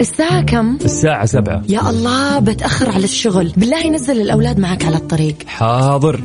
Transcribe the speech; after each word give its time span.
الساعة 0.00 0.42
كم؟ 0.42 0.78
الساعة 0.84 1.26
سبعة. 1.26 1.62
يا 1.68 1.90
الله 1.90 2.38
بتأخر 2.38 2.90
على 2.90 3.04
الشغل. 3.04 3.52
بالله 3.56 3.90
نزل 3.90 4.20
الأولاد 4.20 4.58
معك 4.58 4.84
على 4.84 4.96
الطريق. 4.96 5.36
حاضر. 5.46 6.20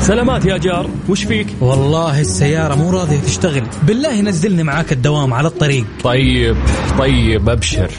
سلامات 0.00 0.44
يا 0.44 0.56
جار. 0.58 0.90
وش 1.08 1.24
فيك؟ 1.24 1.46
والله 1.60 2.20
السيارة 2.20 2.74
مو 2.74 2.90
راضية 2.90 3.18
تشتغل. 3.18 3.62
بالله 3.82 4.20
نزلني 4.20 4.62
معاك 4.62 4.92
الدوام 4.92 5.34
على 5.34 5.48
الطريق. 5.48 5.86
طيب 6.04 6.56
طيب 6.98 7.48
أبشر. 7.48 7.90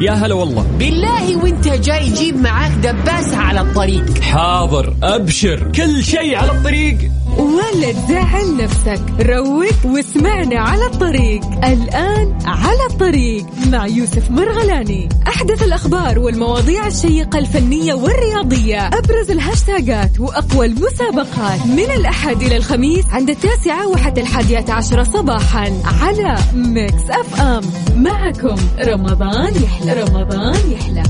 يا 0.00 0.12
هلا 0.12 0.34
والله. 0.34 0.66
بالله 0.78 1.36
وانت 1.36 1.68
جاي 1.68 2.10
جيب 2.10 2.36
معاك 2.36 2.72
دباسة 2.72 3.36
على 3.36 3.60
الطريق. 3.60 4.20
حاضر 4.20 4.94
أبشر. 5.02 5.72
كل 5.74 6.04
شيء 6.04 6.36
على 6.36 6.52
الطريق. 6.52 6.98
ولا 7.40 7.92
تزعل 7.92 8.56
نفسك. 8.56 9.02
روق 9.20 9.92
واسمعنا 9.92 10.60
على 10.60 10.86
الطريق. 10.86 11.44
الآن 11.64 12.38
على 12.44 12.86
الطريق 12.90 13.46
مع 13.72 13.86
يوسف 13.86 14.30
مرغلاني. 14.30 15.08
أحدث 15.28 15.62
الأخبار 15.62 16.18
والمواضيع 16.18 16.86
الشيقة 16.86 17.38
الفنية 17.38 17.94
والرياضية 17.94 18.86
أبرز 18.86 19.30
الهاشتاجات 19.30 20.20
وأقوى 20.20 20.66
المسابقات. 20.66 21.66
من 21.66 21.90
الأحد 21.90 22.42
إلى 22.42 22.56
الخميس 22.56 23.04
عند 23.10 23.30
التاسعة 23.30 23.88
وحتى 23.88 24.20
الحادية 24.20 24.64
عشرة 24.68 25.02
صباحا 25.02 25.72
على 25.84 26.38
Mix 26.54 27.10
FM. 27.10 27.62
معكم 27.96 28.56
رمضان 28.80 29.52
يحلى. 29.62 29.92
رمضان 29.92 30.72
يحلى. 30.72 31.02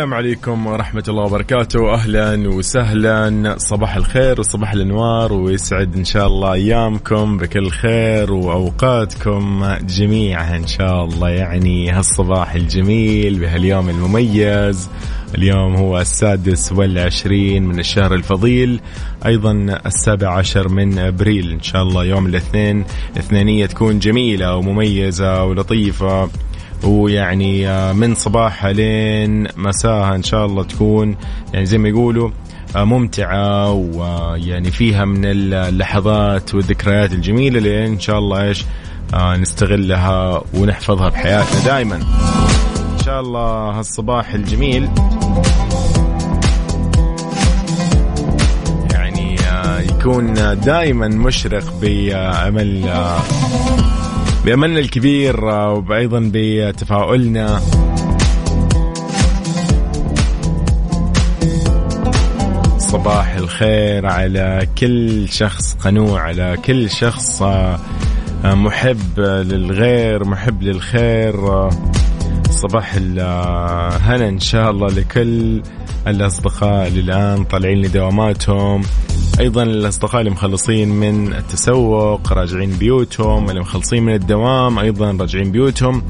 السلام 0.00 0.14
عليكم 0.14 0.66
ورحمة 0.66 1.04
الله 1.08 1.22
وبركاته. 1.22 1.94
أهلا 1.94 2.48
وسهلا. 2.48 3.54
صباح 3.58 3.96
الخير 3.96 4.40
وصباح 4.40 4.72
الأنوار 4.72 5.32
ويسعد 5.32 5.96
إن 5.96 6.04
شاء 6.04 6.26
الله 6.26 6.52
أيامكم 6.52 7.38
بكل 7.38 7.70
خير 7.70 8.32
وأوقاتكم 8.32 9.66
جميعها 9.82 10.56
إن 10.56 10.66
شاء 10.66 11.04
الله. 11.04 11.28
يعني 11.28 11.90
هالصباح 11.90 12.54
الجميل 12.54 13.38
بهاليوم 13.38 13.88
المميز. 13.88 14.90
اليوم 15.34 15.76
هو 15.76 16.00
السادس 16.00 16.72
والعشرين 16.72 17.66
من 17.66 17.78
الشهر 17.78 18.14
الفضيل. 18.14 18.80
أيضا 19.26 19.52
السابع 19.86 20.28
عشر 20.38 20.68
من 20.68 20.98
أبريل. 20.98 21.50
إن 21.50 21.62
شاء 21.62 21.82
الله 21.82 22.04
يوم 22.04 22.26
الاثنين. 22.26 22.84
اثنينية 23.18 23.66
تكون 23.66 23.98
جميلة 23.98 24.56
ومميزة 24.56 25.44
ولطيفة. 25.44 26.30
ويعني 26.84 27.68
آه، 27.68 27.92
من 27.92 28.14
صباحها 28.14 28.72
لين 28.72 29.46
مساها 29.56 30.14
إن 30.14 30.22
شاء 30.22 30.46
الله 30.46 30.64
تكون 30.64 31.16
يعني 31.52 31.66
زي 31.66 31.78
ما 31.78 31.88
يقولوا 31.88 32.30
آه، 32.76 32.84
ممتعة 32.84 33.72
ويعني 33.72 34.70
فيها 34.70 35.04
من 35.04 35.24
اللحظات 35.24 36.54
والذكريات 36.54 37.12
الجميلة 37.12 37.58
اللي 37.58 37.86
إن 37.86 38.00
شاء 38.00 38.18
الله 38.18 38.42
إيش 38.42 38.64
آه، 39.14 39.36
نستغلها 39.36 40.42
ونحفظها 40.54 41.08
بحياتنا 41.08 41.64
دائما 41.64 41.96
إن 41.96 43.04
شاء 43.04 43.20
الله 43.20 43.78
هالصباح 43.78 44.34
الجميل. 44.34 44.88
يعني 48.92 49.36
يكون 49.88 50.34
دائما 50.60 51.08
مشرق 51.08 51.74
بأمل 51.80 52.90
بأملنا 54.44 54.78
الكبير 54.80 55.50
آه، 55.50 55.84
وأيضا 55.88 56.30
بتفاؤلنا. 56.34 57.60
صباح 62.78 63.34
الخير 63.34 64.06
على 64.06 64.68
كل 64.78 65.28
شخص 65.28 65.74
قنوع 65.74 66.20
على 66.20 66.56
كل 66.64 66.90
شخص 66.90 67.42
آه، 67.42 67.78
آه، 68.44 68.54
محب 68.54 69.20
للغير 69.20 70.24
محب 70.24 70.62
للخير. 70.62 71.70
صباح 72.50 72.94
الهنا 72.96 74.28
إن 74.28 74.40
شاء 74.40 74.70
الله 74.70 74.88
لكل 74.88 75.62
الأصدقاء 76.06 76.86
اللي 76.86 77.00
الآن 77.00 77.44
طالعين 77.44 77.82
لدواماتهم. 77.82 78.82
أيضا 79.40 79.62
الأصدقاء 79.62 80.20
اللي 80.20 80.30
مخلصين 80.30 80.88
من 80.88 81.32
التسوق 81.32 82.32
راجعين 82.32 82.70
بيوتهم 82.70 83.50
اللي 83.50 83.60
مخلصين 83.60 84.02
من 84.02 84.14
الدوام 84.14 84.78
أيضا 84.78 85.16
راجعين 85.20 85.52
بيوتهم. 85.52 86.02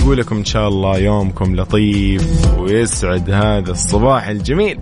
نقول 0.00 0.18
لكم 0.18 0.36
إن 0.36 0.44
شاء 0.44 0.68
الله 0.68 0.98
يومكم 0.98 1.56
لطيف 1.56 2.58
ويسعد 2.58 3.30
هذا 3.30 3.70
الصباح 3.70 4.28
الجميل. 4.28 4.78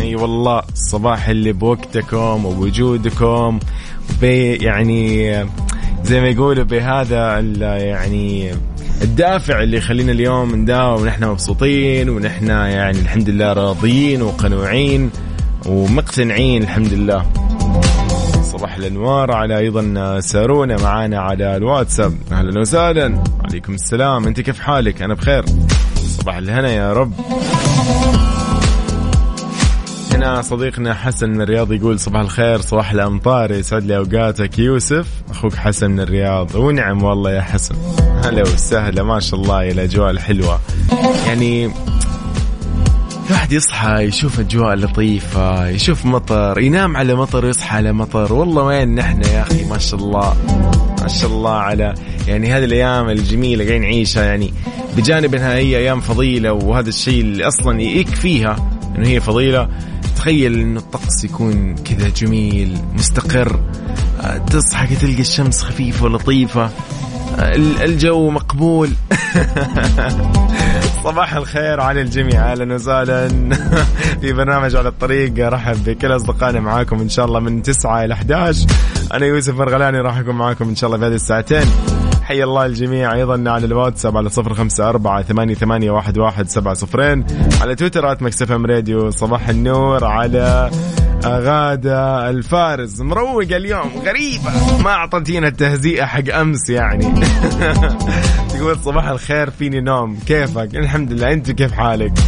أي 0.00 0.14
والله 0.14 0.62
الصباح 0.72 1.28
اللي 1.28 1.52
بوقتكم 1.52 2.46
وبوجودكم 2.46 3.58
بي 4.20 4.54
يعني 4.54 5.32
زي 6.04 6.20
ما 6.20 6.28
يقولوا 6.28 6.64
بهذا 6.64 7.40
يعني 7.78 8.50
الدافع 9.02 9.62
اللي 9.62 9.76
يخلينا 9.76 10.12
اليوم 10.12 10.54
نداوم. 10.54 11.02
ونحن 11.02 11.24
مبسوطين 11.24 12.08
ونحن 12.08 12.46
يعني 12.48 12.98
الحمد 12.98 13.30
لله 13.30 13.52
راضيين 13.52 14.22
وقنوعين. 14.22 15.10
ومقتنعين 15.66 16.62
الحمد 16.62 16.92
لله. 16.92 17.26
صباح 18.42 18.76
الأنوار 18.76 19.32
على 19.32 19.58
أيضا 19.58 20.20
سارونا 20.20 20.76
معانا 20.82 21.20
على 21.20 21.56
الواتساب. 21.56 22.14
أهلا 22.32 22.60
وسهلا. 22.60 23.22
وعليكم 23.40 23.74
السلام. 23.74 24.26
أنت 24.26 24.40
كيف 24.40 24.60
حالك؟ 24.60 25.02
أنا 25.02 25.14
بخير. 25.14 25.44
صباح 26.18 26.36
الهنا 26.36 26.70
يا 26.70 26.92
رب. 26.92 27.12
هنا 30.12 30.42
صديقنا 30.42 30.94
حسن 30.94 31.30
من 31.30 31.40
الرياض 31.40 31.72
يقول 31.72 31.98
صباح 31.98 32.20
الخير. 32.20 32.60
صباح 32.60 32.92
الأمطار. 32.92 33.50
يسعد 33.50 33.84
لي 33.84 33.96
أوقاتك. 33.96 34.58
يوسف 34.58 35.06
أخوك 35.30 35.54
حسن 35.54 35.90
من 35.90 36.00
الرياض. 36.00 36.54
ونعم 36.54 37.02
والله 37.02 37.30
يا 37.30 37.42
حسن. 37.42 37.74
هلا 38.24 38.42
وسهلا. 38.42 39.02
ما 39.02 39.20
شاء 39.20 39.40
الله 39.40 39.62
يا 39.62 39.72
الاجواء 39.72 40.10
الحلوة. 40.10 40.60
يعني 41.26 41.70
الواحد 43.26 43.52
يصحى 43.52 44.04
يشوف 44.04 44.40
أجواء 44.40 44.74
لطيفة 44.74 45.68
يشوف 45.68 46.06
مطر 46.06 46.60
ينام 46.60 46.96
على 46.96 47.14
مطر 47.14 47.44
ويصحى 47.44 47.76
على 47.76 47.92
مطر. 47.92 48.32
والله 48.32 48.62
وين 48.62 48.94
نحن 48.94 49.22
يا 49.22 49.42
أخي؟ 49.42 49.64
ما 49.64 49.78
شاء 49.78 50.00
الله 50.00 50.36
ما 51.02 51.08
شاء 51.08 51.30
الله 51.30 51.50
على 51.50 51.94
يعني 52.28 52.52
هذه 52.52 52.64
الأيام 52.64 53.08
الجميلة 53.08 53.64
قاعدين 53.64 53.82
نعيشها 53.82 54.24
يعني 54.24 54.52
بجانب 54.96 55.34
إنها 55.34 55.54
هي 55.54 55.76
أيام 55.76 56.00
فضيلة 56.00 56.52
وهذا 56.52 56.88
الشيء 56.88 57.20
اللي 57.20 57.48
أصلا 57.48 57.82
يكفيها 57.82 58.56
إنه 58.96 59.08
هي 59.08 59.20
فضيلة. 59.20 59.68
تخيل 60.16 60.60
إنه 60.60 60.80
الطقس 60.80 61.24
يكون 61.24 61.74
كذا 61.74 62.08
جميل 62.08 62.78
مستقر 62.94 63.60
آه، 64.20 64.38
تصحى 64.38 64.96
تلقى 64.96 65.20
الشمس 65.20 65.62
خفيفة 65.62 66.04
ولطيفة 66.04 66.70
آه، 67.38 67.54
الجو 67.56 68.30
مقبول. 68.30 68.90
صباح 71.04 71.34
الخير 71.34 71.80
على 71.80 72.00
الجميع 72.00 72.52
أهلا 72.52 72.74
وسهلا. 72.74 73.28
في 74.20 74.32
برنامج 74.32 74.76
على 74.76 74.88
الطريق 74.88 75.48
رحب 75.48 75.84
بكل 75.84 76.16
أصدقائنا 76.16 76.60
معاكم 76.60 77.00
إن 77.00 77.08
شاء 77.08 77.24
الله 77.24 77.40
من 77.40 77.62
9 77.62 78.04
إلى 78.04 78.14
11 78.14 78.66
أنا 79.14 79.26
يوسف 79.26 79.54
مرغلاني 79.54 80.00
راح 80.00 80.18
أكون 80.18 80.34
معاكم 80.34 80.68
إن 80.68 80.76
شاء 80.76 80.88
الله 80.88 80.98
في 80.98 81.06
هذه 81.06 81.14
الساعتين. 81.14 81.66
حي 82.22 82.42
الله 82.42 82.66
الجميع. 82.66 83.14
أيضا 83.14 83.50
على 83.50 83.66
الواتساب 83.66 84.16
على 84.16 84.28
صفر 84.28 84.54
خمسة 84.54 84.88
أربعة 84.88 85.22
ثمانية, 85.22 85.54
ثمانية 85.54 85.90
واحد, 85.90 86.18
واحد 86.18 86.48
سبعة 86.48 86.74
صفرين. 86.74 87.24
على 87.60 87.74
تويتر 87.74 88.16
Mix 88.20 88.52
FM 88.52 88.66
Radio 88.66 89.10
صباح 89.10 89.48
النور 89.48 90.04
على 90.04 90.70
غادة 91.26 92.30
الفارس 92.30 93.00
مروقة 93.00 93.56
اليوم 93.56 93.90
غريبة. 94.04 94.78
ما 94.84 94.90
أعطتينا 94.90 95.48
التهزيئة 95.48 96.04
حق 96.04 96.34
أمس 96.34 96.70
يعني. 96.70 97.14
تقول 98.54 98.76
صباح 98.84 99.08
الخير 99.08 99.50
فيني 99.50 99.80
نوم. 99.80 100.18
كيفك؟ 100.26 100.76
الحمد 100.76 101.12
لله. 101.12 101.32
أنت 101.32 101.50
كيف 101.50 101.72
حالك؟ 101.72 102.12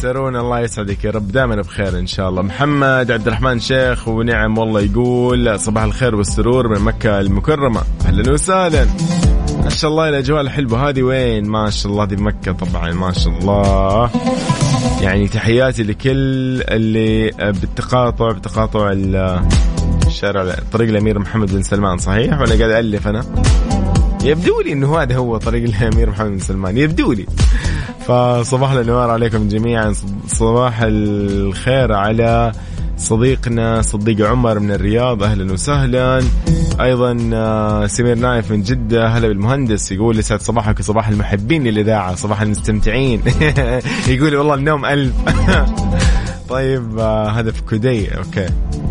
سرون 0.00 0.36
الله 0.36 0.60
يسعدك 0.60 1.04
يا 1.04 1.10
رب. 1.10 1.32
دائما 1.32 1.56
بخير 1.56 1.98
إن 1.98 2.06
شاء 2.06 2.28
الله. 2.28 2.42
محمد 2.42 3.10
عبد 3.10 3.26
الرحمن 3.26 3.60
شيخ 3.60 4.08
ونعم 4.08 4.58
والله 4.58 4.80
يقول 4.80 5.60
صباح 5.60 5.82
الخير 5.82 6.14
والسرور 6.14 6.68
من 6.68 6.80
مكة 6.84 7.20
المكرمة. 7.20 7.82
أهلا 8.06 8.32
وسهلا. 8.32 8.86
ما 9.64 9.68
شاء 9.68 9.90
الله 9.90 10.08
الأجواء 10.08 10.40
الحلوة. 10.40 10.88
هذه 10.88 11.02
وين؟ 11.02 11.48
ما 11.48 11.70
شاء 11.70 11.92
الله 11.92 12.04
هذه 12.04 12.16
مكة 12.16 12.52
طبعا. 12.52 12.92
ما 12.92 13.12
شاء 13.12 13.32
الله. 13.38 14.10
يعني 15.00 15.28
تحياتي 15.28 15.82
لكل 15.82 16.10
اللي 16.62 17.30
بالتقاطع 17.38 18.32
بتقاطع 18.32 18.92
الشارع 20.06 20.54
طريق 20.72 20.88
الأمير 20.88 21.18
محمد 21.18 21.52
بن 21.52 21.62
سلمان 21.62 21.98
صحيح 21.98 22.40
ولا 22.40 22.58
قاعد 22.58 22.70
الف 22.70 23.08
أنا؟ 23.08 23.24
يبدو 24.24 24.60
لي 24.60 24.72
إنه 24.72 24.98
هذا 25.02 25.16
هو 25.16 25.36
طريق 25.36 25.62
الأمير 25.62 26.10
محمد 26.10 26.30
بن 26.30 26.38
سلمان 26.38 26.76
يبدو 26.76 27.12
لي. 27.12 27.26
فصباح 28.06 28.70
الأنوار 28.70 29.10
عليكم 29.10 29.48
جميعا 29.48 29.94
صباح 30.26 30.80
الخير 30.82 31.92
على 31.92 32.52
صديقنا 33.00 33.82
صديق 33.82 34.28
عمر 34.28 34.58
من 34.58 34.70
الرياض 34.70 35.22
أهلا 35.22 35.52
وسهلا. 35.52 36.22
أيضا 36.80 37.30
آه، 37.34 37.86
سمير 37.86 38.18
نايف 38.18 38.50
من 38.50 38.62
جدة 38.62 39.08
هلا 39.08 39.28
بالمهندس. 39.28 39.92
يقول 39.92 40.16
لي 40.16 40.22
سعد 40.22 40.40
صباحك 40.40 40.78
وصباح 40.78 41.08
المحبين 41.08 41.64
للإذاعة 41.64 42.14
صباح 42.14 42.42
المستمتعين. 42.42 43.22
يقول 44.08 44.36
والله 44.36 44.54
النوم 44.54 44.84
ألف. 44.84 45.12
طيب 46.50 46.98
آه، 46.98 47.28
هدف 47.28 47.60
كودي. 47.60 48.16
أوكي. 48.16 48.46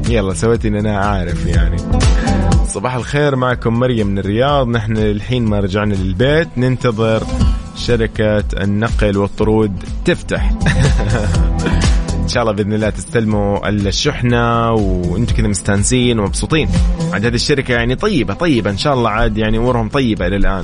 يلا 0.10 0.34
سويت 0.34 0.66
ان 0.66 0.76
أنا 0.76 0.98
عارف 0.98 1.46
يعني. 1.46 1.78
صباح 2.68 2.96
الخير 2.96 3.36
معكم 3.36 3.74
مريم 3.74 4.08
من 4.08 4.20
الرياض. 4.20 4.68
نحن 4.68 4.98
الحين 4.98 5.46
ما 5.46 5.60
رجعنا 5.60 5.94
للبيت. 5.94 6.48
ننتظر 6.58 7.24
شركة 7.76 8.44
النقل 8.64 9.18
والطرود 9.18 9.84
تفتح. 10.06 10.52
شاء 12.30 12.44
الله 12.44 12.54
بإذن 12.54 12.74
الله 12.74 12.90
تستلموا 12.90 13.70
الشحنة 13.70 14.72
وأنتم 14.72 15.36
كذا 15.36 15.48
مستانسين 15.48 16.20
ومبسوطين. 16.20 16.70
عاد 17.14 17.26
هذه 17.26 17.36
الشركة 17.36 17.72
يعني 17.72 17.96
طيبة 17.96 18.34
طيبة 18.34 18.70
إن 18.70 18.78
شاء 18.78 18.94
الله 18.94 19.10
عاد 19.10 19.38
يعني 19.38 19.58
أمورهم 19.58 19.90
طيبة 19.90 20.28
إلى 20.28 20.36
الآن. 20.36 20.64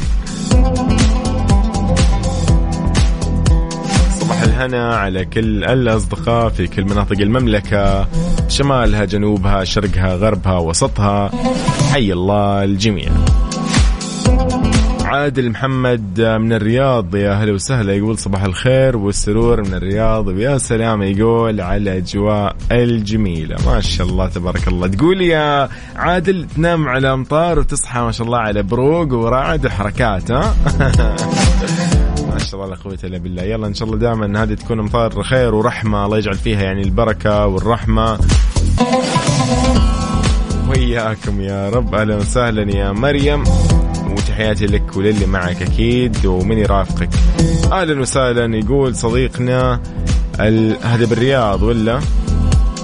صباح 4.19 4.41
الهنا 4.41 4.95
على 4.95 5.25
كل 5.25 5.63
الأصدقاء 5.63 6.49
في 6.49 6.67
كل 6.67 6.83
مناطق 6.83 7.21
المملكة 7.21 8.07
شمالها 8.47 9.05
جنوبها 9.05 9.63
شرقها 9.63 10.15
غربها 10.15 10.57
وسطها. 10.57 11.31
حي 11.93 12.13
الله 12.13 12.63
الجميع. 12.63 13.11
عادل 15.05 15.49
محمد 15.49 16.21
من 16.21 16.53
الرياض. 16.53 17.15
يا 17.15 17.33
هلا 17.33 17.53
وسهلا. 17.53 17.93
يقول 17.93 18.17
صباح 18.17 18.43
الخير 18.43 18.97
والسرور 18.97 19.61
من 19.61 19.73
الرياض. 19.73 20.27
ويا 20.27 20.57
سلام 20.57 21.01
يقول 21.03 21.61
على 21.61 21.97
أجواء 21.97 22.55
الجميلة. 22.71 23.55
ما 23.65 23.81
شاء 23.81 24.07
الله 24.07 24.27
تبارك 24.27 24.67
الله. 24.67 24.87
تقول 24.87 25.21
يا 25.21 25.69
عادل 25.95 26.47
تنام 26.55 26.87
على 26.87 27.13
أمطار 27.13 27.59
وتصحى 27.59 27.99
ما 27.99 28.11
شاء 28.11 28.27
الله 28.27 28.37
على 28.37 28.63
بروق 28.63 29.13
ورعد 29.13 29.65
وحركات 29.65 30.31
ها؟ 30.31 30.55
ما 32.31 32.37
شاء 32.37 32.63
الله 32.63 32.75
لا 32.75 32.81
قوة 32.83 32.97
إلا 33.03 33.17
بالله. 33.17 33.43
يلا 33.43 33.67
إن 33.67 33.73
شاء 33.73 33.87
الله 33.87 33.99
دائما 33.99 34.43
هذه 34.43 34.53
تكون 34.53 34.79
أمطار 34.79 35.23
خير 35.23 35.55
ورحمة. 35.55 36.05
الله 36.05 36.17
يجعل 36.17 36.35
فيها 36.35 36.63
يعني 36.63 36.81
البركة 36.81 37.45
والرحمة. 37.45 38.19
وياكم 40.69 41.41
يا 41.41 41.69
رب. 41.69 41.95
أهلا 41.95 42.15
وسهلا 42.15 42.75
يا 42.75 42.91
مريم. 42.91 43.43
وتحياتي 44.35 44.65
لك 44.65 44.97
وللي 44.97 45.25
معك 45.25 45.61
أكيد 45.61 46.25
ومن 46.25 46.57
يرافقك. 46.57 47.09
أهلا 47.71 48.01
وسهلا 48.01 48.57
يقول 48.57 48.95
صديقنا. 48.95 49.81
هذا 50.83 51.05
بالرياض 51.05 51.63
ولا؟ 51.63 51.99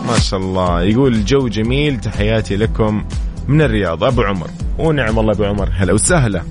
ما 0.07 0.19
شاء 0.19 0.39
الله. 0.39 0.81
يقول 0.81 1.13
الجو 1.13 1.47
جميل 1.47 1.99
تحياتي 1.99 2.55
لكم 2.55 3.03
من 3.47 3.61
الرياض 3.61 4.03
أبو 4.03 4.21
عمر. 4.21 4.47
ونعم 4.79 5.19
الله 5.19 5.33
أبو 5.33 5.43
عمر. 5.43 5.69
هلا 5.73 5.93
وسهلا. 5.93 6.43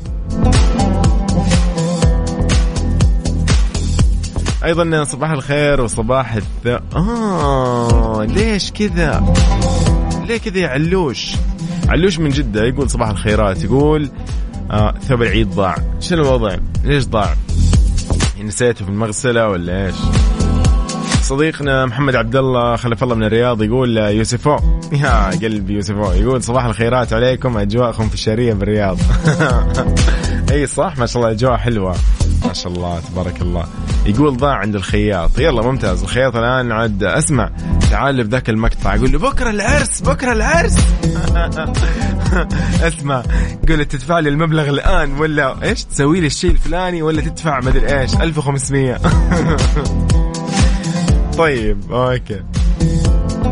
أيضا 4.65 5.05
صباح 5.05 5.31
الخير 5.31 5.81
وصباح 5.81 6.35
الث 6.35 6.81
آه 6.97 8.25
ليش 8.29 8.73
كذا؟ 8.73 9.35
ليه 10.29 10.39
كذا 10.39 10.59
يا 10.59 10.69
علوش؟ 10.69 11.33
علوش 11.89 12.19
من 12.19 12.31
جدة 12.31 12.65
يقول 12.65 12.91
صباح 12.91 13.09
الخيرات. 13.09 13.65
يقول 13.65 14.11
آه 14.71 14.95
ثوب 15.09 15.23
العيد 15.23 15.51
ضاع. 15.51 15.77
شنو 16.01 16.23
الوضع؟ 16.23 16.57
ليش 16.85 17.05
ضاع؟ 17.07 17.35
نسيته 18.41 18.85
في 18.85 18.91
المغسلة 18.91 19.49
ولا 19.49 19.87
إيش؟ 19.87 19.95
صديقنا 21.23 21.87
محمد 21.87 22.17
عبد 22.17 22.37
الله 22.37 22.77
خلف 22.77 23.03
الله 23.03 23.15
من 23.15 23.25
الرياض 23.25 23.63
يقول 23.63 23.97
يوسفو. 23.97 24.57
يا 25.03 25.31
قلبي 25.31 25.73
يوسفو. 25.75 26.13
يقول 26.13 26.43
صباح 26.43 26.65
الخيرات 26.65 27.13
عليكم 27.13 27.59
أجواءكم 27.59 28.09
في 28.09 28.15
الشريه 28.15 28.53
بالرياض 28.53 28.99
إي 30.53 30.67
صح 30.67 30.99
ما 30.99 31.07
شاء 31.07 31.23
الله 31.23 31.33
أجواء 31.35 31.57
حلوة. 31.57 31.95
ما 32.47 32.53
شاء 32.53 32.73
الله 32.73 33.01
تبارك 33.01 33.43
الله. 33.43 33.67
يقول 34.07 34.37
ضاع 34.37 34.55
عند 34.55 34.75
الخياط. 34.75 35.39
يلا 35.39 35.63
ممتاز. 35.63 36.03
الخياط 36.03 36.37
الآن 36.37 36.73
عاد 36.73 37.05
أسمع. 37.05 37.51
تعال 37.91 38.25
في 38.25 38.31
ذاك 38.31 38.51
المقطع. 38.51 38.95
أقول 38.95 39.13
له 39.13 39.19
بكرة 39.19 39.51
العرس 39.51 40.01
بكرة 40.01 40.33
العرس. 40.33 40.77
أسمع. 42.89 43.23
يقول 43.65 43.85
تدفع 43.85 44.19
لي 44.19 44.29
المبلغ 44.29 44.69
الآن 44.69 45.21
ولا 45.21 45.63
إيش؟ 45.63 45.85
تسوي 45.85 46.21
لي 46.21 46.27
الشيء 46.27 46.51
الفلاني 46.51 47.03
ولا 47.03 47.21
تدفع 47.21 47.61
مدري 47.61 48.01
إيش. 48.01 48.15
1500 48.15 48.97
طيب 51.39 51.93
أوكي. 51.93 52.43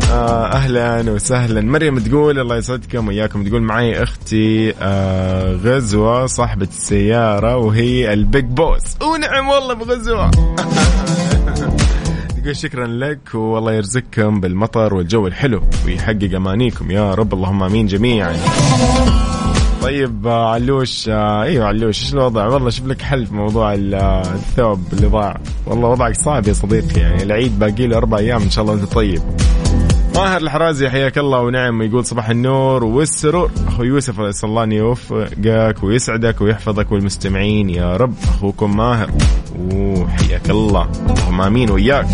آه 0.09 0.45
أهلا 0.51 1.11
وسهلا. 1.11 1.61
مريم 1.61 1.99
تقول 1.99 2.39
الله 2.39 2.57
يسعدكم 2.57 3.07
وياكم 3.07 3.43
تقول 3.43 3.61
معي 3.61 4.03
أختي 4.03 4.73
آه 4.81 5.53
غزوة 5.55 6.25
صاحبة 6.25 6.67
السيارة 6.67 7.57
وهي 7.57 8.13
ال 8.13 8.21
big 8.21 8.45
boss. 8.45 8.81
ونعم 9.01 9.49
والله 9.49 9.73
بغزوة. 9.73 10.31
تقول 12.43 12.55
شكرا 12.55 12.87
لك 12.87 13.19
والله 13.35 13.73
يرزقكم 13.73 14.39
بالمطر 14.39 14.93
والجو 14.93 15.27
الحلو 15.27 15.61
ويحقق 15.85 16.35
أمانيكم. 16.35 16.91
يا 16.91 17.13
رب 17.13 17.33
اللهم 17.33 17.63
آمين 17.63 17.87
جميعا. 17.87 18.35
طيب 19.81 20.27
آه، 20.27 20.49
علوش 20.53 21.09
آه 21.09 21.43
إيوه 21.43 21.65
علوش 21.65 22.03
إيش 22.03 22.13
الوضع؟ 22.13 22.47
والله 22.47 22.69
شوف 22.69 22.85
لك 22.87 23.01
حل 23.01 23.25
في 23.25 23.33
موضوع 23.33 23.73
آه، 23.73 24.21
الثوب 24.21 24.81
اللي 24.93 25.07
ضاع، 25.07 25.37
والله 25.65 25.89
وضعك 25.89 26.15
صعب 26.15 26.47
يا 26.47 26.53
صديقي 26.53 26.99
يعني 27.01 27.23
العيد 27.23 27.59
باقي 27.59 27.87
له 27.87 27.97
أربع 27.97 28.17
أيام 28.17 28.41
إن 28.41 28.49
شاء 28.49 28.63
الله 28.65 28.75
وأنت 28.75 28.93
طيب. 28.93 29.21
ماهر 30.19 30.41
الحرازي 30.41 30.89
حياك 30.89 31.17
الله 31.17 31.39
ونعم 31.39 31.81
يقول 31.81 32.05
صباح 32.05 32.29
النور 32.29 32.83
والسرور. 32.83 33.51
اخو 33.67 33.83
يوسف 33.83 34.19
اسال 34.19 34.49
الله 34.49 34.63
ان 34.63 34.71
يوفقك 34.71 35.83
ويسعدك 35.83 36.41
ويحفظك 36.41 36.91
والمستمعين. 36.91 37.69
يا 37.69 37.97
رب 37.97 38.13
أخوكم 38.23 38.77
ماهر. 38.77 39.09
وحياك 39.59 40.49
الله. 40.49 40.89
اللهم 41.09 41.41
آمين 41.41 41.71
وياك 41.71 42.05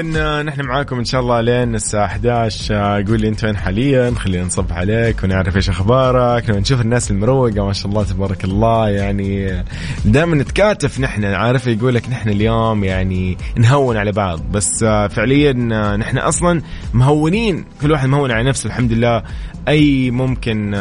اذا 0.00 0.42
نحن 0.42 0.62
معاكم 0.62 0.98
إن 0.98 1.04
شاء 1.04 1.20
الله 1.20 1.40
لين 1.40 1.74
الساعة 1.74 2.04
11 2.04 2.74
قول 3.08 3.20
لي 3.20 3.28
أنت 3.28 3.44
وين 3.44 3.56
حاليا؟ 3.56 4.10
خلينا 4.10 4.44
نصب 4.44 4.72
عليك 4.72 5.24
ونعرف 5.24 5.56
إيش 5.56 5.68
أخبارك 5.68 6.50
لما 6.50 6.60
نشوف 6.60 6.80
الناس 6.80 7.10
المروقة 7.10 7.66
ما 7.66 7.72
شاء 7.72 7.88
الله 7.88 8.04
تبارك 8.04 8.44
الله. 8.44 8.88
يعني 8.88 9.62
دائما 10.04 10.36
نتكاتف 10.36 11.00
نحن 11.00 11.24
عارف 11.24 11.66
يقول 11.66 11.94
لك 11.94 12.08
نحن 12.08 12.28
اليوم 12.28 12.84
يعني 12.84 13.38
نهون 13.56 13.96
على 13.96 14.12
بعض. 14.12 14.40
بس 14.52 14.84
فعليا 14.84 15.52
نحن 15.96 16.18
أصلا 16.18 16.62
مهونين 16.94 17.64
كل 17.82 17.92
واحد 17.92 18.08
مهون 18.08 18.30
على 18.30 18.48
نفسه 18.48 18.66
الحمد 18.66 18.92
لله. 18.92 19.22
أي 19.68 20.10
ممكن 20.10 20.76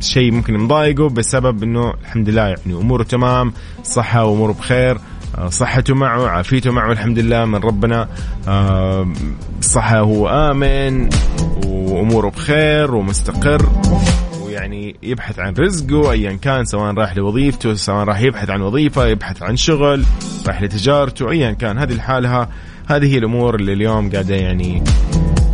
شيء 0.00 0.32
ممكن 0.32 0.58
مضايقه 0.58 1.08
بسبب 1.08 1.62
إنه 1.62 1.94
الحمد 2.02 2.28
لله 2.28 2.42
يعني 2.42 2.72
أموره 2.72 3.02
تمام 3.02 3.52
صحة 3.84 4.24
وأموره 4.24 4.52
بخير. 4.52 4.98
صحته 5.48 5.94
معه 5.94 6.28
عافيته 6.28 6.70
معه 6.70 6.92
الحمد 6.92 7.18
لله 7.18 7.44
من 7.44 7.54
ربنا. 7.54 8.08
آه، 8.48 9.12
صحة 9.60 9.98
هو 9.98 10.28
آمن 10.28 11.08
وأموره 11.66 12.28
بخير 12.28 12.94
ومستقر. 12.94 13.68
ويعني 14.42 14.96
يبحث 15.02 15.38
عن 15.38 15.54
رزقه 15.58 16.12
ايا 16.12 16.32
كان 16.32 16.64
سواء 16.64 16.94
راح 16.94 17.16
لوظيفته 17.16 17.74
سواء 17.74 18.04
راح 18.04 18.20
يبحث 18.20 18.50
عن 18.50 18.60
وظيفة 18.60 19.06
يبحث 19.06 19.42
عن 19.42 19.56
شغل 19.56 20.04
راح 20.46 20.62
لتجارته 20.62 21.30
ايا 21.30 21.52
كان. 21.52 21.78
هذه 21.78 21.92
الحالة 21.92 22.48
هذه 22.86 23.14
هي 23.14 23.18
الأمور 23.18 23.54
اللي 23.54 23.72
اليوم 23.72 24.10
قاعدة 24.10 24.34
يعني 24.34 24.82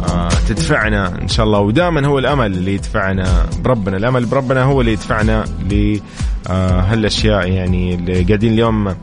آه 0.08 0.28
تدفعنا 0.48 1.22
إن 1.22 1.28
شاء 1.28 1.46
الله. 1.46 1.58
ودائما 1.58 2.06
هو 2.06 2.18
الأمل 2.18 2.46
اللي 2.46 2.74
يدفعنا 2.74 3.46
بربنا. 3.64 3.96
الأمل 3.96 4.26
بربنا 4.26 4.62
هو 4.62 4.80
اللي 4.80 4.92
يدفعنا 4.92 5.44
ل 5.70 5.98
آه 6.50 6.94
يعني 7.24 7.94
اللي 7.94 8.22
قاعدين 8.22 8.52
اليوم 8.52 8.94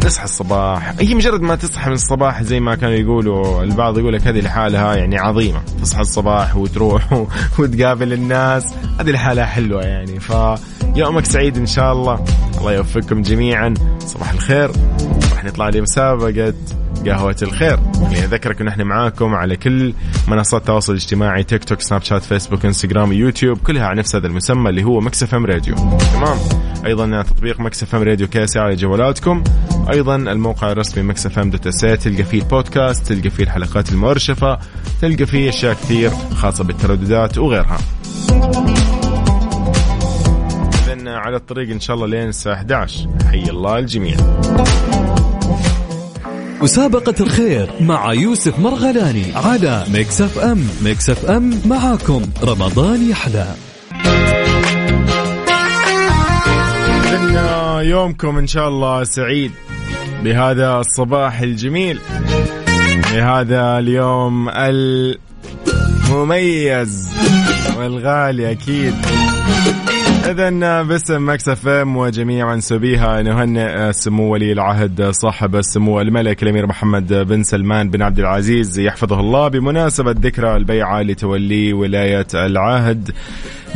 تصحى 0.00 0.24
الصباح. 0.24 0.94
هي 1.00 1.14
مجرد 1.14 1.40
ما 1.40 1.56
تصحى 1.56 1.88
من 1.88 1.94
الصباح 1.94 2.42
زي 2.42 2.60
ما 2.60 2.74
كانوا 2.74 2.94
يقولوا 2.94 3.62
البعض 3.62 3.98
يقول 3.98 4.12
لك 4.12 4.26
هذه 4.26 4.40
لحالها 4.40 4.94
يعني 4.96 5.18
عظيمة. 5.18 5.62
تصحى 5.82 6.00
الصباح 6.00 6.56
وتروح 6.56 7.12
وتقابل 7.58 8.12
الناس 8.12 8.64
هذه 9.00 9.10
لحالها 9.10 9.44
حلوة 9.44 9.82
يعني. 9.82 10.20
فيومك 10.20 11.24
سعيد 11.24 11.56
إن 11.56 11.66
شاء 11.66 11.92
الله. 11.92 12.24
الله 12.58 12.72
يوفقكم 12.72 13.22
جميعا. 13.22 13.74
صباح 13.98 14.32
الخير. 14.32 14.70
راح 15.32 15.44
نطلع 15.44 15.68
لمسابقة 15.68 16.54
قهوة 17.06 17.36
الخير. 17.42 17.78
يعني 18.02 18.24
أذكرك 18.24 18.60
أن 18.60 18.68
إحنا 18.68 18.84
معاكم 18.84 19.34
على 19.34 19.56
كل 19.56 19.94
منصات 20.28 20.60
التواصل 20.60 20.92
الاجتماعي 20.92 21.42
تيك 21.42 21.64
توك 21.64 21.80
سناب 21.80 22.02
شات 22.02 22.22
فيسبوك 22.22 22.64
انستغرام 22.64 23.12
يوتيوب 23.12 23.58
كلها 23.58 23.86
على 23.86 23.98
نفس 23.98 24.16
هذا 24.16 24.26
المسمى 24.26 24.70
اللي 24.70 24.84
هو 24.84 25.00
Mix 25.00 25.34
FM 25.34 25.46
Radio 25.46 25.74
تمام؟ 26.14 26.38
أيضا 26.86 27.22
تطبيق 27.22 27.60
Mix 27.60 27.94
FM 27.94 28.02
Radio 28.02 28.28
KSA 28.28 28.58
على 28.58 28.76
جوالاتكم. 28.76 29.44
أيضا 29.92 30.16
الموقع 30.16 30.72
الرسمي 30.72 31.02
Mix 31.02 31.38
FM 31.38 31.50
dot 31.50 31.68
تلقى 31.68 32.24
فيه 32.24 32.38
البودكاست 32.38 33.12
تلقى 33.12 33.30
فيه 33.30 33.44
الحلقات 33.44 33.92
المؤرشفة 33.92 34.58
تلقى 35.00 35.26
فيه 35.26 35.48
أشياء 35.48 35.74
كثير 35.74 36.10
خاصة 36.34 36.64
بالترددات 36.64 37.38
وغيرها. 37.38 37.78
على 41.06 41.36
الطريق 41.36 41.70
إن 41.70 41.80
شاء 41.80 41.96
الله 41.96 42.06
لين 42.06 42.28
الساعة 42.28 42.54
11 42.54 43.08
حي 43.30 43.50
الله 43.50 43.78
الجميع. 43.78 44.16
مسابقة 46.62 47.14
الخير 47.20 47.70
مع 47.80 48.12
يوسف 48.12 48.58
مرغلاني 48.58 49.24
على 49.34 49.84
Mix 49.92 50.20
FM 50.20 50.68
Mix 50.84 51.10
FM 51.10 51.60
معاكم. 51.66 52.22
رمضان 52.42 53.10
يحلى. 53.10 53.46
يومكم 57.80 58.38
إن 58.38 58.46
شاء 58.46 58.68
الله 58.68 59.04
سعيد 59.04 59.52
بهذا 60.24 60.76
الصباح 60.76 61.40
الجميل 61.40 62.00
بهذا 63.12 63.78
اليوم 63.78 64.48
المميز 66.08 67.10
والغالي 67.78 68.50
أكيد. 68.50 68.94
اذا 70.30 70.82
باسم 70.82 71.30
Mix 71.30 71.48
FM 71.48 71.96
وجميع 71.96 72.54
منسوبيها 72.54 73.22
نهنئ 73.22 73.92
سمو 73.92 74.32
ولي 74.32 74.52
العهد 74.52 75.10
صاحب 75.10 75.56
السمو 75.56 76.00
الملك 76.00 76.42
الأمير 76.42 76.66
محمد 76.66 77.12
بن 77.12 77.42
سلمان 77.42 77.90
بن 77.90 78.02
عبد 78.02 78.18
العزيز 78.18 78.78
يحفظه 78.78 79.20
الله 79.20 79.48
بمناسبة 79.48 80.10
ذكرى 80.10 80.56
البيعة 80.56 81.02
لتولي 81.02 81.72
ولاية 81.72 82.26
العهد. 82.34 83.10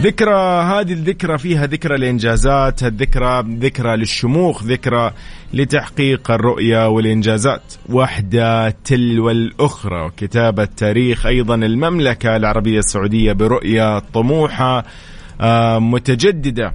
ذكرى 0.00 0.62
هذه 0.62 0.92
الذكرى 0.92 1.38
فيها 1.38 1.66
ذكرى 1.66 1.94
الانجازات 1.94 2.82
الذكرى 2.82 3.44
ذكرى 3.60 3.96
للشموخ 3.96 4.64
ذكرى 4.64 5.10
لتحقيق 5.54 6.30
الرؤية 6.30 6.88
والإنجازات. 6.88 7.62
واحدة 7.88 8.70
تلو 8.70 9.30
الأخرى 9.30 10.10
كتابه 10.16 10.64
تاريخ 10.64 11.26
أيضا 11.26 11.54
المملكة 11.54 12.36
العربية 12.36 12.78
السعودية 12.78 13.32
برؤية 13.32 13.98
طموحة 13.98 14.78
آه، 14.78 14.84
متجددة 15.78 16.74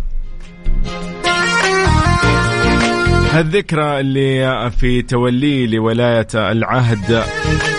هالذكرى 3.31 3.99
اللي 3.99 4.71
في 4.79 5.01
توليه 5.01 5.67
لولاية 5.67 6.27
العهد 6.35 7.23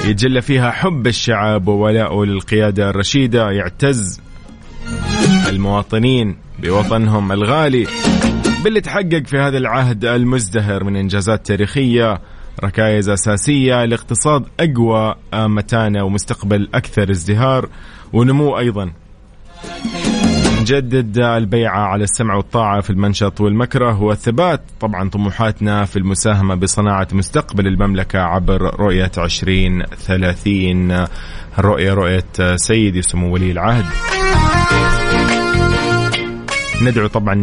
يجل 0.05 0.43
فيها 0.43 0.71
حب 0.71 1.07
الشعب 1.07 1.69
وولاءه 1.69 2.25
للقيادة 2.25 2.91
الرشيدة 2.91 3.51
يعتز 3.51 4.21
المواطنين 5.49 6.37
بوطنهم 6.59 7.33
الغالي 7.33 7.87
باللي 8.65 8.81
تحقق 8.81 9.23
في 9.27 9.39
هذا 9.39 9.59
العهد 9.59 10.05
المزدهر 10.05 10.85
من 10.85 10.97
إنجازات 10.97 11.47
تاريخية 11.47 12.21
ركائز 12.65 13.09
أساسية 13.09 13.85
لاقتصاد 13.85 14.45
أقوى 14.61 15.15
متانه 15.35 16.05
ومستقبل 16.05 16.69
أكثر 16.75 17.11
ازدهار 17.11 17.69
ونمو 18.13 18.59
أيضا. 18.59 18.93
نجدد 20.71 21.19
البيعة 21.19 21.81
على 21.81 22.05
السمع 22.05 22.35
والطاعة 22.35 22.81
في 22.81 22.91
المنشط 22.91 23.41
والمكره 23.41 24.03
والثبات 24.03 24.63
طبعا 24.81 25.09
طموحاتنا 25.09 25.85
في 25.85 25.97
المساهمة 25.97 26.55
بصناعة 26.55 27.09
مستقبل 27.13 27.67
المملكة 27.67 28.19
عبر 28.19 28.81
رؤية 28.81 29.11
2030 29.19 31.07
الرؤية 31.59 31.95
رؤية 31.95 32.57
سيدي 32.57 33.03
سمو 33.03 33.35
ولي 33.35 33.51
العهد 33.51 33.85
ندعو 36.83 37.07
طبعا 37.07 37.35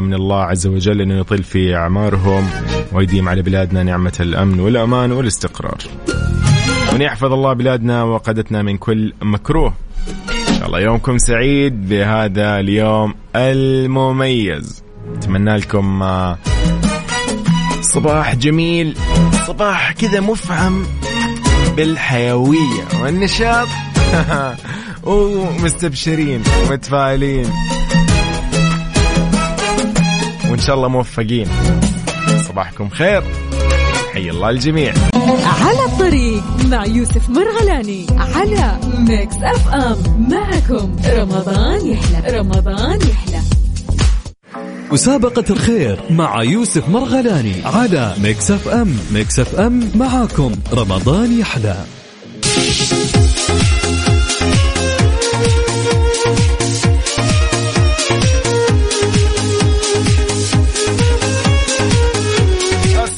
من 0.00 0.14
الله 0.14 0.42
عز 0.42 0.66
وجل 0.66 1.00
إنه 1.00 1.18
يطيل 1.18 1.42
في 1.42 1.76
أعمارهم 1.76 2.48
ويديم 2.92 3.28
على 3.28 3.42
بلادنا 3.42 3.82
نعمة 3.82 4.16
الأمن 4.20 4.60
والأمان 4.60 5.12
والاستقرار. 5.12 5.78
وان 6.92 7.02
يحفظ 7.02 7.32
الله 7.32 7.52
بلادنا 7.52 8.02
وقادتنا 8.02 8.62
من 8.62 8.76
كل 8.76 9.12
مكروه. 9.22 9.85
شاء 10.58 10.66
الله 10.66 10.80
يومكم 10.80 11.18
سعيد 11.18 11.88
بهذا 11.88 12.60
اليوم 12.60 13.14
المميز. 13.36 14.84
أتمنى 15.14 15.56
لكم 15.56 16.02
آه، 16.02 16.38
صباح 17.80 18.34
جميل 18.34 18.96
صباح 19.46 19.92
كذا 19.92 20.20
مفعم 20.20 20.86
بالحيوية 21.76 22.84
والنشاط. 23.02 23.68
ومستبشرين 25.04 26.42
ومتفائلين. 26.62 27.46
وإن 30.50 30.58
شاء 30.58 30.76
الله 30.76 30.88
موفقين. 30.88 31.48
صباحكم 32.48 32.88
خير. 32.88 33.22
حي 34.16 34.30
الله 34.30 34.50
الجميع. 34.50 34.94
على 35.44 35.84
الطريق 35.86 36.42
مع 36.64 36.86
يوسف 36.86 37.30
مرغلاني 37.30 38.06
على 38.18 38.78
Mix 38.98 39.34
FM. 39.42 40.28
معكم 40.30 40.96
رمضان 41.06 41.86
يحلى 41.86 42.38
رمضان 42.38 42.98
يحلى. 43.00 43.40
مسابقة 44.92 45.44
الخير 45.50 46.00
مع 46.10 46.42
يوسف 46.42 46.88
مرغلاني 46.88 47.54
على 47.64 48.14
Mix 48.22 48.50
FM. 48.50 48.96
Mix 49.12 49.38
FM 49.38 49.90
معاكم 49.94 50.52
رمضان 50.72 51.40
يحلى. 51.40 51.76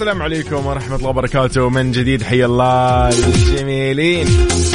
السلام 0.08 0.22
عليكم 0.22 0.66
ورحمة 0.66 0.96
الله 0.96 1.08
وبركاته. 1.08 1.68
من 1.68 1.92
جديد 1.92 2.22
حي 2.22 2.44
الله 2.44 3.08
الجميلين. 3.08 4.26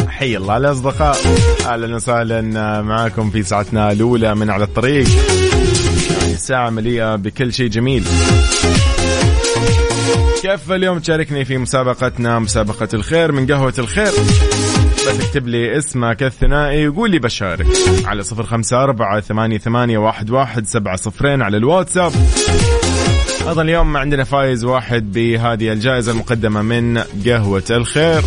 حي 0.07 0.37
الله 0.37 0.57
الأصدقاء. 0.57 1.17
أهلا 1.65 1.95
وسهلا 1.95 2.41
معاكم 2.81 3.29
في 3.29 3.43
ساعتنا 3.43 3.91
الأولى 3.91 4.35
من 4.35 4.49
على 4.49 4.63
الطريق. 4.63 5.07
يعني 6.21 6.35
ساعة 6.37 6.69
مليئة 6.69 7.15
بكل 7.15 7.53
شيء 7.53 7.67
جميل. 7.67 8.03
كيف 10.41 10.71
اليوم؟ 10.71 10.99
تشاركني 10.99 11.45
في 11.45 11.57
مسابقتنا 11.57 12.39
مسابقة 12.39 12.89
الخير 12.93 13.31
من 13.31 13.47
قهوة 13.51 13.73
الخير. 13.79 14.11
بس 15.07 15.07
اكتب 15.07 15.47
لي 15.47 15.77
اسمك 15.77 16.23
الثنائي 16.23 16.87
وقول 16.87 17.11
لي 17.11 17.19
بشارك. 17.19 17.67
على 18.05 18.23
صفر 18.23 18.43
خمسة 18.43 18.83
أربعة 18.83 19.19
ثمانية, 19.19 19.57
ثمانية 19.57 19.97
واحد, 19.97 20.29
واحد 20.29 20.67
سبعة 20.67 20.95
صفرين 20.95 21.41
على 21.41 21.57
الواتساب. 21.57 22.11
أيضا 23.47 23.61
اليوم 23.61 23.97
عندنا 23.97 24.23
فايز 24.23 24.63
واحد 24.65 25.11
بهذه 25.11 25.71
الجائزة 25.71 26.11
المقدمة 26.11 26.61
من 26.61 26.97
قهوة 27.25 27.63
الخير. 27.71 28.21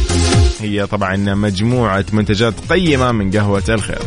هي 0.61 0.87
طبعا 0.87 1.17
مجموعة 1.17 2.05
منتجات 2.13 2.55
قيمة 2.73 3.13
من 3.13 3.31
قهوة 3.31 3.63
الخير. 3.69 3.99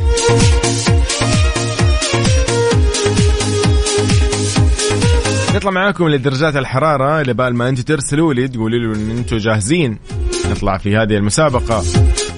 نطلع 5.56 5.72
معاكم 5.72 6.10
لدرجات 6.10 6.56
الحرارة 6.56 7.22
لبال 7.22 7.56
ما 7.56 7.70
أنتم 7.70 7.84
ترسلوا 7.84 8.34
لي 8.34 8.48
تقولوا 8.48 8.94
لي 8.94 9.00
إن 9.00 9.18
أنتم 9.18 9.38
جاهزين. 9.38 10.00
نطلع 10.52 10.78
في 10.78 10.98
هذه 10.98 11.14
المسابقة. 11.18 11.84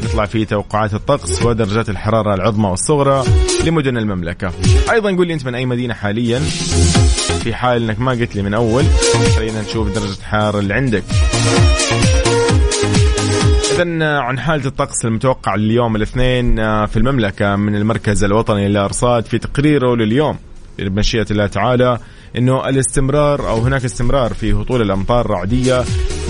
نطلع 0.04 0.26
في 0.26 0.46
توقعات 0.46 0.94
الطقس 0.94 1.44
ودرجات 1.44 1.90
الحرارة 1.90 2.34
العظمى 2.34 2.70
والصغرى. 2.70 3.24
لمدن 3.66 3.98
المملكة. 3.98 4.52
أيضا 4.92 5.16
قول 5.16 5.28
لي 5.28 5.34
أنت 5.34 5.46
من 5.46 5.56
أي 5.56 5.66
مدينة 5.66 5.94
حاليا؟ 5.94 6.40
في 7.44 7.54
حال 7.54 7.84
أنك 7.84 8.00
ما 8.00 8.12
قلت 8.12 8.36
لي 8.36 8.42
من 8.42 8.54
أول 8.54 8.84
خلينا 9.36 9.62
نشوف 9.62 9.88
درجة 9.88 10.20
الحرارة 10.20 10.60
اللي 10.60 10.74
عندك. 10.74 11.04
إذا 13.72 14.18
عن 14.18 14.40
حالة 14.40 14.66
الطقس 14.66 15.06
المتوقع 15.06 15.56
اليوم 15.56 15.96
الاثنين 15.96 16.56
في 16.86 16.98
المملكة 16.98 17.56
من 17.56 17.76
المركز 17.76 18.24
الوطني 18.24 18.68
للأرصاد 18.68 19.26
في 19.26 19.38
تقريره 19.38 19.96
لليوم 19.96 20.38
بمشيئة 20.80 21.26
الله 21.32 21.48
تعالى 21.48 22.00
إنه 22.38 22.70
الاستمرار 22.70 23.50
أو 23.50 23.60
هناك 23.60 23.86
استمرار 23.86 24.34
في 24.34 24.54
هطول 24.54 24.82
الأمطار 24.82 25.26
الرعدية 25.26 25.84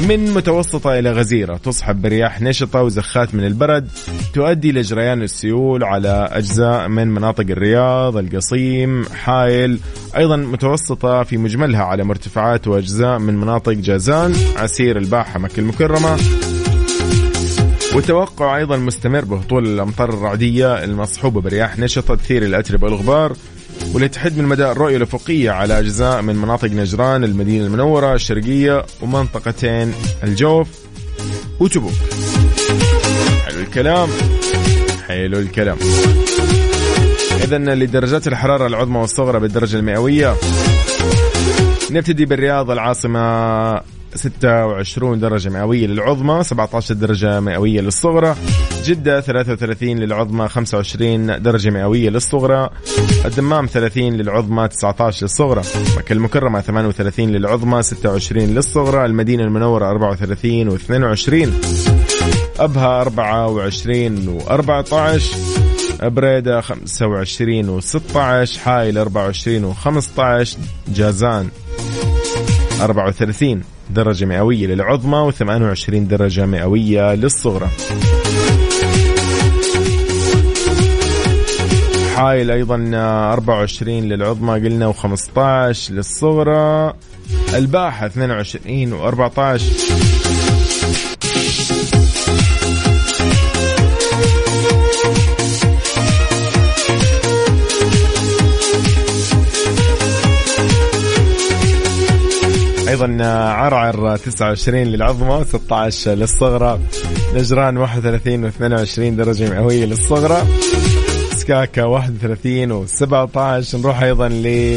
من 0.07 0.33
متوسطة 0.33 0.99
إلى 0.99 1.11
غزيرة. 1.11 1.57
تصحب 1.57 2.01
برياح 2.01 2.41
نشطة 2.41 2.83
وزخات 2.83 3.35
من 3.35 3.45
البرد 3.45 3.87
تؤدي 4.33 4.71
لجريان 4.71 5.21
السيول 5.21 5.83
على 5.83 6.29
أجزاء 6.31 6.87
من 6.87 7.07
مناطق 7.07 7.45
الرياض، 7.49 8.17
القصيم، 8.17 9.05
حائل، 9.05 9.79
أيضا 10.17 10.35
متوسطة 10.35 11.23
في 11.23 11.37
مجملها 11.37 11.83
على 11.83 12.03
مرتفعات 12.03 12.67
وأجزاء 12.67 13.19
من 13.19 13.37
مناطق 13.37 13.73
جازان، 13.73 14.35
عسير 14.57 14.97
الباحة 14.97 15.39
مكة 15.39 15.59
المكرمة. 15.59 16.17
والتوقع 17.95 18.57
أيضا 18.57 18.77
مستمر 18.77 19.25
بهطول 19.25 19.65
الأمطار 19.65 20.09
الرعدية 20.09 20.83
المصحوبة 20.83 21.41
برياح 21.41 21.79
نشطة 21.79 22.15
تثير 22.15 22.43
الأتربة 22.43 22.85
والغبار 22.87 23.33
واللي 23.93 24.07
تحد 24.07 24.37
من 24.37 24.45
مدى 24.45 24.71
الرؤية 24.71 24.97
الأفقية 24.97 25.51
على 25.51 25.79
أجزاء 25.79 26.21
من 26.21 26.35
مناطق 26.35 26.71
نجران 26.71 27.23
المدينة 27.23 27.65
المنورة 27.65 28.13
الشرقية 28.13 28.85
ومنطقتين 29.01 29.93
الجوف 30.23 30.67
وتبوك. 31.59 31.93
حلو 33.45 33.59
الكلام. 33.59 34.09
حلو 35.07 35.39
الكلام. 35.39 35.77
إذا 37.43 37.57
لدرجات 37.57 38.27
الحرارة 38.27 38.67
العظمى 38.67 38.97
والصغرى 38.97 39.39
بالدرجة 39.39 39.77
المئوية 39.77 40.35
نبتدي 41.91 42.25
بالرياض 42.25 42.71
العاصمة 42.71 43.81
26 44.15 45.19
درجة 45.19 45.49
مئوية 45.49 45.87
للعظمى 45.87 46.43
17 46.43 46.93
درجة 46.93 47.39
مئوية 47.39 47.81
للصغرى. 47.81 48.35
جدة 48.85 49.21
33 49.21 49.99
للعظمى 49.99 50.47
25 50.47 51.41
درجة 51.41 51.69
مئوية 51.69 52.09
للصغرى. 52.09 52.69
الدمام 53.25 53.65
30 53.65 54.13
للعظمى 54.13 54.67
19 54.67 55.23
للصغرى. 55.23 55.61
مكة 55.97 56.13
المكرمة 56.13 56.61
38 56.61 57.29
للعظمى 57.29 57.83
26 57.83 58.55
للصغرى. 58.55 59.05
المدينة 59.05 59.43
المنورة 59.43 59.89
34 59.89 60.77
و22 60.77 61.49
أبها 62.59 63.01
24 63.01 64.39
و14 64.39 65.21
بريدة 66.03 66.61
25 66.61 67.81
و16 67.81 68.57
حايل 68.57 68.97
24 68.97 69.73
و15 69.73 70.49
جازان 70.87 71.49
34 72.81 73.63
درجة 73.89 74.25
مئوية 74.25 74.67
للعظمى 74.67 75.31
و28 75.31 75.89
درجة 75.89 76.45
مئوية 76.45 77.15
للصغرى. 77.15 77.69
حايل 82.21 82.51
أيضا 82.51 82.75
24 83.33 84.03
للعظمى 84.03 84.53
قلنا 84.53 84.93
و15 84.93 85.91
للصغرى. 85.91 86.93
الباحة 87.53 88.05
22 88.05 88.99
و14 88.99 89.61
أيضا 102.89 103.17
عرعر 103.51 104.17
29 104.17 104.83
للعظمى 104.83 105.45
16 105.45 106.11
للصغرى. 106.11 106.79
نجران 107.35 107.77
31 107.77 108.51
و22 108.51 108.99
درجة 108.99 109.49
مئوية 109.49 109.85
للصغرى. 109.85 110.47
سكاكا 111.41 111.83
31 111.83 112.85
و17 112.85 113.75
نروح 113.75 114.03
أيضا 114.03 114.29
ل 114.29 114.75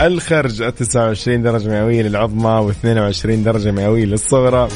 الخرج 0.00 0.72
29 0.72 1.42
درجة 1.42 1.68
مئوية 1.68 2.02
للعظمى 2.02 2.72
و22 2.72 3.26
درجة 3.26 3.70
مئوية 3.70 4.04
للصغرى. 4.04 4.68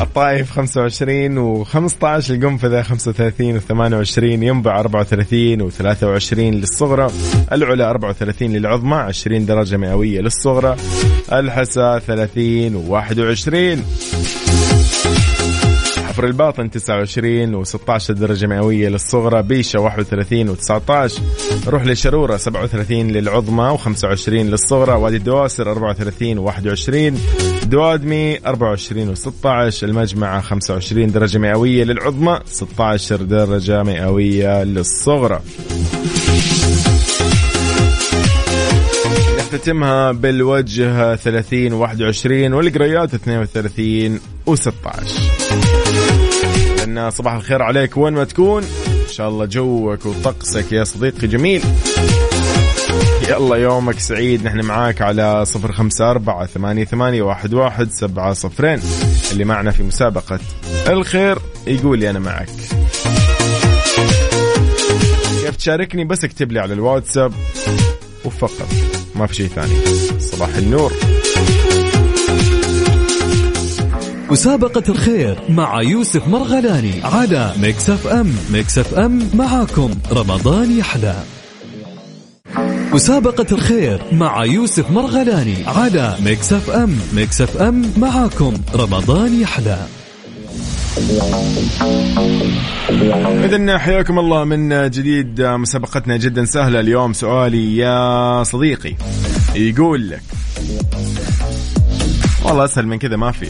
الطائف 0.00 0.50
25 0.50 1.64
و15 1.64 2.04
القنفذة 2.30 2.82
35 2.82 3.60
و28 3.60 4.22
ينبع 4.22 4.80
34 4.80 5.70
و23 5.70 6.38
للصغرى. 6.38 7.10
العلا 7.52 7.90
34 7.90 8.52
للعظمى 8.52 8.96
20 8.96 9.46
درجة 9.46 9.76
مئوية 9.76 10.20
للصغرى. 10.20 10.76
الحسا 11.32 11.98
30 11.98 12.84
و21 12.88 13.78
حفر 16.18 16.26
الباطن 16.26 16.70
29 16.70 17.64
و16 17.64 18.10
درجة 18.10 18.46
مئوية 18.46 18.88
للصغرى 18.88 19.42
بيشة 19.42 19.80
31 19.80 20.56
و19 20.56 21.20
روح 21.68 21.84
للشرورة 21.84 22.36
37 22.36 22.96
للعظمى 23.10 23.78
و25 23.78 24.28
للصغرى 24.28 24.92
وادي 24.92 25.16
الدواسر 25.16 25.70
34 25.70 26.46
و21 26.46 27.18
دوادمي 27.66 28.38
24 28.46 29.14
و16 29.14 29.82
المجمعة 29.82 30.40
25 30.40 31.12
درجة 31.12 31.38
مئوية 31.38 31.84
للعظمى 31.84 32.40
16 32.46 33.16
درجة 33.16 33.82
مئوية 33.82 34.64
للصغرى. 34.64 35.40
نختتمها 39.52 40.12
بالوجه 40.12 41.16
30 41.16 41.72
21 41.72 42.52
والقريات 42.52 43.14
32 43.14 44.20
و16 44.50 44.58
لنا 46.86 47.10
صباح 47.10 47.34
الخير 47.34 47.62
عليك 47.62 47.96
وين 47.96 48.14
ما 48.14 48.24
تكون. 48.24 48.62
إن 48.62 49.12
شاء 49.12 49.28
الله 49.28 49.44
جوك 49.44 50.06
وطقسك 50.06 50.72
يا 50.72 50.84
صديقي 50.84 51.26
جميل. 51.26 51.62
يلا 53.28 53.56
يومك 53.56 53.98
سعيد. 53.98 54.44
نحن 54.44 54.60
معاك 54.60 55.02
على 55.02 55.44
صفر 55.44 55.72
خمسة 55.72 56.10
أربعة 56.10 56.46
ثمانية, 56.46 56.84
ثمانية 56.84 57.22
واحد, 57.22 57.54
واحد 57.54 57.90
سبعة 57.90 58.32
صفرين. 58.32 58.80
اللي 59.32 59.44
معنا 59.44 59.70
في 59.70 59.82
مسابقة 59.82 60.38
الخير 60.88 61.38
يقول 61.66 61.98
لي 61.98 62.10
أنا 62.10 62.18
معك. 62.18 62.48
كيف 65.40 65.56
تشاركني؟ 65.56 66.04
بس 66.04 66.24
اكتب 66.24 66.52
لي 66.52 66.60
على 66.60 66.74
الواتساب. 66.74 67.32
وفقط. 68.24 68.68
ما 69.14 69.26
في 69.26 69.34
شيء 69.34 69.48
ثاني. 69.48 69.74
صباح 70.20 70.56
النور. 70.56 70.92
مسابقة 74.30 74.82
الخير 74.88 75.38
مع 75.48 75.82
يوسف 75.82 76.28
مرغلاني 76.28 77.02
على 77.04 77.54
Mix 77.60 77.90
FM 77.90 78.34
Mix 78.52 78.78
FM 78.78 79.30
معاكم. 79.34 79.90
رمضان 80.12 80.78
يحلى. 80.78 81.22
مسابقة 82.92 83.46
الخير 83.52 84.02
مع 84.12 84.44
يوسف 84.44 84.90
مرغلاني 84.90 85.56
على 85.66 86.16
Mix 86.24 86.52
FM 86.52 86.98
Mix 87.12 87.40
FM 87.40 87.92
معاكم. 87.96 88.54
رمضان 88.74 89.40
يحلى. 89.40 89.78
إذا 93.44 93.78
حياكم 93.78 94.18
الله 94.18 94.44
من 94.44 94.90
جديد 94.90 95.42
مسابقتنا 95.42 96.16
جدا 96.16 96.44
سهلة 96.44 96.80
اليوم. 96.80 97.12
سؤالي 97.12 97.76
يا 97.76 98.42
صديقي 98.42 98.94
يقول 99.54 100.10
لك 100.10 100.22
والله 102.44 102.64
أسهل 102.64 102.86
من 102.86 102.98
كذا 102.98 103.16
ما 103.16 103.32
في. 103.32 103.46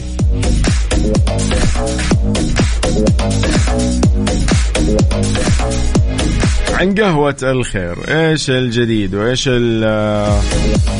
عن 6.73 6.95
قهوة 6.95 7.37
الخير 7.43 7.97
إيش 8.07 8.49
الجديد 8.49 9.15
وإيش 9.15 9.49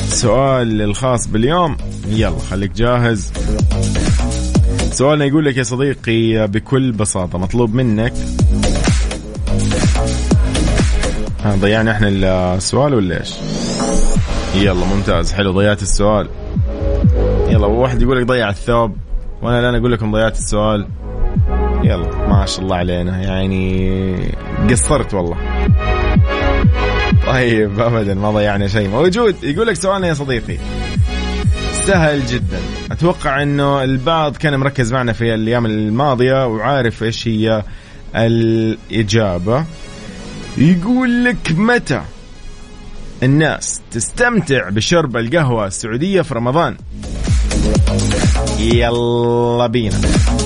السؤال 0.07 0.81
الخاص 0.81 1.27
باليوم؟ 1.27 1.77
يلا 2.07 2.39
خليك 2.51 2.71
جاهز. 2.71 3.31
سؤالنا 4.99 5.25
يقول 5.25 5.45
لك 5.45 5.57
يا 5.57 5.63
صديقي 5.63 6.47
بكل 6.47 6.91
بساطة 6.91 7.37
مطلوب 7.37 7.73
منك. 7.73 8.13
ضيعنا 11.47 11.91
إحنا 11.91 12.07
السؤال 12.55 12.93
ولا 12.93 13.19
إيش؟ 13.19 13.33
يلا 14.55 14.85
ممتاز. 14.85 15.33
حلو 15.33 15.51
ضيعت 15.51 15.81
السؤال. 15.81 16.27
يلا 17.49 17.65
واحد 17.65 18.01
يقول 18.01 18.21
لك 18.21 18.25
ضيع 18.27 18.49
الثوب. 18.49 18.97
وأنا 19.41 19.59
الآن 19.59 19.75
أقول 19.75 19.91
لكم 19.91 20.11
ضيعت 20.11 20.37
السؤال. 20.37 20.87
يلا 21.83 22.27
ما 22.27 22.45
شاء 22.45 22.63
الله 22.63 22.75
علينا. 22.75 23.21
يعني 23.21 24.33
قصرت 24.69 25.13
والله. 25.13 25.37
طيب 27.27 27.79
ابدا 27.79 28.13
ما 28.13 28.31
ضيعنا 28.31 28.67
شيء. 28.67 28.89
موجود. 28.89 29.35
يقول 29.43 29.67
لك 29.67 29.75
سؤالنا 29.75 30.07
يا 30.07 30.13
صديقي. 30.13 30.57
سهل 31.89 32.25
جدا. 32.25 32.59
أتوقع 32.91 33.43
إنه 33.43 33.83
البعض 33.83 34.37
كان 34.37 34.55
مركز 34.55 34.93
معنا 34.93 35.13
في 35.13 35.33
الأيام 35.33 35.65
الماضية 35.65 36.47
وعارف 36.47 37.03
إيش 37.03 37.27
هي 37.27 37.63
الإجابة. 38.15 39.65
يقول 40.57 41.25
لك 41.25 41.51
متى 41.51 42.01
الناس 43.23 43.81
تستمتع 43.91 44.69
بشرب 44.69 45.17
القهوة 45.17 45.67
السعودية 45.67 46.21
في 46.21 46.33
رمضان؟ 46.33 46.77
يلا 48.59 49.67
بينا. 49.67 49.97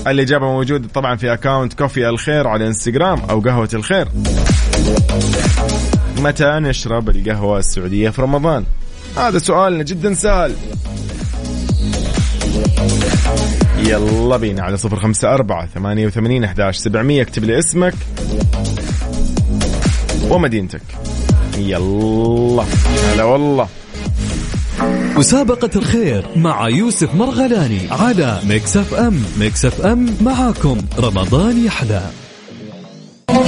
الإجابة 0.08 0.46
موجودة 0.46 0.88
طبعا 0.94 1.16
في 1.16 1.34
أكاونت 1.34 1.74
كوفي 1.74 2.10
الخير 2.10 2.48
على 2.48 2.68
إنستغرام 2.68 3.22
أو 3.30 3.40
قهوة 3.40 3.70
الخير. 3.74 4.08
متى 6.18 6.60
نشرب 6.60 7.10
القهوة 7.10 7.60
السعودية 7.60 8.10
في 8.10 8.22
رمضان؟ 8.22 8.64
هذا 9.18 9.38
سؤالنا 9.38 9.84
جدا 9.84 10.14
سهل. 10.14 10.54
يلا 13.78 14.38
بينا 14.38 14.64
على 14.64 14.78
صفر 14.78 15.00
خمسة 15.00 15.34
أربعة 15.34 15.68
ثمانية 15.68 16.08
وثمانين 16.08 16.44
أحداش 16.44 16.78
سبعمية. 16.78 17.22
اكتب 17.22 17.44
لي 17.44 17.60
اسمك 17.60 17.94
ومدينتك. 20.30 20.82
يلا. 21.58 22.64
هلا 23.14 23.24
والله. 23.24 23.68
مسابقة 25.16 25.70
الخير 25.76 26.26
مع 26.36 26.70
يوسف 26.70 27.16
مرغلاني 27.16 27.80
على 27.92 28.40
Mix 28.46 28.78
FM 28.78 29.24
Mix 29.40 29.66
FM 29.66 30.16
معاكم. 30.22 30.78
رمضان 31.00 31.66
يحلى. 31.66 32.02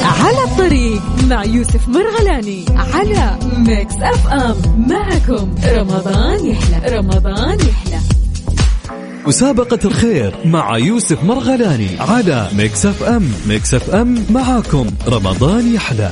على 0.04 0.44
الطريق 0.44 1.02
مع 1.30 1.46
يوسف 1.46 1.88
مرغلاني 1.88 2.66
على 2.70 3.38
Mix 3.58 3.96
FM 3.96 4.88
معكم. 4.90 5.56
رمضان 5.66 6.46
يحلى. 6.46 6.98
رمضان 6.98 7.60
يحلى. 7.60 8.15
مسابقة 9.28 9.80
الخير 9.86 10.36
مع 10.46 10.78
يوسف 10.78 11.24
مرغلاني 11.24 11.90
على 12.00 12.50
Mix 12.58 12.86
FM. 12.86 13.32
Mix 13.48 13.74
FM 13.74 14.26
معاكم. 14.30 14.88
رمضان 15.08 15.74
يحلى. 15.74 16.12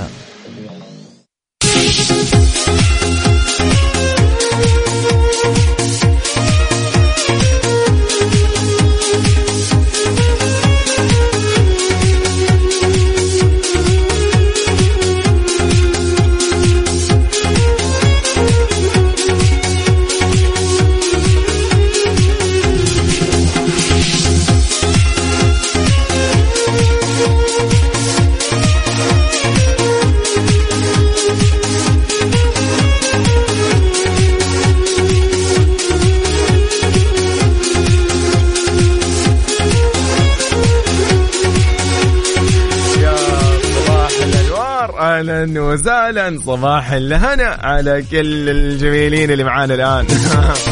أهلا 45.30 45.62
وسهلا. 45.62 46.40
صباح 46.46 46.92
الهنا 46.92 47.60
على 47.62 48.04
كل 48.12 48.50
الجميلين 48.50 49.32
اللي 49.32 49.44
معانا 49.44 49.76
الآن. 49.76 50.06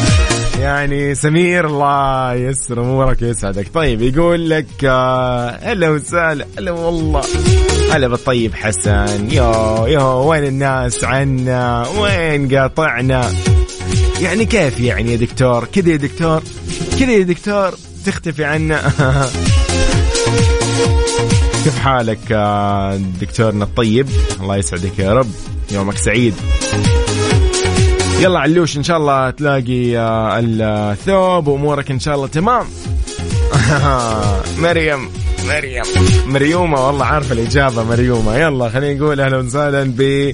يعني 0.62 1.14
سمير 1.14 1.66
الله 1.66 2.34
يسر 2.34 2.80
أمورك 2.80 3.22
ويسعدك. 3.22 3.68
طيب 3.74 4.02
يقول 4.02 4.50
لك 4.50 4.66
آه، 4.84 5.58
هلا 5.62 5.90
وسهلا. 5.90 6.46
هلا 6.58 6.70
والله. 6.70 7.22
هلا 7.92 8.08
بالطيب 8.08 8.54
حسن. 8.54 9.28
يو 9.30 9.86
يو 9.86 10.30
وين 10.30 10.44
الناس 10.44 11.04
عنا؟ 11.04 11.88
وين 11.88 12.56
قاطعنا؟ 12.56 13.32
يعني 14.20 14.44
كيف 14.44 14.80
يعني 14.80 15.12
يا 15.12 15.16
دكتور؟ 15.16 15.64
كذا 15.64 15.90
يا 15.90 15.96
دكتور؟ 15.96 16.42
كذا 17.00 17.12
يا 17.12 17.22
دكتور 17.22 17.74
تختفي 18.06 18.44
عنا. 18.44 18.80
كيف 21.64 21.78
حالك 21.78 22.32
دكتورنا 23.20 23.64
الطيب؟ 23.64 24.06
الله 24.40 24.56
يسعدك 24.56 24.98
يا 24.98 25.12
رب. 25.12 25.30
يومك 25.72 25.96
سعيد. 25.96 26.34
يلا 28.20 28.38
علوش 28.38 28.76
إن 28.76 28.82
شاء 28.82 28.96
الله 28.96 29.30
تلاقي 29.30 29.98
آه، 29.98 30.40
الثوب 30.42 31.46
وأمورك 31.46 31.90
إن 31.90 31.98
شاء 31.98 32.14
الله 32.14 32.26
تمام. 32.26 32.66
مريم. 34.62 35.08
مريم. 35.48 35.82
مريومة 36.26 36.86
والله 36.86 37.04
عارفه 37.04 37.32
الإجابة 37.32 37.84
مريومة. 37.84 38.36
يلا 38.36 38.68
خلينا 38.68 39.00
نقول 39.00 39.20
أهلا 39.20 39.36
وسهلا 39.36 39.84
ب 39.84 40.32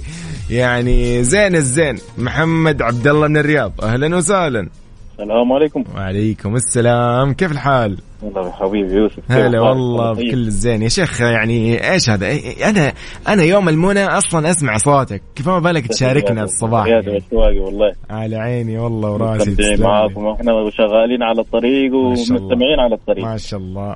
يعني 0.50 1.24
زين 1.24 1.56
الزين. 1.56 1.98
محمد 2.18 2.82
عبد 2.82 3.06
الله 3.06 3.28
من 3.28 3.36
الرياض. 3.36 3.72
أهلا 3.82 4.16
وسهلا. 4.16 4.68
السلام 5.12 5.52
عليكم. 5.52 5.84
وعليكم 5.94 6.56
السلام. 6.56 7.34
كيف 7.34 7.52
الحال؟ 7.52 7.98
والله 8.22 8.50
حبيبي 8.50 8.94
يوسف 8.94 9.18
هلا 9.30 9.60
والله 9.60 10.12
بكل 10.12 10.46
الزين. 10.46 10.82
يا 10.82 10.88
شيخ 10.88 11.20
يعني 11.20 11.90
إيش 11.92 12.10
هذا؟ 12.10 12.38
أنا 12.68 12.92
أنا 13.28 13.42
يوم 13.42 13.68
المنى 13.68 14.04
أصلا 14.04 14.50
أسمع 14.50 14.76
صوتك. 14.76 15.22
كيف 15.36 15.48
ما 15.48 15.58
بالك 15.58 15.86
تشاركنا 15.86 16.42
الصباح؟ 16.42 16.86
يعني. 16.86 17.22
والله. 17.32 17.92
على 18.10 18.36
عيني 18.36 18.78
والله 18.78 19.10
وراسي. 19.10 19.76
معاكم 19.78 20.26
إحنا 20.26 20.70
شغالين 20.70 21.22
على 21.22 21.40
الطريق 21.40 21.94
ومستمعين 21.94 22.80
على 22.80 22.94
الطريق. 22.94 23.24
ما 23.24 23.36
شاء 23.36 23.60
الله 23.60 23.94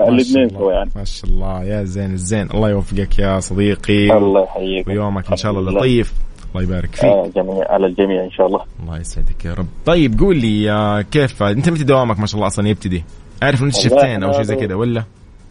يعني. 0.72 0.90
ما 0.96 1.04
شاء 1.04 1.30
الله. 1.30 1.64
يا 1.64 1.84
زين 1.84 2.12
الزين. 2.12 2.48
الله 2.54 2.70
يوفقك 2.70 3.18
يا 3.18 3.40
صديقي. 3.40 4.16
الله 4.16 4.42
يحييك. 4.42 4.88
ويومك 4.88 5.30
إن 5.30 5.36
شاء 5.36 5.52
الله 5.52 5.72
لطيف. 5.72 6.12
الله 6.54 6.62
يبارك 6.62 6.94
فيك. 6.94 7.04
آه 7.04 7.30
جميع 7.36 7.64
على 7.68 7.86
الجميع 7.86 8.24
إن 8.24 8.30
شاء 8.30 8.46
الله. 8.46 8.60
الله 8.82 9.00
يسعدك 9.00 9.44
يا 9.44 9.54
رب. 9.54 9.66
طيب 9.86 10.20
قول 10.20 10.36
لي 10.36 10.70
آه، 10.70 11.02
كيف؟ 11.02 11.42
أنت 11.42 11.68
متى 11.68 11.84
دوامك 11.84 12.18
ما 12.20 12.26
شاء 12.26 12.36
الله 12.36 12.46
أصلا 12.46 12.68
يبتدي؟ 12.68 13.04
عارف 13.42 13.62
أنت 13.62 13.74
شفتين 13.74 14.22
أو 14.22 14.32
شيء 14.32 14.42
زي 14.42 14.56
كذا 14.56 14.74
ولا؟ 14.74 15.02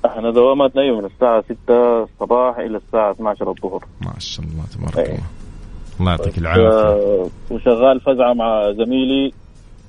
إحنا 0.06 0.32
دواماتنا 0.32 0.92
من 1.00 1.06
الساعة 1.06 1.44
6 1.66 2.04
الصباح 2.04 2.58
إلى 2.58 2.78
الساعة 2.78 3.12
12 3.12 3.50
الظهر. 3.50 3.86
ما 4.02 4.14
شاء 4.20 4.46
الله 4.46 4.64
تبارك 4.76 5.10
أيه. 5.10 5.16
الله. 5.16 5.26
الله 6.00 6.12
يعطيك 6.12 6.38
العافية. 6.38 6.68
آه، 6.70 7.28
وشغال 7.52 8.00
فزعة 8.00 8.34
مع 8.34 8.72
زميلي 8.72 9.34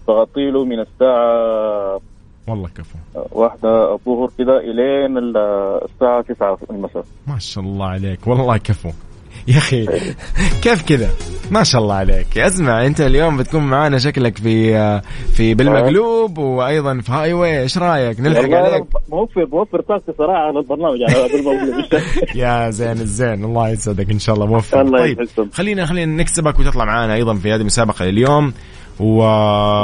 بغطي 0.08 0.50
له 0.50 0.64
من 0.64 0.80
الساعة 0.80 2.00
والله 2.48 2.68
كفو. 2.68 2.98
واحدة 3.32 3.92
الظهر 3.94 4.30
كذا 4.38 4.56
إلين 4.56 5.18
الساعة 5.18 6.22
9 6.22 6.58
المساء. 6.70 7.04
ما 7.26 7.38
شاء 7.38 7.64
الله 7.64 7.86
عليك 7.86 8.26
والله 8.26 8.56
كفو. 8.56 8.90
يا 9.48 9.58
أخي 9.58 9.86
كيف 10.62 10.82
كذا؟ 10.82 11.10
ما 11.50 11.62
شاء 11.62 11.82
الله 11.82 11.94
عليك. 11.94 12.38
أسمع 12.38 12.86
أنت 12.86 13.00
اليوم 13.00 13.36
بتكون 13.36 13.62
معانا 13.62 13.98
شكلك 13.98 14.38
في 14.38 15.00
في 15.34 15.54
بالمقلوب 15.54 16.38
وأيضا 16.38 17.00
في 17.00 17.12
هاي 17.12 17.32
واي. 17.32 17.60
إيش 17.62 17.78
رأيك؟ 17.78 18.20
نلحق 18.20 18.42
عليك. 18.42 18.84
موفر 19.08 19.46
موفر 19.52 19.80
طاقتي 19.80 20.12
صراحة 20.18 20.38
على 20.38 20.58
البرنامج 20.58 21.00
يعني 21.00 21.14
يا 22.42 22.70
زين 22.70 23.00
الزين 23.00 23.44
الله 23.44 23.68
يسعدك 23.68 24.10
إن 24.10 24.18
شاء 24.18 24.34
الله 24.34 24.46
موفق. 24.46 24.78
الله 24.78 24.98
طيب 24.98 25.28
خلينا 25.52 25.86
خلينا 25.86 26.22
نكسبك 26.22 26.58
وتطلع 26.58 26.84
معانا 26.84 27.14
أيضا 27.14 27.34
في 27.34 27.52
هذه 27.52 27.60
المسابقة 27.60 28.04
اليوم 28.04 28.52
و... 29.00 29.22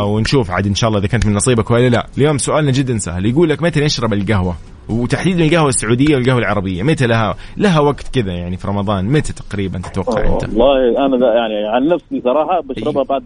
ونشوف 0.04 0.50
عاد 0.50 0.66
إن 0.66 0.74
شاء 0.74 0.88
الله 0.88 1.00
إذا 1.00 1.08
كانت 1.08 1.26
من 1.26 1.34
نصيبك 1.34 1.70
ولا 1.70 1.88
لا. 1.88 2.06
اليوم 2.18 2.38
سؤالنا 2.38 2.70
جدا 2.70 2.98
سهل 2.98 3.26
يقول 3.26 3.48
لك 3.48 3.62
متى 3.62 3.80
نشرب 3.80 4.12
القهوة؟ 4.12 4.56
وتحديدا 4.88 5.44
القهوة 5.44 5.68
السعودية 5.68 6.16
والقهوة 6.16 6.38
العربية. 6.38 6.82
متى 6.82 7.06
لها 7.06 7.36
لها 7.56 7.80
وقت 7.80 8.08
كذا 8.14 8.32
يعني 8.32 8.56
في 8.56 8.68
رمضان؟ 8.68 9.04
متى 9.04 9.32
تقريبا 9.32 9.78
تتوقع 9.78 10.34
أنت؟ 10.34 10.44
والله 10.44 11.06
أنا 11.06 11.34
يعني 11.34 11.68
عن 11.68 11.88
نفسي 11.88 12.20
صراحة 12.24 12.60
بشربها 12.60 13.02
بعد 13.02 13.24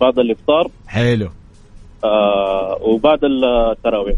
بعد 0.00 0.18
الإفطار. 0.18 0.70
حلو. 0.86 1.28
آه 2.04 2.78
وبعد 2.82 3.18
التراويح. 3.24 4.16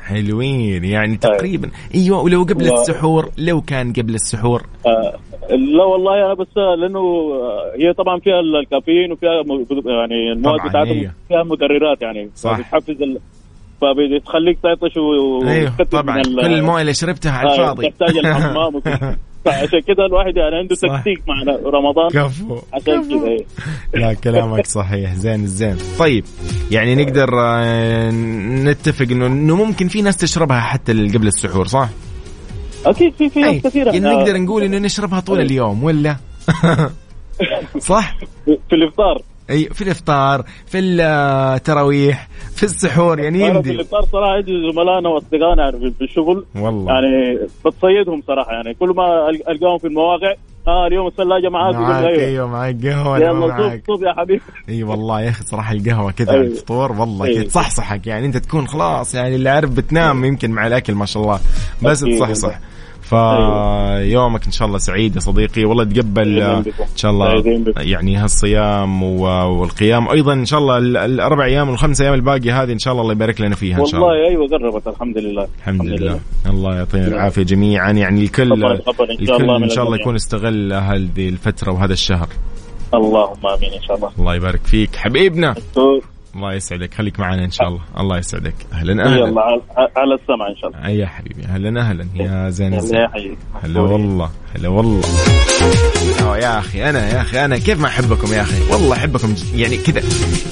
حلوين. 0.00 0.84
يعني 0.84 1.16
تقريبا 1.16 1.70
إيوه 1.94 2.22
ولو 2.22 2.42
قبل 2.42 2.70
و... 2.70 2.72
السحور 2.72 3.30
لو 3.38 3.60
كان 3.60 3.92
قبل 3.92 4.14
السحور. 4.14 4.62
آه 4.86 5.18
لا 5.50 5.84
والله 5.84 6.26
أنا 6.26 6.34
بس 6.34 6.56
لأنه 6.56 7.00
هي 7.78 7.92
طبعا 7.92 8.18
فيها 8.18 8.40
الكافيين 8.40 9.12
وفيها 9.12 9.42
يعني 9.86 10.32
المواد 10.32 10.68
بتاعتها 10.68 11.14
فيها 11.28 11.42
مكررات 11.42 12.02
يعني. 12.02 12.30
صح. 12.34 12.58
بتحفز 12.60 13.02
ال... 13.02 13.18
فبتخليك 13.82 14.58
تعطش 14.62 14.96
و 14.96 15.48
أيوه 15.48 15.76
طبعا. 15.90 16.22
كل 16.22 16.54
المويه 16.54 16.80
اللي 16.80 16.94
شربتها 16.94 17.32
على 17.32 17.52
الفاضي. 17.52 17.90
تحتاج 17.90 18.16
الحمام 18.16 18.72
عشان 19.46 19.80
كده 19.80 20.06
الواحد 20.06 20.36
يعني 20.36 20.56
عنده 20.56 20.74
تكتيك 20.74 21.22
مع 21.28 21.34
رمضان. 21.70 22.08
كفو. 22.10 22.58
عشان 22.72 23.02
كذا 23.02 23.28
إيه. 23.28 23.44
لا 23.94 24.14
كلامك 24.14 24.66
صحيح. 24.66 25.14
زين 25.14 25.42
الزين 25.42 25.76
طيب 25.98 26.24
يعني 26.70 26.94
نقدر 26.94 27.28
آه، 27.40 28.10
نتفق 28.64 29.06
إنه 29.10 29.26
إنه 29.26 29.56
ممكن 29.56 29.88
في 29.88 30.02
ناس 30.02 30.16
تشربها 30.16 30.60
حتى 30.60 30.92
قبل 30.92 31.26
السحور 31.26 31.66
صح؟ 31.66 31.88
أكيد 32.86 33.14
في 33.14 33.28
في 33.28 33.40
ناس 33.40 33.62
كثيرة. 33.62 33.92
يعني 33.92 34.16
نقدر 34.16 34.36
نقول 34.38 34.62
إنه 34.62 34.78
نشربها 34.78 35.20
طول 35.20 35.40
اليوم 35.40 35.84
ولا؟ 35.84 36.16
صح؟ 37.78 38.16
في 38.44 38.72
الإفطار. 38.72 39.22
أي 39.52 39.64
في 39.64 39.84
الإفطار 39.84 40.44
في 40.66 40.78
التراويح 40.78 42.28
في 42.56 42.62
السحور 42.62 43.20
يعني 43.20 43.40
يمدي 43.40 43.62
في 43.62 43.74
الإفطار 43.74 44.02
صراحة 44.02 44.36
يجي 44.36 44.52
زملائنا 44.72 45.08
وأصدقائنا 45.08 45.70
في 45.98 46.04
الشغل. 46.04 46.44
والله. 46.56 46.92
يعني 46.92 47.38
بتصيدهم 47.64 48.22
صراحة 48.26 48.52
يعني 48.52 48.74
كل 48.74 48.88
ما 48.88 49.28
ألقاهم 49.28 49.78
في 49.78 49.86
المواقع 49.86 50.34
آه 50.68 50.86
اليوم 50.86 51.06
الثلاجه 51.06 51.48
معاك 51.48 51.74
معاك. 51.74 52.04
أيوه 52.04 52.48
معاك 52.48 52.86
قهوة 52.86 53.18
يلا 53.18 53.56
صوب 53.58 53.80
صوب 53.86 54.02
يا 54.02 54.12
حبيبي. 54.12 54.42
أي 54.68 54.82
والله 54.82 55.20
يا 55.20 55.28
أخي 55.30 55.44
صراحة 55.44 55.72
القهوة 55.74 56.12
كذا 56.12 56.30
أيوه. 56.32 56.44
الفطور 56.44 56.92
والله 56.92 57.26
أيوه. 57.26 57.44
تصحصحك 57.44 58.06
يعني 58.06 58.26
أنت 58.26 58.36
تكون 58.36 58.66
خلاص 58.66 59.14
يعني 59.14 59.34
اللي 59.34 59.48
عارف 59.50 59.70
بتنام 59.70 60.24
يمكن 60.24 60.50
مع 60.50 60.66
الأكل 60.66 60.94
ما 60.94 61.06
شاء 61.06 61.22
الله. 61.22 61.40
بس 61.82 62.00
تصحصح. 62.00 62.58
فيومك 63.12 64.46
إن 64.46 64.52
شاء 64.52 64.68
الله 64.68 64.78
سعيد 64.78 65.14
يا 65.14 65.20
صديقي. 65.20 65.64
والله 65.64 65.84
تقبل 65.84 66.40
إن 66.40 66.64
شاء 66.96 67.10
الله 67.10 67.42
يعني 67.76 68.16
هالصيام 68.16 69.02
والقيام. 69.02 70.08
أيضا 70.08 70.32
إن 70.32 70.44
شاء 70.44 70.60
الله 70.60 70.78
الأربع 71.04 71.44
أيام 71.44 71.68
والخمس 71.68 72.00
أيام 72.00 72.14
الباقيه 72.14 72.62
هذه 72.62 72.72
إن 72.72 72.78
شاء 72.78 72.92
الله 72.92 73.02
الله 73.02 73.14
يبارك 73.14 73.40
لنا 73.40 73.54
فيها 73.54 73.80
إن 73.80 73.86
شاء 73.86 74.00
الله. 74.00 74.12
والله 74.12 74.28
أيوه 74.28 74.48
قربت 74.48 74.86
الحمد 74.86 75.18
لله. 75.18 75.48
الحمد 75.58 75.86
لله, 75.86 75.96
لله. 75.96 76.20
الله 76.46 76.76
يعطينا 76.76 77.06
العافية 77.06 77.42
جميعا. 77.42 77.92
يعني 77.92 78.20
الكل 78.24 78.52
الكل 79.20 79.50
إن 79.50 79.68
شاء 79.70 79.84
الله 79.84 79.96
يكون 79.96 80.14
استغل 80.14 80.72
هذه 80.72 81.28
الفترة 81.28 81.72
وهذا 81.72 81.92
الشهر. 81.92 82.28
اللهم 82.94 83.46
آمين 83.46 83.72
إن 83.72 83.82
شاء 83.82 83.96
الله. 83.96 84.10
الله 84.18 84.34
يبارك 84.34 84.60
فيك. 84.64 84.96
حبيبنا. 84.96 85.54
الله 86.36 86.54
يسعدك. 86.54 86.94
خليك 86.94 87.20
معنا 87.20 87.44
إن 87.44 87.50
شاء 87.50 87.68
الله. 87.68 87.80
الله 87.98 88.18
يسعدك. 88.18 88.54
أهلا 88.72 89.04
أهلا. 89.04 89.16
يلا 89.16 89.42
على 89.96 90.14
السمع 90.14 90.48
إن 90.48 90.56
شاء 90.56 90.70
الله. 90.70 90.88
يا 90.88 91.06
حبيبي. 91.06 91.44
أهلا 91.44 91.80
أهلا. 91.80 92.06
يا 92.14 92.50
زين 92.50 92.72
يا 92.72 93.08
حبيبي. 93.08 93.36
هلا 93.62 93.80
والله 93.80 94.30
هلا 94.56 94.68
والله. 94.68 95.08
يا 96.20 96.58
أخي 96.58 96.90
أنا 96.90 97.08
يا 97.08 97.20
أخي 97.20 97.44
أنا 97.44 97.58
كيف 97.58 97.80
ما 97.80 97.88
أحبكم 97.88 98.32
يا 98.32 98.42
أخي؟ 98.42 98.72
والله 98.72 98.96
أحبكم 98.96 99.34
يعني 99.54 99.76
كذا 99.76 100.00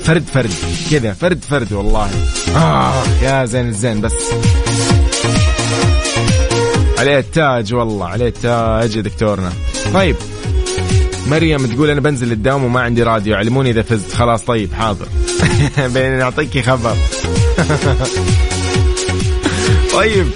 فرد 0.05 0.23
فرد 0.23 0.51
كذا 0.91 1.13
فرد 1.13 1.45
فرد 1.45 1.73
والله. 1.73 2.11
آه 2.57 2.93
يا 3.23 3.45
زين 3.45 3.69
الزين 3.69 4.01
بس. 4.01 4.33
عليه 6.99 7.19
التاج 7.19 7.75
والله 7.75 8.07
عليه 8.07 8.29
التاج 8.29 8.97
يا 8.97 9.03
دكتورنا. 9.03 9.53
طيب 9.95 10.17
مريم 11.31 11.67
تقول 11.67 11.91
أنا 11.91 12.01
بنزل 12.01 12.33
الدوام 12.33 12.65
وما 12.65 12.81
عندي 12.81 13.03
راديو. 13.03 13.37
علموني 13.37 13.71
إذا 13.71 13.83
فزت. 13.83 14.15
خلاص 14.15 14.45
طيب 14.45 14.73
حاضر. 14.73 15.07
بين 15.95 16.19
نعطيك 16.19 16.59
خبر. 16.61 16.93
طيب 19.95 20.27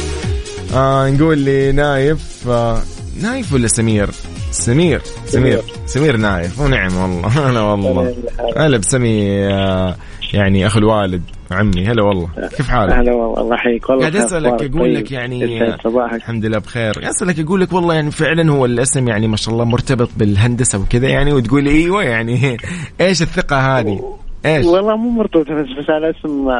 آه 0.75 1.11
نقول 1.11 1.39
لي 1.39 1.73
نايف 1.73 2.49
آه 2.49 2.79
نايف 3.23 3.53
ولا 3.53 3.67
سمير؟ 3.67 4.11
سمير 4.51 5.01
سمير 5.27 5.61
سمير. 5.87 6.17
نايف. 6.17 6.61
ونعم 6.61 6.97
والله 6.97 7.29
هلا 7.51 7.61
والله. 7.61 8.15
هلا 8.57 8.79
بسمي 8.79 9.45
آه 9.53 9.97
يعني 10.33 10.67
أخو 10.67 10.79
الوالد 10.79 11.23
عمي. 11.51 11.87
هلا 11.87 12.03
والله. 12.03 12.29
كيف 12.57 12.69
حالك؟ 12.69 12.93
هلا 12.93 13.13
والله. 13.13 13.41
الله 13.41 13.55
يحييك. 13.55 13.89
والله 13.91 14.03
قاعد 14.11 14.17
أسألك 14.17 14.53
أقول 14.53 14.95
طيب. 14.95 14.97
لك 14.97 15.13
يعني 15.13 15.59
صباحك. 15.85 16.15
الحمد 16.15 16.45
لله 16.47 16.59
بخير. 16.59 17.11
أسألك 17.11 17.41
أقول 17.41 17.61
لك 17.61 17.73
والله 17.73 17.95
يعني 17.95 18.11
فعلا 18.11 18.53
هو 18.53 18.65
الاسم 18.65 19.09
يعني 19.09 19.29
ما 19.29 19.37
شاء 19.37 19.55
الله 19.55 19.65
مرتبط 19.65 20.11
بالهندسة 20.17 20.79
وكذا 20.79 21.09
يعني 21.09 21.33
وتقول 21.33 21.67
إيوه 21.67 22.03
يعني 22.03 22.57
إيش 23.01 23.23
الثقة 23.23 23.79
هذه؟ 23.79 24.17
إيش؟ 24.47 24.67
والله 24.67 24.97
مو 24.97 25.11
مرتبط 25.11 25.51
بس 25.51 25.67
بس 25.79 25.91
على 25.91 26.11
اسم 26.11 26.51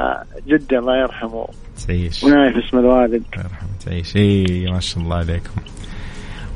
جدي 0.49 0.79
الله 0.79 0.97
يرحمه. 1.03 1.47
تعيش. 1.87 2.25
ونايف 2.25 2.57
اسم 2.57 2.79
الوالد. 2.79 3.13
الله 3.13 3.45
يرحمه 3.45 3.69
تعيش. 3.87 4.17
اي 4.17 4.67
ما 4.73 4.81
شاء 4.81 5.03
الله 5.03 5.17
عليكم. 5.17 5.61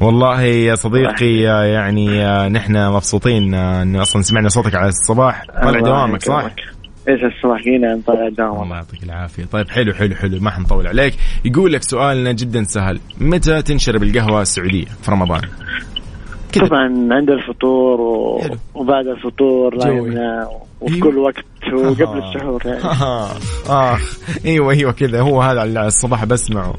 والله 0.01 0.43
يا 0.43 0.75
صديقي 0.75 1.35
يعني 1.73 2.25
نحن 2.49 2.93
مبسوطين 2.93 3.55
إنه 3.55 4.03
أصلا 4.03 4.23
سمعنا 4.23 4.49
صوتك 4.49 4.75
على 4.75 4.89
الصباح. 4.89 5.45
طالع 5.63 5.81
دوامك 5.81 6.23
صح؟ 6.23 6.51
إيش 7.09 7.21
الصباح؟ 7.25 7.61
هنا 7.67 8.01
طالع 8.07 8.29
دوام 8.29 8.63
الله 8.63 8.77
يعطيك 8.77 9.03
العافية. 9.03 9.45
طيب 9.45 9.69
حلو 9.69 9.93
حلو 9.93 10.15
حلو 10.15 10.41
ما 10.41 10.51
حنطول 10.51 10.87
عليك. 10.87 11.15
يقول 11.45 11.73
لك 11.73 11.83
سؤالنا 11.83 12.33
جدا 12.33 12.65
سهل. 12.65 13.01
متى 13.21 13.63
تنشرب 13.63 14.03
القهوه 14.03 14.43
السعودية 14.43 14.85
في 15.03 15.11
رمضان؟ 15.11 15.41
كده. 16.59 16.67
طبعا 16.69 17.09
عند 17.11 17.31
الفطور 17.31 18.01
و... 18.01 18.43
وبعد 18.75 19.07
الفطور 19.07 19.75
لأن 19.75 20.47
وفي 20.81 20.95
أيوه. 20.95 21.11
كل 21.11 21.19
وقت 21.19 21.45
وقبل 21.75 22.19
السحور 22.19 22.63
يعني. 22.67 22.85
آه. 23.69 23.99
إيوه 24.45 24.73
إيوه 24.73 24.93
كذا 24.93 25.21
هو 25.21 25.43
هذا 25.43 25.87
الصباح 25.87 26.25
بسمعه 26.25 26.75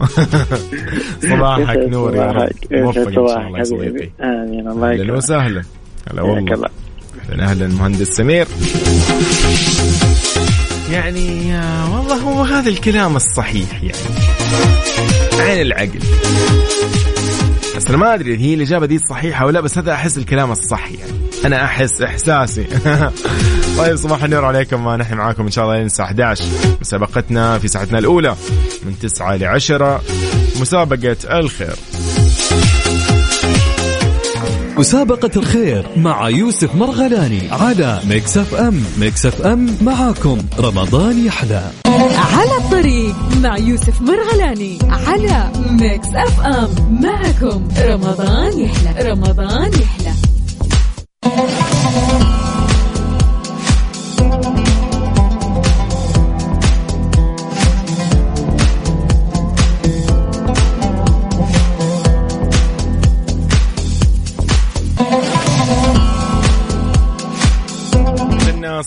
صباحك 1.29 1.77
نور 1.77 2.15
يا 2.15 2.31
رب. 2.31 2.49
موفق 2.71 2.97
إن 3.07 3.13
شاء 3.13 3.23
الله 3.23 3.57
يا 3.59 3.63
صديقي 3.63 4.09
آمين. 4.21 4.67
الله 4.67 4.91
يكرمك. 4.91 5.07
أهلا 5.09 5.17
وسهلا. 5.17 5.63
هلا 6.11 6.21
والله. 6.21 6.53
أهلا. 6.53 6.69
أهلا 7.43 7.65
المهندس 7.65 8.07
سمير. 8.07 8.47
يعني 10.91 11.53
والله 11.95 12.15
هو 12.15 12.41
هذا 12.43 12.69
الكلام 12.69 13.15
الصحيح 13.15 13.83
يعني. 13.83 14.15
عين 15.39 15.61
العقل. 15.61 15.99
بس 17.79 17.87
أنا 17.87 17.97
ما 17.97 18.13
أدري 18.13 18.37
هي 18.37 18.53
الإجابة 18.53 18.85
دي 18.85 18.99
صحيحة 19.09 19.45
ولا 19.45 19.61
بس 19.61 19.77
هذا 19.77 19.93
أحس 19.93 20.17
الكلام 20.17 20.51
الصح 20.51 20.91
يعني. 20.91 21.11
أنا 21.45 21.63
أحس 21.63 22.01
إحساسي. 22.01 22.63
طيب 23.77 23.95
صباح 23.95 24.23
النور 24.23 24.45
عليكم 24.45 24.89
نحن 24.89 25.13
معاكم 25.13 25.43
إن 25.43 25.51
شاء 25.51 25.65
الله 25.65 25.81
الساعة 25.81 26.05
11 26.05 26.43
مسابقتنا 26.81 27.59
في 27.59 27.67
ساعتنا 27.67 27.99
الأولى 27.99 28.35
من 28.85 28.99
9 29.01 29.35
ل 29.35 29.43
10 29.43 30.01
مسابقة 30.61 31.39
الخير. 31.39 31.75
مسابقة 34.77 35.31
الخير 35.35 35.85
مع 35.97 36.29
يوسف 36.29 36.75
مرغلاني 36.75 37.41
على 37.51 37.99
Mix 38.09 38.37
FM. 38.37 38.83
Mix 38.97 39.25
FM 39.25 39.77
معاكم. 39.81 40.37
رمضان 40.59 41.25
يحلى. 41.25 41.71
على 42.33 42.57
الطريق 42.57 43.15
مع 43.43 43.57
يوسف 43.57 44.01
مرغلاني 44.01 44.79
على 44.89 45.51
Mix 45.69 46.07
FM 46.07 46.99
معكم 47.01 47.67
رمضان 47.79 48.59
يحلى 48.59 49.11
رمضان 49.11 49.71
يحلى. 49.73 50.13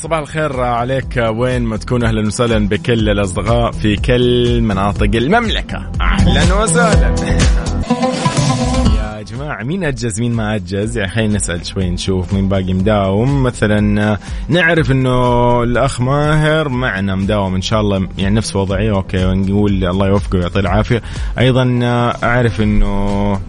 صباح 0.03 0.19
الخير 0.19 0.61
عليك. 0.61 1.25
وين 1.29 1.63
ما 1.63 1.77
تكون 1.77 2.05
أهلا 2.05 2.27
وسهلا 2.27 2.69
بكل 2.69 3.09
الأصدقاء 3.09 3.73
في 3.73 3.97
كل 3.97 4.61
مناطق 4.61 5.11
المملكة. 5.15 5.91
أهلا 6.01 6.55
وسهلا. 6.55 7.15
يا 8.97 9.23
جماعة 9.23 9.63
مين 9.65 9.85
أجز؟ 9.85 10.21
مين 10.21 10.33
ما 10.33 10.55
أجز؟ 10.55 10.99
يعني 10.99 11.11
خلينا 11.11 11.37
نسأل 11.37 11.67
شوي 11.67 11.91
نشوف 11.91 12.35
مين 12.35 12.49
باقي 12.49 12.75
مداوم. 12.75 13.43
مثلا 13.43 14.19
نعرف 14.49 14.91
أنه 14.91 15.63
الأخ 15.63 16.01
ماهر 16.01 16.69
معنا 16.69 17.15
مداوم 17.15 17.55
إن 17.55 17.63
شاء 17.63 17.81
الله. 17.81 18.09
يعني 18.19 18.35
نفس 18.35 18.57
وضعية 18.57 18.93
أوكي 18.93 19.25
ونقول 19.25 19.85
الله 19.85 20.07
يوفقه 20.07 20.39
ويعطيه 20.39 20.61
العافية. 20.61 21.03
أيضا 21.39 21.81
أعرف 22.23 22.61
أنه 22.61 23.41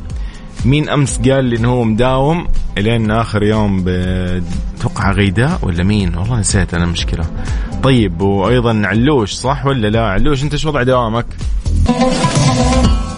مين 0.65 0.89
أمس 0.89 1.19
قال 1.29 1.45
لي 1.45 1.57
انه 1.57 1.69
هو 1.69 1.83
مداوم؟ 1.83 2.47
إلين 2.77 3.11
آخر 3.11 3.43
يوم 3.43 3.83
بتوقع 3.85 5.11
غيداء 5.11 5.59
ولا 5.61 5.83
مين؟ 5.83 6.17
والله 6.17 6.39
نسيت 6.39 6.73
أنا 6.73 6.83
المشكلة. 6.83 7.25
طيب 7.83 8.21
وأيضا 8.21 8.81
علوش 8.85 9.33
صح 9.33 9.65
ولا 9.65 9.87
لا؟ 9.87 10.01
علوش 10.07 10.43
أنت 10.43 10.53
إيش 10.53 10.65
وضع 10.65 10.83
دوامك؟ 10.83 11.25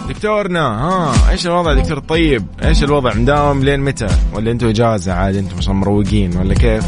دكتورنا 0.08 0.60
ها 0.60 1.12
إيش 1.30 1.46
الوضع 1.46 1.74
دكتور؟ 1.74 1.98
طيب 1.98 2.46
إيش 2.64 2.82
الوضع؟ 2.82 3.14
مداوم 3.14 3.64
لين 3.64 3.80
متى؟ 3.80 4.08
ولا 4.32 4.50
أنتم 4.50 4.68
إجازة 4.68 5.12
عادي 5.12 5.38
أنتم 5.38 5.56
مش 5.56 5.68
مروقين 5.68 6.36
ولا 6.36 6.54
كيف؟ 6.54 6.84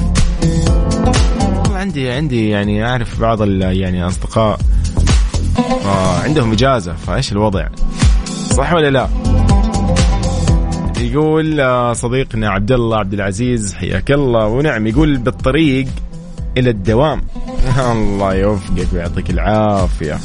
والله 1.43 1.77
عندي 1.77 2.11
عندي 2.11 2.49
يعني 2.49 2.87
أعرف 2.87 3.21
بعض 3.21 3.43
يعني 3.63 4.07
أصدقاء 4.07 4.59
عندهم 6.25 6.53
إجازة 6.53 6.95
فإيش 6.95 7.33
الوضع؟ 7.33 7.69
صح 8.51 8.73
ولا 8.73 8.91
لا؟ 8.91 9.28
يقول 11.01 11.61
آه، 11.61 11.93
صديقنا 11.93 12.51
عبد 12.51 12.73
الله 12.73 12.97
عبد 12.97 13.15
العزيز 13.15 13.75
حياك 13.75 14.11
الله 14.11 14.47
ونعم 14.47 14.87
يقول 14.87 15.17
بالطريق 15.17 15.87
إلى 16.57 16.71
الدوام 16.71 17.21
الله 17.93 18.35
يوفقك 18.35 18.87
ويعطيك 18.93 19.31
العافية 19.31 20.19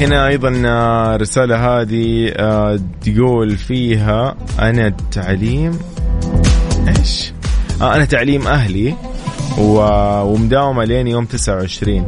هنا 0.00 0.26
أيضا 0.26 0.62
آه، 0.66 1.16
رسالة 1.16 1.80
هذه 1.80 2.32
آه، 2.36 2.80
تقول 3.02 3.56
فيها 3.56 4.36
أنا 4.58 4.86
التعليم 4.86 5.78
إيش؟ 6.88 7.32
آه 7.80 7.94
أنا 7.94 8.04
تعليم 8.04 8.46
أهلي 8.46 8.94
ومداومة 9.58 10.84
لين 10.84 11.06
يوم 11.06 11.24
29 11.24 12.06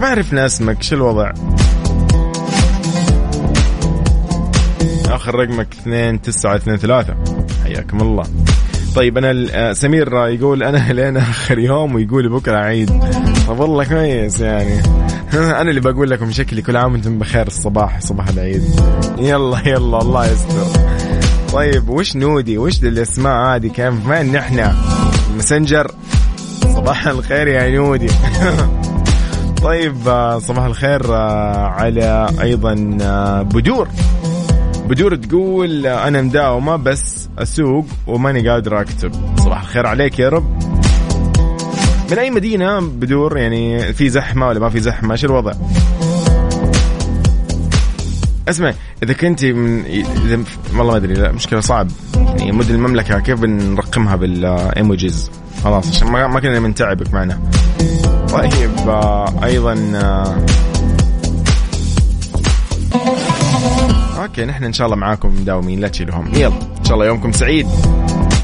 ما 0.00 0.06
عرفنا 0.06 0.46
اسمك 0.46 0.82
شو 0.82 0.96
الوضع؟ 0.96 1.32
آخر 5.20 5.34
رقمك 5.34 5.68
2 5.82 6.22
9 6.22 6.56
2 6.56 6.76
3 6.76 7.14
حياكم 7.64 8.00
الله. 8.00 8.22
طيب 8.96 9.18
أنا 9.18 9.46
آه، 9.52 9.72
سمير 9.72 10.26
يقول 10.28 10.62
أنا 10.62 10.92
لين 10.92 11.16
آخر 11.16 11.58
يوم 11.58 11.94
ويقول 11.94 12.28
بكرة 12.28 12.56
عيد. 12.56 12.90
طب 13.48 13.58
والله 13.58 13.84
كويس 13.84 14.40
يعني. 14.40 14.82
أنا 15.60 15.70
اللي 15.70 15.80
بقول 15.80 16.10
لكم 16.10 16.30
شكلي 16.30 16.62
كل 16.62 16.76
عام 16.76 16.92
وأنتم 16.92 17.18
بخير 17.18 17.46
الصباح 17.46 18.00
صباح 18.00 18.28
العيد. 18.28 18.62
يلا 19.18 19.58
يلا 19.66 19.98
الله 19.98 20.26
يستر. 20.26 20.80
طيب 21.52 21.88
وش 21.88 22.16
نودي؟ 22.16 22.58
وش 22.58 22.82
الأسماء 22.82 23.56
هذه؟ 23.56 23.68
كيف 23.68 24.06
ما 24.06 24.20
ان 24.20 24.36
إحنا 24.36 24.76
مسنجر 25.36 25.90
صباح 26.62 27.06
الخير 27.06 27.48
يا 27.48 27.70
نودي. 27.76 28.10
طيب 29.62 30.08
آه، 30.08 30.38
صباح 30.38 30.64
الخير 30.64 31.14
آه، 31.14 31.66
على 31.66 32.28
أيضا 32.40 32.74
بدور. 33.42 33.88
بدور 34.90 35.16
تقول 35.16 35.86
أنا 35.86 36.22
مداومة 36.22 36.76
بس 36.76 37.28
أسوق 37.38 37.86
وماني 38.06 38.48
قادر 38.48 38.80
أكتب. 38.80 39.12
صباح 39.38 39.60
الخير 39.60 39.86
عليك 39.86 40.18
يا 40.18 40.28
رب. 40.28 40.62
من 42.10 42.18
أي 42.18 42.30
مدينة 42.30 42.80
بدور؟ 42.80 43.38
يعني 43.38 43.92
في 43.92 44.08
زحمة 44.08 44.48
ولا 44.48 44.60
ما 44.60 44.68
في 44.68 44.80
زحمة؟ 44.80 45.12
إيش 45.12 45.24
الوضع؟ 45.24 45.52
اسمع 48.48 48.72
إذا 49.02 49.12
كنت 49.12 49.44
من 49.44 49.84
اذا 49.84 50.40
والله 50.76 50.92
ما 50.92 50.96
أدري 50.96 51.14
لا 51.14 51.32
مشكلة 51.32 51.60
صعب. 51.60 51.88
يعني 52.16 52.52
مدن 52.52 52.74
المملكة 52.74 53.20
كيف 53.20 53.40
بنرقمها 53.40 54.16
بالإيموجيز؟ 54.16 55.30
خلاص 55.64 55.88
عشان 55.88 56.08
ما 56.08 56.26
ما 56.26 56.40
كنا 56.40 56.60
بنتعبك 56.60 57.14
معنا. 57.14 57.40
طيب 58.32 58.88
آه 58.88 59.44
أيضا 59.44 59.74
أوكي 64.20 64.44
نحن 64.44 64.64
إن 64.64 64.72
شاء 64.72 64.86
الله 64.86 64.96
معاكم 64.96 65.28
مداومين 65.28 65.80
لا 65.80 65.88
تشيلوا 65.88 66.24
يلا 66.32 66.46
إن 66.78 66.84
شاء 66.84 66.94
الله 66.94 67.06
يومكم 67.06 67.32
سعيد. 67.32 67.66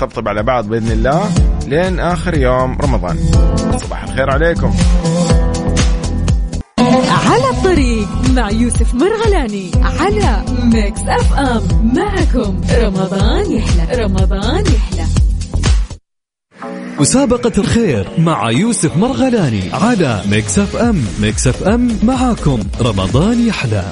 طبطب 0.01 0.29
على 0.29 0.43
بعض 0.43 0.67
بإذن 0.67 0.93
الله 0.93 1.31
لين 1.67 2.01
آخر 2.01 2.39
يوم 2.39 2.79
رمضان. 2.81 3.19
صباح 3.83 4.05
الخير 4.05 4.31
عليكم. 4.31 4.75
على 7.27 7.51
الطريق 7.51 8.09
مع 8.35 8.51
يوسف 8.51 8.95
مرغلاني 8.95 9.71
على 9.83 10.45
Mix 10.63 11.01
FM. 11.01 11.93
معكم 11.97 12.61
رمضان 12.75 13.53
يحلى 13.53 14.05
رمضان 14.05 14.65
يحلى. 14.67 15.07
مسابقة 17.01 17.53
الخير 17.59 18.09
مع 18.19 18.51
يوسف 18.51 18.97
مرغلاني 18.97 19.73
على 19.73 20.23
Mix 20.31 20.59
FM. 20.59 21.05
Mix 21.21 21.47
FM 21.47 21.99
معاكم 22.03 22.61
رمضان 22.81 23.47
يحلى. 23.47 23.85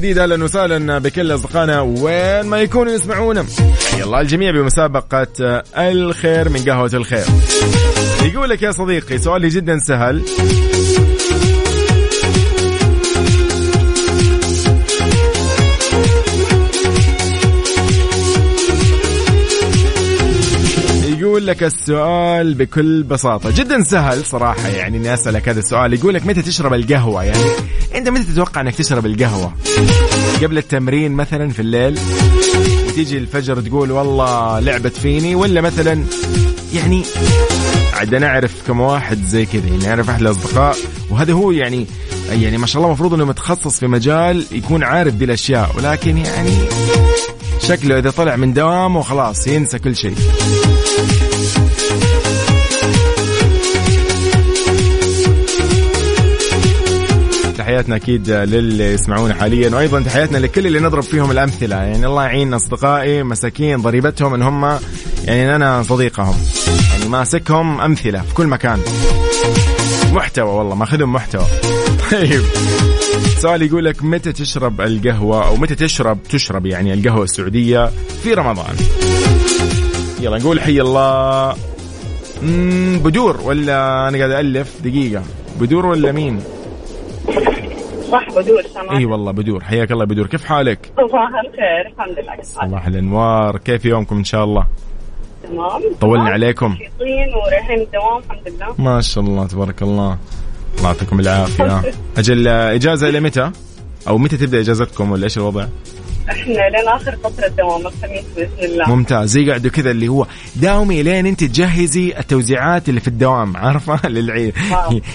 جديد 0.00 0.18
أهلا 0.18 0.44
وسهلا 0.44 0.98
بكل 0.98 1.34
أصدقائنا 1.34 1.80
وين 1.80 2.46
ما 2.46 2.60
يكونوا 2.60 2.92
يسمعونا. 2.92 3.46
الله 4.04 4.20
الجميع 4.20 4.50
بمسابقة 4.50 5.26
الخير 5.76 6.48
من 6.48 6.64
قهوة 6.64 6.90
الخير. 6.94 7.24
يقول 8.22 8.50
لك 8.50 8.62
يا 8.62 8.72
صديقي 8.72 9.18
سؤالي 9.18 9.48
جدا 9.48 9.78
سهل. 9.78 10.22
لك 21.50 21.62
السؤال 21.62 22.54
بكل 22.54 23.02
بساطة. 23.02 23.50
جدا 23.50 23.82
سهل 23.82 24.24
صراحة 24.24 24.68
يعني 24.68 24.96
إني 24.96 25.14
أسألك 25.14 25.48
هذا 25.48 25.58
السؤال. 25.58 25.94
يقول 25.94 26.14
لك 26.14 26.26
متى 26.26 26.42
تشرب 26.42 26.74
القهوة 26.74 27.24
يعني؟ 27.24 27.44
أنت 27.94 28.08
متى 28.08 28.24
تتوقع 28.24 28.60
إنك 28.60 28.74
تشرب 28.74 29.06
القهوة؟ 29.06 29.52
قبل 30.42 30.58
التمرين 30.58 31.12
مثلا 31.12 31.50
في 31.50 31.62
الليل؟ 31.62 31.98
وتيجي 32.88 33.18
الفجر 33.18 33.60
تقول 33.60 33.90
والله 33.90 34.60
لعبت 34.60 34.96
فيني؟ 34.96 35.34
ولا 35.34 35.60
مثلا 35.60 36.04
يعني 36.74 37.02
عاد 37.94 38.14
أنا 38.14 38.26
أعرف 38.26 38.52
كم 38.66 38.80
واحد 38.80 39.24
زي 39.24 39.46
كذا 39.46 39.66
يعني 39.68 39.88
أعرف 39.88 40.10
أحد 40.10 40.20
الأصدقاء. 40.20 40.76
وهذا 41.10 41.32
هو 41.32 41.50
يعني 41.50 41.86
يعني 42.30 42.58
ما 42.58 42.66
شاء 42.66 42.76
الله 42.76 42.88
المفروض 42.88 43.14
إنه 43.14 43.24
متخصص 43.24 43.80
في 43.80 43.86
مجال 43.86 44.44
يكون 44.52 44.84
عارف 44.84 45.14
دي 45.14 45.24
الاشياء 45.24 45.70
ولكن 45.76 46.16
يعني 46.16 46.52
شكله 47.62 47.98
إذا 47.98 48.10
طلع 48.10 48.36
من 48.36 48.52
دوامه 48.52 49.02
خلاص 49.02 49.46
ينسى 49.46 49.78
كل 49.78 49.96
شيء. 49.96 50.14
تحياتنا 57.70 57.96
أكيد 57.96 58.30
للي 58.30 58.84
يسمعونا 58.84 59.34
حاليا 59.34 59.76
وأيضا 59.76 60.02
تحياتنا 60.02 60.38
لكل 60.38 60.66
اللي 60.66 60.80
نضرب 60.80 61.02
فيهم 61.02 61.30
الأمثلة. 61.30 61.76
يعني 61.76 62.06
الله 62.06 62.22
يعين 62.22 62.54
أصدقائي 62.54 63.22
مساكين 63.22 63.82
ضريبتهم 63.82 64.34
ان 64.34 64.42
هم 64.42 64.78
يعني 65.24 65.56
أنا 65.56 65.82
صديقهم. 65.82 66.34
يعني 66.92 67.08
ماسكهم 67.08 67.80
أمثلة 67.80 68.20
في 68.20 68.34
كل 68.34 68.46
مكان. 68.46 68.78
محتوى 70.12 70.50
والله 70.50 70.74
ماخذهم 70.74 71.12
محتوى. 71.12 71.44
طيب. 72.10 72.42
سؤال 73.38 73.62
يقول 73.62 73.84
لك 73.84 74.04
متى 74.04 74.32
تشرب 74.32 74.80
القهوة؟ 74.80 75.46
أو 75.46 75.56
متى 75.56 75.74
تشرب 75.74 76.18
تشرب 76.30 76.66
يعني 76.66 76.94
القهوة 76.94 77.24
السعودية 77.24 77.90
في 78.22 78.34
رمضان؟ 78.34 78.76
يلا 80.20 80.38
نقول 80.38 80.60
حي 80.60 80.80
الله. 80.80 81.56
بدور 83.04 83.40
ولا 83.44 84.08
أنا 84.08 84.18
قاعد 84.18 84.30
ألف 84.30 84.72
دقيقة. 84.84 85.22
بدور 85.60 85.86
ولا 85.86 86.12
مين؟ 86.12 86.40
صح 88.10 88.28
بدور 88.28 88.62
إي 88.90 89.04
والله 89.04 89.32
بدور. 89.32 89.64
حياك 89.64 89.92
الله 89.92 90.04
بدور. 90.04 90.26
كيف 90.26 90.44
حالك؟ 90.44 90.92
صباح 90.96 91.30
الخير 91.44 91.86
الحمد 91.94 92.18
لله. 92.18 92.42
صباح 92.42 92.86
الأنوار. 92.86 93.58
كيف 93.58 93.84
يومكم 93.84 94.16
إن 94.16 94.24
شاء 94.24 94.44
الله؟ 94.44 94.66
تمام. 95.42 95.82
طولنا 96.00 96.30
عليكم. 96.30 96.76
ورايحين 97.00 97.80
الدوام 97.80 98.22
الحمد 98.30 98.48
لله. 98.48 98.74
ما 98.78 99.00
شاء 99.00 99.24
الله 99.24 99.46
تبارك 99.46 99.82
الله. 99.82 100.18
الله 100.78 100.88
يعطيكم 100.88 101.20
العافية. 101.20 101.82
أجل 102.18 102.48
إجازة 102.48 103.08
إلى 103.08 103.20
متى؟ 103.20 103.50
أو 104.08 104.18
متى 104.18 104.36
تبدأ 104.36 104.60
إجازتكم 104.60 105.10
ولا 105.10 105.24
إيش 105.24 105.38
الوضع؟ 105.38 105.66
إحنا 106.30 106.52
لين 106.52 106.88
آخر 106.88 107.16
فترة 107.24 107.48
دوام 107.48 107.86
الخميس 107.86 108.24
بإذن 108.36 108.64
الله. 108.64 108.88
ممتاز. 108.88 109.28
زي 109.30 109.48
قاعدوا 109.48 109.70
كذا 109.70 109.90
اللي 109.90 110.08
هو 110.08 110.26
داومي 110.56 111.02
لين 111.02 111.26
انت 111.26 111.44
تجهزي 111.44 112.14
التوزيعات 112.18 112.88
اللي 112.88 113.00
في 113.00 113.08
الدوام 113.08 113.56
عارفة؟ 113.56 114.08
للعيد. 114.08 114.54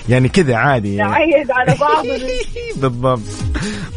يعني 0.10 0.30
كذا 0.30 0.56
عادي 0.56 0.96
يعني. 0.96 1.12
نعيد 1.12 1.52
على 1.52 1.76
بعض. 1.80 2.06
بالضبط. 2.82 3.20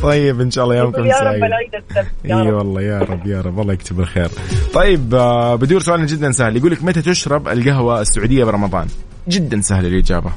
طيب 0.03 0.41
إن 0.41 0.51
شاء 0.51 0.65
الله 0.65 0.77
يومكم 0.77 1.07
يا 1.07 1.13
سعيد. 1.13 1.27
رب 1.27 1.45
العيد 1.45 1.75
السبت. 1.75 2.07
إي 2.25 2.53
والله 2.53 2.83
يا 2.83 2.99
رب 2.99 3.27
يا 3.27 3.41
رب. 3.41 3.61
الله 3.61 3.73
يكتب 3.75 4.01
الخير. 4.01 4.29
طيب 4.75 5.15
آه، 5.15 5.55
بدور 5.55 5.81
سؤالنا 5.81 6.07
جدا 6.07 6.33
سهل. 6.33 6.57
يقول 6.57 6.73
لك 6.73 6.85
متى 6.85 7.03
تشرب 7.03 7.49
القهوة 7.49 8.01
السعودية 8.01 8.45
برمضان؟ 8.45 8.87
جدا 9.29 9.61
سهل 9.61 9.87
الإجابة. 9.87 10.31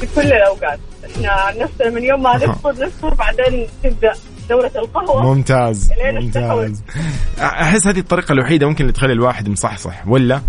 في 0.00 0.06
كل 0.16 0.26
الأوقات. 0.26 0.78
إحنا 1.16 1.62
نفسنا 1.64 1.90
من 1.90 2.04
يوم 2.04 2.22
ما 2.22 2.36
نفطر 2.46 2.74
نفطر 2.86 3.14
بعدين 3.14 3.66
تبدأ. 3.84 4.12
دورة 4.48 4.72
القهوة. 4.76 5.34
ممتاز 5.34 5.90
ممتاز. 6.14 6.82
أحس 7.40 7.86
هذه 7.86 7.98
الطريقة 7.98 8.32
الوحيدة 8.32 8.66
ممكن 8.66 8.84
اللي 8.84 8.92
تخلي 8.92 9.12
الواحد 9.12 9.48
مصحصح 9.48 10.08
ولا؟ 10.08 10.40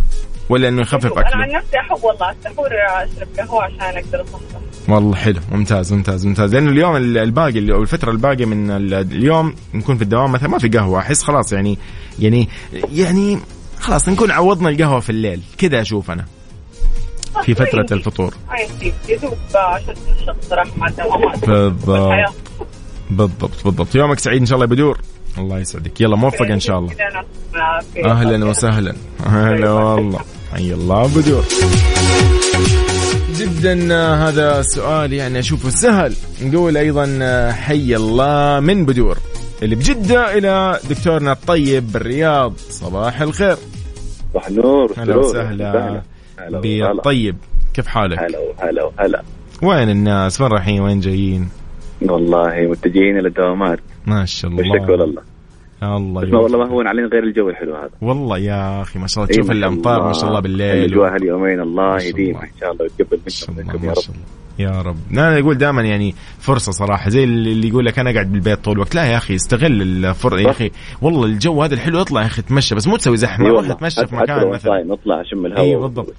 ولا 0.49 0.67
إنه 0.67 0.81
يخفف 0.81 1.05
اكله 1.05 1.33
أنا 1.33 1.43
عن 1.43 1.51
نفسي 1.51 1.77
أحب 1.77 2.03
والله 2.03 2.31
السحور 2.31 2.69
أشرب 2.87 3.27
قهوة 3.37 3.63
عشان 3.63 3.81
أقدر 3.81 4.21
أصحصح. 4.21 4.89
والله 4.89 5.15
حلو 5.15 5.39
ممتاز 5.51 5.93
ممتاز 5.93 6.25
ممتاز. 6.25 6.55
لأنه 6.55 6.71
اليوم 6.71 6.95
الباقي 6.95 7.71
أو 7.71 7.81
الفترة 7.81 8.11
الباقية 8.11 8.45
من 8.45 8.71
اليوم 8.71 9.55
نكون 9.73 9.97
في 9.97 10.01
الدوام 10.01 10.31
مثلا 10.31 10.49
ما 10.49 10.57
في 10.59 10.67
قهوة 10.67 10.99
أحس 10.99 11.23
خلاص 11.23 11.53
يعني 11.53 11.77
يعني 12.19 12.49
يعني 12.91 13.39
خلاص 13.79 14.09
نكون 14.09 14.31
عوضنا 14.31 14.69
القهوة 14.69 14.99
في 14.99 15.09
الليل 15.09 15.41
كذا 15.57 15.81
أشوف 15.81 16.11
أنا 16.11 16.25
في 17.43 17.55
فترة 17.55 17.85
الفطور. 17.91 18.33
مع 20.77 20.87
الدوامات 20.87 21.49
بالضبط. 21.49 22.48
بالضبط 23.09 23.63
بالضبط. 23.65 23.95
يومك 23.95 24.19
سعيد 24.19 24.39
إن 24.39 24.45
شاء 24.45 24.55
الله 24.55 24.65
بدور. 24.65 24.99
الله 25.37 25.59
يسعدك. 25.59 26.01
يلا 26.01 26.15
موفق 26.15 26.45
إن 26.45 26.59
شاء 26.59 26.79
الله. 26.79 26.93
أهلا 28.05 28.45
وسهلا. 28.45 28.95
هلا 29.25 29.71
والله. 29.71 30.19
حي 30.53 30.73
الله 30.73 31.07
بدور. 31.07 31.43
جدا 33.35 33.95
هذا 34.13 34.59
السؤال 34.59 35.13
يعني 35.13 35.39
أشوفه 35.39 35.69
سهل. 35.69 36.15
نقول 36.41 36.77
أيضا 36.77 37.05
حي 37.51 37.95
الله 37.95 38.59
من 38.59 38.85
بدور. 38.85 39.17
اللي 39.63 39.75
بجدة 39.75 40.37
إلى 40.37 40.79
دكتورنا 40.89 41.31
الطيب 41.31 41.91
بالرياض 41.91 42.53
صباح 42.69 43.21
الخير. 43.21 43.57
صباح 44.33 44.47
النور 44.47 44.93
هلا 44.97 45.15
وسهلا 45.15 46.01
بالطيب. 46.39 47.37
كيف 47.73 47.87
حالك؟ 47.87 48.19
هلا 48.19 48.39
هلا 48.59 48.91
هلا 48.99 49.23
وين 49.61 49.89
الناس؟ 49.89 50.41
وين 50.41 50.51
رايحين؟ 50.51 50.81
وين 50.81 50.99
جايين؟ 50.99 51.49
والله 52.01 52.67
متجهين 52.69 53.19
إلى 53.19 53.27
الدوامات. 53.27 53.79
ما 54.07 54.25
شاء 54.25 54.51
الله 54.51 54.63
بالشكر 54.63 55.03
الله 55.03 55.21
الله 55.83 56.21
بس 56.21 56.33
والله 56.33 56.57
ما 56.57 56.67
هون 56.69 56.87
علينا 56.87 57.07
غير 57.07 57.23
الجو 57.23 57.49
الحلو 57.49 57.75
هذا. 57.75 57.89
والله 58.01 58.37
يا 58.37 58.81
أخي 58.81 58.99
ما 58.99 59.07
شاء 59.07 59.23
الله. 59.23 59.35
تشوف 59.35 59.51
الأمطار 59.51 60.07
ما 60.07 60.13
شاء 60.13 60.29
الله 60.29 60.39
بالليل. 60.39 60.85
الأجواء 60.85 61.15
هاليومين 61.15 61.59
الله 61.59 62.03
يديمها 62.03 62.43
إن 62.43 62.59
شاء 62.59 62.71
الله 62.71 62.81
ويتقبل 62.83 63.19
منكم 63.57 63.85
يا 63.85 63.91
رب. 63.91 64.15
يا 64.59 64.81
رب. 64.81 64.97
أنا 65.11 65.39
أقول 65.39 65.57
دائما 65.57 65.81
يعني 65.81 66.15
فرصة 66.39 66.71
صراحة. 66.71 67.09
زي 67.09 67.23
اللي 67.23 67.67
يقول 67.67 67.85
لك 67.85 67.99
أنا 67.99 68.13
قاعد 68.13 68.31
بالبيت 68.31 68.59
طول 68.59 68.73
الوقت. 68.73 68.95
لا 68.95 69.05
يا 69.05 69.17
أخي 69.17 69.35
استغل 69.35 69.81
الفرصة. 69.81 70.39
يا 70.39 70.49
أخي 70.49 70.71
والله 71.01 71.25
الجو 71.25 71.63
هذا 71.63 71.73
الحلو 71.73 72.01
اطلع 72.01 72.21
يا 72.21 72.25
أخي 72.25 72.41
تمشى. 72.41 72.75
بس 72.75 72.87
مو 72.87 72.97
تسوي 72.97 73.17
زحمة. 73.17 73.49
روح 73.49 73.71
تمشى 73.71 74.07
في 74.07 74.15
مكان 74.15 74.49
مثلا. 74.49 74.83
نطلع 74.83 75.21
اشم 75.21 75.45
الهواء 75.45 75.65
اي 75.65 75.75
بالضبط. 75.75 76.13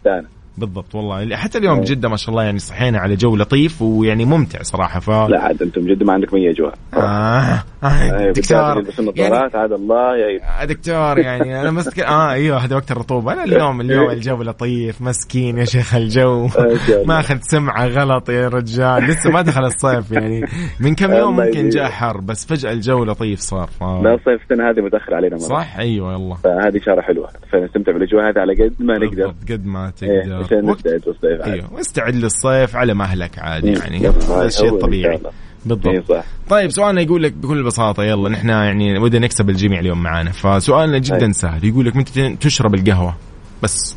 بالضبط 0.60 0.94
والله. 0.94 1.36
حتى 1.36 1.58
اليوم 1.58 1.80
جدة 1.80 2.08
ما 2.08 2.16
شاء 2.16 2.30
الله 2.30 2.42
يعني 2.42 2.58
صحينا 2.58 2.98
على 2.98 3.16
جو 3.16 3.36
لطيف 3.36 3.82
ويعني 3.82 4.24
ممتع 4.24 4.62
صراحة 4.62 5.00
ف 5.00 5.10
لا 5.10 5.40
عاد 5.40 5.62
أنتم 5.62 5.80
جدة 5.86 6.06
ما 6.06 6.12
عندكم 6.12 6.36
أي 6.36 6.50
أجواء. 6.50 6.74
آه. 7.02 7.62
آه. 7.84 8.32
دكتور. 8.32 8.80
بس 8.80 9.00
النظارات 9.00 9.54
يعني... 9.54 9.62
عاد 9.62 9.72
الله 9.72 10.16
يا 10.16 10.64
دكتور 10.64 11.18
يعني 11.18 11.60
أنا 11.60 11.70
مسك 11.70 12.00
آه 12.00 12.32
أيوه 12.32 12.58
هذا 12.58 12.76
وقت 12.76 12.90
الرطوبة. 12.90 13.32
أنا 13.32 13.44
اليوم 13.44 13.80
اليوم 13.90 14.10
الجو 14.10 14.42
لطيف 14.42 15.02
مسكين 15.02 15.58
يا 15.58 15.64
شيخ 15.64 15.94
الجو. 15.94 16.48
ما 17.08 17.20
اخذ 17.20 17.38
سمعة 17.40 17.86
غلط 17.86 18.28
يا 18.28 18.48
رجال. 18.48 19.04
لسه 19.04 19.30
ما 19.30 19.42
دخل 19.42 19.64
الصيف 19.64 20.12
يعني 20.12 20.40
من 20.80 20.94
كم 20.94 21.12
يوم 21.12 21.36
ممكن 21.36 21.68
جاء 21.68 21.90
حر 21.90 22.20
بس 22.20 22.46
فجأة 22.46 22.72
الجو 22.72 23.04
لطيف 23.04 23.40
صار. 23.40 23.70
لا 23.80 24.14
الصيف 24.14 24.42
السنة 24.42 24.70
هذه 24.70 24.80
متأخر 24.80 25.14
علينا 25.14 25.36
مرة. 25.36 25.48
صح؟ 25.48 25.76
أيوه 25.78 26.12
يلا. 26.12 26.34
فهذه 26.34 26.76
إشارة 26.76 27.00
حلوة. 27.00 27.28
فنستمتع 27.52 27.92
بالأجواء 27.92 28.30
هذه 28.30 28.38
على 28.38 28.64
قد 28.64 28.74
ما 28.78 28.98
نقدر. 28.98 29.34
قد 29.50 29.66
ما 29.66 29.90
تقدر. 29.90 30.34
عشان 30.34 30.70
نستعد 30.70 31.02
للصيف 31.06 31.42
أيوه 31.44 31.74
واستعد 31.74 32.14
للصيف 32.14 32.76
على 32.76 32.94
مهلك 32.94 33.38
عادي 33.38 33.72
يعني. 33.72 34.08
هذا 34.08 34.46
الشيء 34.46 34.74
الطبيعي. 34.74 35.20
بالضبط. 35.64 36.08
صح. 36.08 36.24
طيب 36.48 36.70
سؤالنا 36.70 37.00
يقول 37.00 37.22
لك 37.22 37.32
بكل 37.32 37.62
بساطة 37.62 38.04
يلا 38.04 38.28
نحن 38.28 38.48
يعني 38.48 38.98
ودنا 38.98 39.26
نكسب 39.26 39.50
الجميع 39.50 39.80
اليوم 39.80 40.02
معانا. 40.02 40.30
فسؤالنا 40.30 40.98
جدا 40.98 41.26
أي. 41.26 41.32
سهل. 41.32 41.64
يقول 41.64 41.86
لك 41.86 41.96
متى 41.96 42.36
تشرب 42.36 42.74
القهوة؟ 42.74 43.16
بس. 43.62 43.96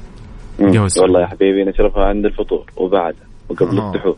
القهوة 0.60 0.90
والله 0.98 1.22
يا 1.22 1.28
حبيبي 1.28 1.64
نشربها 1.64 2.04
عند 2.04 2.26
الفطور 2.26 2.66
وبعده 2.78 3.16
وقبل 3.50 3.80
السحور 3.80 4.16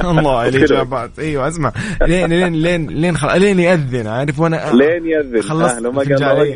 الله 0.10 0.48
الاجابات 0.48 1.18
أيوه 1.18 1.48
أسمع. 1.48 1.72
لين 2.06 2.26
لين 2.26 2.54
لين 2.54 2.86
لين 2.86 3.16
خل... 3.16 3.40
لين 3.40 3.60
يأذن 3.60 4.06
عارف؟ 4.06 4.40
وأنا 4.40 4.72
لين 4.72 5.06
يأذن. 5.06 5.42
خلصت 5.42 5.78
لو 5.78 5.92
ما 5.92 6.02
قال 6.02 6.54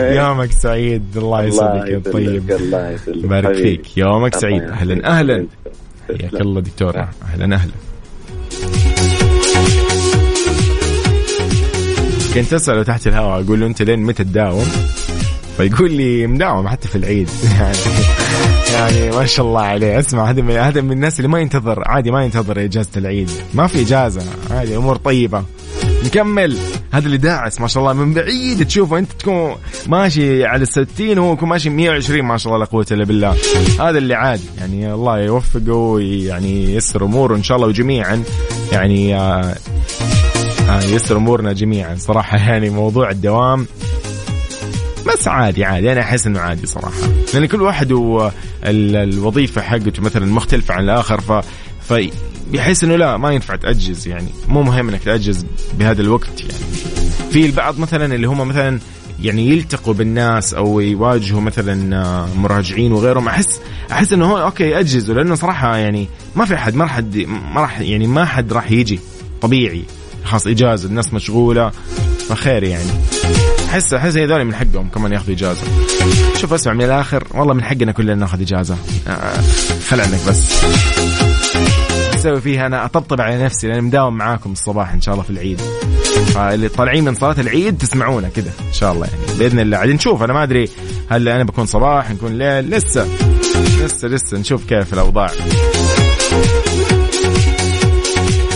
يومك 0.16 0.52
سعيد. 0.52 1.16
الله 1.16 1.42
يسعدك 1.42 1.88
يا 1.88 1.98
طيب. 1.98 2.50
الله 2.50 2.90
يسلمك. 2.90 3.26
بارك 3.26 3.54
فيك. 3.54 3.98
يومك 3.98 4.34
سعيد. 4.34 4.62
أهلا. 4.62 5.06
أهلا 5.06 5.46
حياك 6.08 6.34
الله 6.34 6.60
دكتور. 6.60 6.98
أهلا 7.22 7.56
أهلا. 7.56 7.72
كنت 12.34 12.52
اساله 12.52 12.82
تحت 12.82 13.06
الهواء 13.06 13.44
أقول 13.44 13.60
له 13.60 13.66
أنت 13.66 13.82
لين 13.82 13.98
متى 13.98 14.24
تداوم؟ 14.24 14.66
فيقول 15.56 15.92
لي 15.92 16.26
مداوم 16.26 16.68
حتى 16.68 16.88
في 16.88 16.96
العيد. 16.96 17.28
يعني 17.60 17.78
يعني 18.72 19.16
ما 19.16 19.26
شاء 19.26 19.46
الله 19.46 19.60
عليه. 19.60 19.98
أسمع 19.98 20.30
هذا 20.30 20.42
من 20.42 20.56
هذا 20.56 20.80
من 20.80 20.92
الناس 20.92 21.18
اللي 21.20 21.28
ما 21.28 21.40
ينتظر 21.40 21.88
عادي 21.88 22.10
ما 22.10 22.24
ينتظر 22.24 22.64
إجازة 22.64 22.90
العيد. 22.96 23.30
ما 23.54 23.66
في 23.66 23.82
إجازة 23.82 24.22
عادي 24.50 24.76
أمور 24.76 24.96
طيبة. 24.96 25.44
نكمل. 26.04 26.58
هذا 26.92 27.06
اللي 27.06 27.16
داعس 27.16 27.60
ما 27.60 27.68
شاء 27.68 27.82
الله 27.82 28.04
من 28.04 28.14
بعيد 28.14 28.66
تشوفه. 28.66 28.98
انت 28.98 29.12
تكون 29.12 29.56
ماشي 29.86 30.44
على 30.44 30.62
الستين 30.62 31.18
وهو 31.18 31.32
يكون 31.32 31.48
ماشي 31.48 31.70
120 31.70 32.24
ما 32.24 32.36
شاء 32.36 32.52
الله 32.52 32.64
لا 32.64 32.70
قوة 32.70 32.86
إلا 32.90 33.04
بالله. 33.04 33.36
هذا 33.80 33.98
اللي 33.98 34.14
عاد 34.14 34.40
يعني 34.58 34.92
الله 34.92 35.18
يوفقه 35.18 35.72
ويعني 35.72 36.74
يسر 36.74 37.04
أموره 37.04 37.36
إن 37.36 37.42
شاء 37.42 37.56
الله 37.56 37.68
وجميعا. 37.68 38.22
يعني 38.72 39.16
آه 39.16 39.54
آه 40.68 40.82
يسر 40.82 41.16
أمورنا 41.16 41.52
جميعا. 41.52 41.96
صراحة 41.96 42.38
يعني 42.38 42.70
موضوع 42.70 43.10
الدوام 43.10 43.66
بس 45.06 45.28
عادي 45.28 45.64
عادي. 45.64 45.92
أنا 45.92 46.00
أحس 46.00 46.26
إنه 46.26 46.40
عادي 46.40 46.66
صراحة. 46.66 47.08
لأن 47.34 47.46
كل 47.46 47.62
واحد 47.62 47.92
والوظيفه 47.92 49.60
حقته 49.62 50.02
مثلا 50.02 50.26
مختلفة 50.26 50.74
عن 50.74 50.84
الآخر 50.84 51.20
ف 51.20 51.32
فيحس 51.88 52.84
إنه 52.84 52.96
لا 52.96 53.16
ما 53.16 53.32
ينفع 53.32 53.56
تأجز 53.56 54.08
يعني. 54.08 54.28
مو 54.48 54.62
مهم 54.62 54.88
إنك 54.88 55.02
تأجز 55.02 55.46
بهذا 55.78 56.02
الوقت 56.02 56.40
يعني. 56.40 56.64
في 57.30 57.46
البعض 57.46 57.78
مثلا 57.78 58.14
اللي 58.14 58.26
هم 58.26 58.48
مثلا 58.48 58.78
يعني 59.22 59.48
يلتقوا 59.48 59.94
بالناس 59.94 60.54
أو 60.54 60.80
يواجهوا 60.80 61.40
مثلا 61.40 62.26
مراجعين 62.36 62.92
وغيرهم 62.92 63.28
احس 63.28 63.60
أحس 63.92 64.12
إنه 64.12 64.30
هو 64.30 64.42
أوكي 64.42 64.80
اجزوا 64.80 65.14
لأنه 65.14 65.34
صراحة 65.34 65.76
يعني 65.76 66.08
ما 66.36 66.44
في 66.44 66.54
أحد 66.54 66.74
ما 66.74 66.84
راح 66.84 67.00
ما 67.54 67.60
راح 67.60 67.80
يعني 67.80 68.06
ما 68.06 68.24
حد 68.24 68.52
راح 68.52 68.70
يجي 68.70 69.00
طبيعي. 69.40 69.84
خلاص 70.24 70.46
إجازة 70.46 70.88
الناس 70.88 71.14
مشغولة 71.14 71.70
فخير 72.28 72.62
يعني. 72.62 72.90
احس 73.68 73.94
أحس 73.94 74.16
هذول 74.16 74.44
من 74.44 74.54
حقهم 74.54 74.88
كمان 74.88 75.12
ياخذوا 75.12 75.34
إجازة. 75.34 75.62
شوف 76.40 76.52
أسمع 76.52 76.72
من 76.72 76.84
الآخر 76.84 77.24
والله 77.30 77.54
من 77.54 77.64
حقنا 77.64 77.92
كلنا 77.92 78.14
ناخذ 78.14 78.40
إجازة. 78.40 78.76
آه 79.08 79.40
خل 79.88 80.00
عنك 80.00 80.20
بس. 80.28 80.52
أسوي 82.22 82.40
فيها 82.40 82.66
أنا 82.66 82.84
أطبطب 82.84 83.20
على 83.20 83.44
نفسي 83.44 83.68
لأن 83.68 83.84
مداوم 83.84 84.16
معاكم 84.16 84.52
الصباح 84.52 84.92
إن 84.92 85.00
شاء 85.00 85.14
الله 85.14 85.24
في 85.24 85.30
العيد. 85.30 85.60
فاللي 86.34 86.68
طالعين 86.68 87.04
من 87.04 87.14
صلاة 87.14 87.40
العيد 87.40 87.78
تسمعونا 87.78 88.28
كذا 88.28 88.52
إن 88.68 88.72
شاء 88.72 88.92
الله 88.92 89.06
يعني 89.06 89.38
بإذن 89.38 89.60
الله. 89.60 89.76
عاد 89.76 89.88
نشوف 89.88 90.22
أنا 90.22 90.32
ما 90.32 90.42
أدري 90.42 90.68
هل 91.10 91.28
أنا 91.28 91.44
بكون 91.44 91.66
صباح 91.66 92.10
نكون 92.10 92.38
ليل 92.38 92.70
لسه 92.70 93.06
لسه 93.84 94.08
لسه 94.08 94.38
نشوف 94.38 94.66
كيف 94.68 94.92
الأوضاع. 94.92 95.30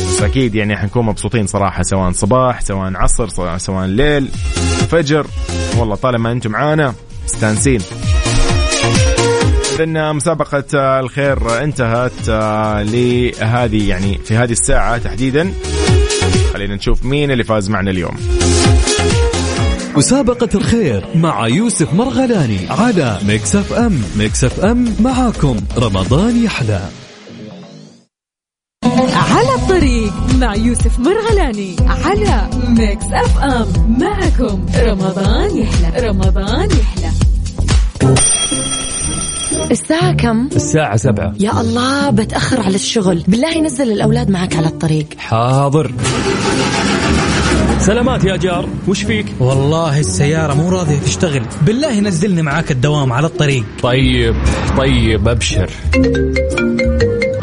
بس 0.09 0.23
أكيد 0.23 0.55
يعني 0.55 0.77
حنكون 0.77 1.07
مبسوطين 1.07 1.47
صراحة 1.47 1.83
سواء 1.83 2.13
صباح 2.13 2.61
سواء 2.61 2.97
عصر 2.97 3.29
سواء 3.59 3.87
ليل 3.87 4.29
فجر. 4.91 5.27
والله 5.77 5.95
طالما 5.97 6.33
أنتم 6.33 6.51
معانا 6.51 6.95
مستانسين. 7.25 7.81
إذن 9.81 10.15
مسابقة 10.17 11.01
الخير 11.01 11.63
انتهت 11.63 12.29
آه، 12.29 12.83
لهذه 12.83 13.89
يعني 13.89 14.19
في 14.19 14.37
هذه 14.37 14.53
الساعة 14.53 14.99
تحديدا. 14.99 15.53
خلينا 16.53 16.75
نشوف 16.75 17.05
مين 17.05 17.31
اللي 17.31 17.45
فاز 17.45 17.71
معنا 17.71 17.91
اليوم. 17.91 18.17
مسابقة 19.97 20.49
الخير 20.55 21.07
مع 21.15 21.49
يوسف 21.49 21.95
مرغلاني 21.95 22.59
على 22.71 23.19
Mix 23.23 23.57
FM 23.57 24.03
Mix 24.17 24.45
F 24.45 24.61
M 24.61 24.95
معاكم. 25.01 25.57
رمضان 25.79 26.45
يحلى. 26.45 26.81
على 29.15 29.55
الطريق 29.55 30.13
مع 30.41 30.55
يوسف 30.55 30.99
مرغلاني 30.99 31.77
على 31.81 32.51
Mix 32.69 33.07
FM 33.13 33.99
معكم. 34.01 34.67
رمضان 34.77 35.57
يحلى. 35.57 36.09
رمضان 36.09 36.69
يحلى. 36.71 37.11
الساعة 39.71 40.13
كم؟ 40.13 40.49
الساعة 40.57 40.97
سبعة. 40.97 41.35
يا 41.41 41.61
الله 41.61 42.11
بتأخر 42.11 42.61
على 42.61 42.75
الشغل. 42.75 43.25
بالله 43.29 43.61
نزل 43.61 43.93
الأولاد 43.93 44.31
معك 44.31 44.57
على 44.57 44.67
الطريق. 44.67 45.07
حاضر. 45.19 45.93
سلامات 47.81 48.25
يا 48.25 48.37
جار. 48.37 48.69
وش 48.89 49.03
فيك؟ 49.03 49.27
والله 49.41 50.01
السيارة 50.01 50.55
مو 50.55 50.69
راضية 50.69 50.99
تشتغل. 50.99 51.43
بالله 51.63 52.01
نزلني 52.01 52.43
معاك 52.43 52.71
الدوام 52.71 53.13
على 53.13 53.27
الطريق. 53.27 53.65
طيب 53.83 54.35
طيب 54.79 55.29
أبشر. 55.29 55.71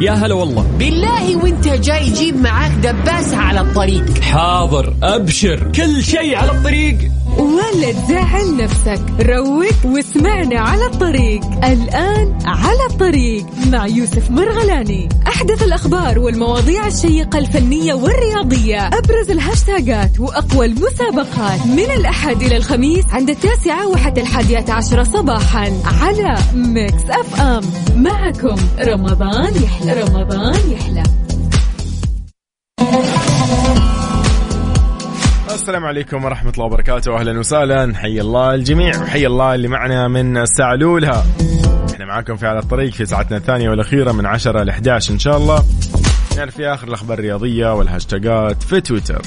يا 0.02 0.12
هلا 0.12 0.34
والله. 0.34 0.68
بالله 0.80 1.36
وانت 1.36 1.68
جاي 1.68 2.10
جيب 2.10 2.42
معاك 2.42 2.72
دباسة 2.72 3.38
على 3.38 3.62
الطريق. 3.62 4.20
حاضر 4.20 4.94
أبشر. 5.04 5.72
كل 5.76 6.04
شيء 6.04 6.36
على 6.36 6.52
الطريق. 6.52 6.98
ولا 7.38 7.92
تزعل 7.92 8.58
نفسك. 8.58 9.02
روق 9.20 9.86
واسمعنا 9.86 10.60
على 10.60 10.86
الطريق. 10.86 11.42
الآن 11.64 12.38
على 12.46 12.86
الطريق 12.90 13.46
مع 13.72 13.88
يوسف 13.88 14.32
مرغلاني. 14.32 15.10
أحدث 15.28 15.64
الأخبار 15.64 16.20
والمواضيع 16.20 16.88
الشيقة 16.88 17.40
الفنية 17.40 17.94
والرياضية. 17.94 18.88
أبرز 18.88 19.32
الهاشتاجات 19.32 20.20
وأقوى 20.20 20.66
المسابقات. 20.66 21.68
من 21.68 21.92
الأحد 22.00 22.42
إلى 22.42 22.58
الخميس 22.58 23.06
عند 23.12 23.30
التاسعة 23.30 23.88
وحتى 23.88 24.22
الحادية 24.22 24.66
عشرة 24.70 25.04
صباحا 25.04 25.72
على 25.86 26.38
Mix 26.54 27.04
FM. 27.10 27.64
معكم 27.96 28.56
رمضان 28.80 29.64
يحلى. 29.64 29.94
رمضان 29.94 30.72
يحلى. 30.72 31.04
السلام 35.64 35.86
عليكم 35.86 36.26
ورحمة 36.26 36.52
الله 36.52 36.66
وبركاته. 36.66 37.20
أهلا 37.20 37.40
وسهلا. 37.40 37.96
حي 37.96 38.22
الله 38.22 38.54
الجميع. 38.54 39.02
وحي 39.02 39.26
الله 39.28 39.56
اللي 39.56 39.68
معنا 39.68 40.08
من 40.08 40.38
الساعة 40.38 40.74
الأولى. 40.74 41.24
إحنا 41.94 42.06
معاكم 42.06 42.36
في 42.36 42.48
على 42.48 42.60
الطريق 42.60 42.94
في 42.94 43.06
ساعتنا 43.06 43.38
الثانية 43.38 43.70
والأخيرة 43.70 44.12
من 44.12 44.26
10 44.26 44.64
ل 44.64 44.70
11 44.70 45.14
إن 45.14 45.20
شاء 45.20 45.38
الله. 45.38 45.64
نعرف 46.38 46.56
في 46.56 46.68
آخر 46.68 46.88
الأخبار 46.88 47.20
الرياضية 47.20 47.74
والهاشتاجات 47.74 48.64
في 48.64 48.82
تويتر. 48.82 49.22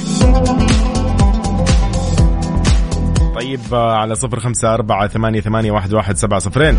طيب 3.35 3.75
على 3.75 4.15
صفر 4.15 4.41
خمسة 4.41 4.75
أربعة 4.75 5.09
ثمانية, 5.09 5.41
ثمانية 5.41 5.71
واحد, 5.71 5.95
واحد 5.95 6.17
سبعة 6.17 6.39
صفرين. 6.39 6.77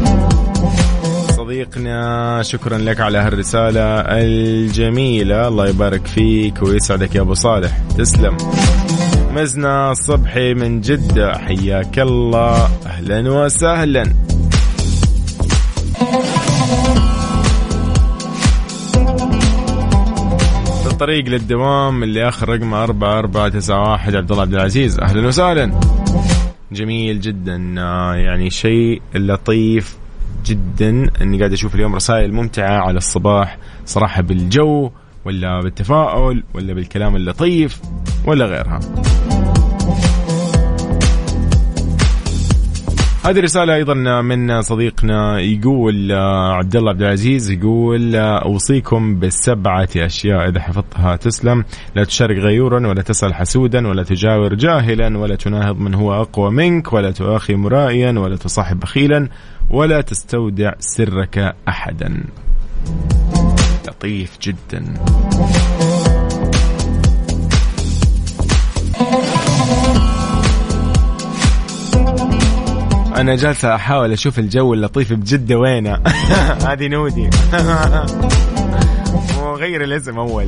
صديقنا 1.38 2.41
شكرا 2.43 2.78
لك 2.78 2.99
على 2.99 3.18
هالرسالة 3.18 3.82
الجميلة. 4.01 5.47
الله 5.47 5.68
يبارك 5.68 6.08
فيك 6.08 6.64
ويسعدك 6.64 7.16
يا 7.16 7.22
أبو 7.22 7.34
صالح. 7.34 7.78
تسلم. 7.97 8.38
مزنا 9.38 9.94
صبحي 9.94 10.54
من 10.54 10.82
جدة. 10.82 11.38
حياك 11.38 12.00
الله. 12.00 12.70
أهلا 12.86 13.32
وسهلا. 13.32 14.04
في 20.84 20.92
الطريق 20.92 21.26
للدوام 21.26 22.04
اللي 22.04 22.28
آخر 22.28 22.50
رقمه 22.50 22.84
أربعة 22.84 23.20
أربعة 23.20 23.50
تسعة 23.50 23.92
واحد. 23.92 24.16
عبد 24.16 24.32
الله 24.32 24.42
عبد 24.42 24.54
العزيز 24.54 25.00
أهلا 25.00 25.28
وسهلا. 25.28 25.80
جميل 26.72 27.22
جدا. 27.22 27.76
آه، 27.78 28.16
يعني 28.16 28.50
شيء 28.50 29.02
لطيف 29.16 29.98
جدا 30.46 31.10
إني 31.22 31.38
قاعد 31.38 31.54
أشوف 31.54 31.76
اليوم 31.76 31.96
رسائل 31.96 32.34
ممتعة 32.34 32.80
على 32.80 32.98
الصباح. 32.98 33.58
صراحة 33.86 34.22
بالجو 34.22 34.92
ولا 35.26 35.62
بالتفاؤل 35.62 36.44
ولا 36.54 36.74
بالكلام 36.74 37.16
اللطيف. 37.16 37.82
ولا 38.28 38.45
غيرها. 38.45 38.80
هذه 43.25 43.39
رسالة 43.39 43.75
أيضا 43.75 43.93
من 44.21 44.61
صديقنا 44.61 45.39
يقول 45.39 46.11
آه، 46.11 46.53
عبد 46.53 46.75
الله 46.75 46.89
عبد 46.89 47.01
العزيز 47.01 47.51
يقول 47.51 48.15
آه، 48.15 48.39
أوصيكم 48.39 49.15
بالسبعة 49.19 49.89
أشياء 49.97 50.49
إذا 50.49 50.59
حفظتها 50.59 51.15
تسلم. 51.15 51.63
لا 51.95 52.03
تشارك 52.03 52.38
غيورا 52.38 52.88
ولا 52.88 53.01
تسأل 53.01 53.34
حسودا 53.34 53.88
ولا 53.88 54.03
تجاور 54.03 54.53
جاهلا 54.53 55.17
ولا 55.17 55.36
تناهض 55.36 55.80
من 55.80 55.95
هو 55.95 56.21
أقوى 56.21 56.51
منك 56.51 56.93
ولا 56.93 57.11
تؤاخي 57.11 57.55
مرائيا 57.55 58.11
ولا 58.11 58.36
تصاحب 58.36 58.80
بخيلا 58.80 59.30
ولا 59.69 60.01
تستودع 60.01 60.73
سرك 60.80 61.55
أحدا. 61.67 62.23
لطيف 63.88 64.38
جدا. 64.41 64.84
أنا 73.18 73.36
جالس 73.36 73.65
أحاول 73.65 74.13
أشوف 74.13 74.39
الجو 74.39 74.74
اللطيف 74.74 75.13
بجدة 75.13 75.55
وينه. 75.55 75.99
هذه 76.70 76.88
نودي. 76.88 77.30
غير 79.57 79.84
الاسم 79.84 80.20
أول. 80.20 80.45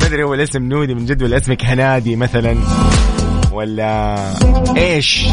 ما 0.00 0.06
أدري 0.06 0.22
هو 0.22 0.34
الاسم 0.34 0.62
نودي 0.62 0.94
من 0.94 1.06
جد 1.06 1.22
ولا 1.22 1.36
اسمك 1.36 1.64
هنادي 1.64 2.16
مثلا 2.16 2.56
ولا 3.52 4.16
إيش؟ 4.76 5.26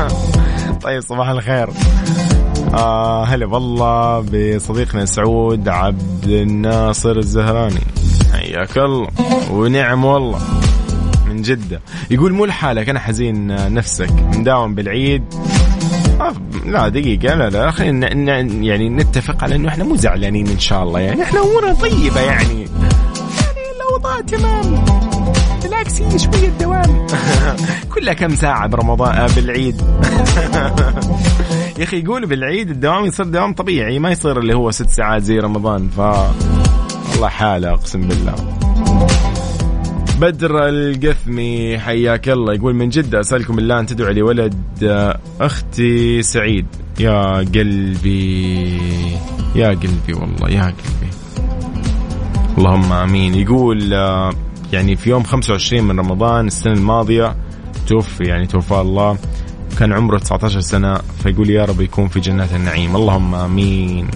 طيب 0.82 1.00
صباح 1.00 1.28
الخير. 1.28 1.70
آه 2.74 3.24
هلا 3.24 3.46
والله 3.46 4.20
بصديقنا 4.20 5.04
سعود 5.04 5.68
عبد 5.68 6.24
الناصر 6.24 7.16
الزهراني. 7.16 7.80
حياك 8.32 8.78
الله. 8.78 9.08
ونعم 9.50 10.04
والله. 10.04 10.38
من 11.28 11.42
جدة. 11.42 11.80
يقول 12.10 12.32
مو 12.32 12.44
لحالك 12.44 12.88
أنا 12.88 13.00
حزين 13.00 13.46
نفسك. 13.74 14.12
مداوم 14.12 14.74
بالعيد. 14.74 15.24
ما 16.30 16.70
لا 16.70 16.88
دقيقة 16.88 17.34
لا 17.34 17.50
لا 17.50 17.70
خلينا 17.70 18.08
يعني 18.64 18.88
نتفق 18.88 19.44
على 19.44 19.54
إنه 19.54 19.68
إحنا 19.68 19.84
مو 19.84 19.96
زعلانين 19.96 20.48
إن 20.48 20.58
شاء 20.58 20.82
الله 20.82 21.00
يعني 21.00 21.22
إحنا 21.22 21.40
أمورنا 21.40 21.72
طيبة 21.74 22.20
يعني. 22.20 22.60
يعني 22.60 23.70
الأوضاع 23.76 24.20
تمام. 24.20 24.84
بالعكس 25.62 26.02
هي 26.02 26.18
شوية 26.18 26.48
دوام. 26.60 27.06
كلها 27.94 28.14
كم 28.14 28.34
ساعة 28.34 28.66
برمضان 28.66 29.14
آه، 29.14 29.28
بالعيد؟ 29.36 29.82
يا 31.78 31.84
أخي 31.84 31.98
يقولوا 31.98 32.28
بالعيد 32.28 32.70
الدوام 32.70 33.04
يصير 33.04 33.26
دوام 33.26 33.54
طبيعي 33.54 33.98
ما 33.98 34.10
يصير 34.10 34.38
اللي 34.38 34.54
هو 34.54 34.70
ست 34.70 34.90
ساعات 34.90 35.22
زي 35.22 35.38
رمضان 35.38 35.88
ف 35.88 36.00
الله 37.16 37.28
حاله 37.28 37.70
أقسم 37.70 38.00
بالله. 38.00 38.57
بدر 40.20 40.68
القثمي 40.68 41.78
حياك 41.78 42.28
الله. 42.28 42.54
يقول 42.54 42.74
من 42.74 42.88
جدة 42.88 43.20
أسألكم 43.20 43.56
بالله 43.56 43.80
أن 43.80 43.86
تدعو 43.86 44.12
لي 44.12 44.22
ولد 44.22 44.54
أختي 45.40 46.22
سعيد. 46.22 46.66
يا 47.00 47.36
قلبي 47.38 48.78
يا 49.54 49.68
قلبي 49.68 50.12
والله 50.12 50.50
يا 50.50 50.62
قلبي. 50.62 51.10
اللهم 52.58 52.92
آمين. 52.92 53.34
يقول 53.34 53.92
يعني 54.72 54.96
في 54.96 55.10
يوم 55.10 55.22
25 55.22 55.84
من 55.84 55.98
رمضان 55.98 56.46
السنة 56.46 56.72
الماضية 56.72 57.36
توفي 57.86 58.24
يعني 58.24 58.46
توفى 58.46 58.74
الله. 58.74 59.18
كان 59.78 59.92
عمره 59.92 60.18
19 60.18 60.60
سنة 60.60 60.98
فيقول 61.22 61.50
يا 61.50 61.64
رب 61.64 61.80
يكون 61.80 62.08
في 62.08 62.20
جنات 62.20 62.52
النعيم. 62.52 62.96
اللهم 62.96 63.34
آمين. 63.34 64.08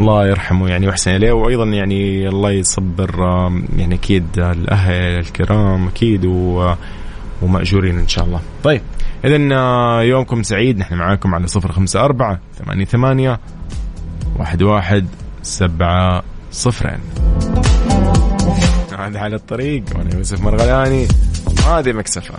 الله 0.00 0.26
يرحمه 0.26 0.68
يعني 0.68 0.86
ويحسن 0.86 1.10
إليه. 1.10 1.32
وأيضا 1.32 1.64
يعني 1.64 2.28
الله 2.28 2.50
يصبر 2.50 3.10
يعني 3.76 3.94
أكيد 3.94 4.26
الأهل 4.38 4.92
الكرام 4.94 5.88
أكيد 5.88 6.24
ومأجورين 7.42 7.98
إن 7.98 8.08
شاء 8.08 8.24
الله. 8.24 8.40
طيب 8.64 8.80
اذا 9.24 9.36
يومكم 10.02 10.42
سعيد. 10.42 10.78
نحن 10.78 10.94
معاكم 10.94 11.34
على 11.34 11.46
صفر 11.46 11.72
خمسة 11.72 12.04
أربعة 12.04 12.40
ثمانية 12.58 12.84
ثمانية 12.84 13.40
واحد 14.38 14.62
واحد 14.62 15.06
سبعة 15.42 16.22
صفرين. 16.52 17.00
هذا 18.98 19.18
على 19.18 19.36
الطريق. 19.36 19.84
وأنا 19.94 20.14
يوسف 20.14 20.40
مرغلاني. 20.40 21.08
هذه 21.66 21.92
Mix 21.92 22.17
FM 22.17 22.34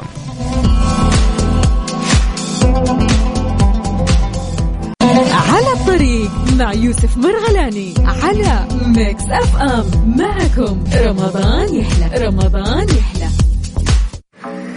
مع 6.58 6.74
يوسف 6.74 7.18
مرغلاني 7.18 7.94
على 8.06 8.68
Mix 8.86 9.24
FM 9.24 10.16
معكم 10.18 10.84
رمضان 10.96 11.76
يحلى. 11.76 12.28
رمضان 12.28 12.88
يحلى. 12.90 13.30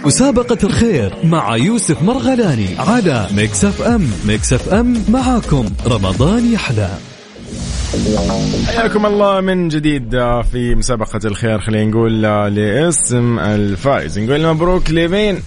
مسابقة 0.05 0.57
الخير 0.63 1.13
مع 1.23 1.57
يوسف 1.57 2.03
مرغلاني 2.03 2.67
على 2.79 3.27
Mix 3.31 3.65
FM 3.65 4.07
Mix 4.25 4.53
FM 4.53 5.03
معاكم. 5.09 5.65
رمضان 5.87 6.53
يحلى. 6.53 6.89
حياكم 8.67 9.05
الله 9.05 9.41
من 9.41 9.67
جديد 9.67 10.09
في 10.51 10.75
مسابقة 10.75 11.19
الخير 11.25 11.59
خلينا 11.59 11.91
نقول 11.91 12.21
لاسم 12.55 13.39
الفائز. 13.39 14.19
نقول 14.19 14.47
مبروك 14.47 14.89
لمين؟ 14.89 15.39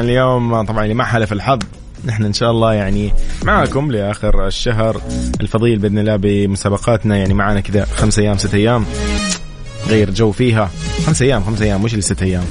اليوم 0.00 0.62
طبعا 0.62 0.82
اللي 0.82 0.94
حالفه 0.94 1.32
الحظ. 1.32 1.58
نحن 2.06 2.24
إن 2.24 2.32
شاء 2.32 2.50
الله 2.50 2.74
يعني 2.74 3.12
معاكم 3.44 3.90
لآخر 3.92 4.46
الشهر 4.46 5.00
الفضيل 5.40 5.78
بإذن 5.78 5.98
الله 5.98 6.16
بمسابقاتنا. 6.16 7.16
يعني 7.16 7.34
معانا 7.34 7.60
كذا 7.60 7.84
خمس 7.84 8.18
أيام 8.18 8.36
ست 8.36 8.54
أيام. 8.54 8.84
غير 9.88 10.10
جو 10.10 10.32
فيها. 10.32 10.70
خمس 11.06 11.22
أيام 11.22 11.44
خمس 11.44 11.62
أيام. 11.62 11.82
مش 11.82 11.94
لست 11.94 12.22
أيام؟ 12.22 12.44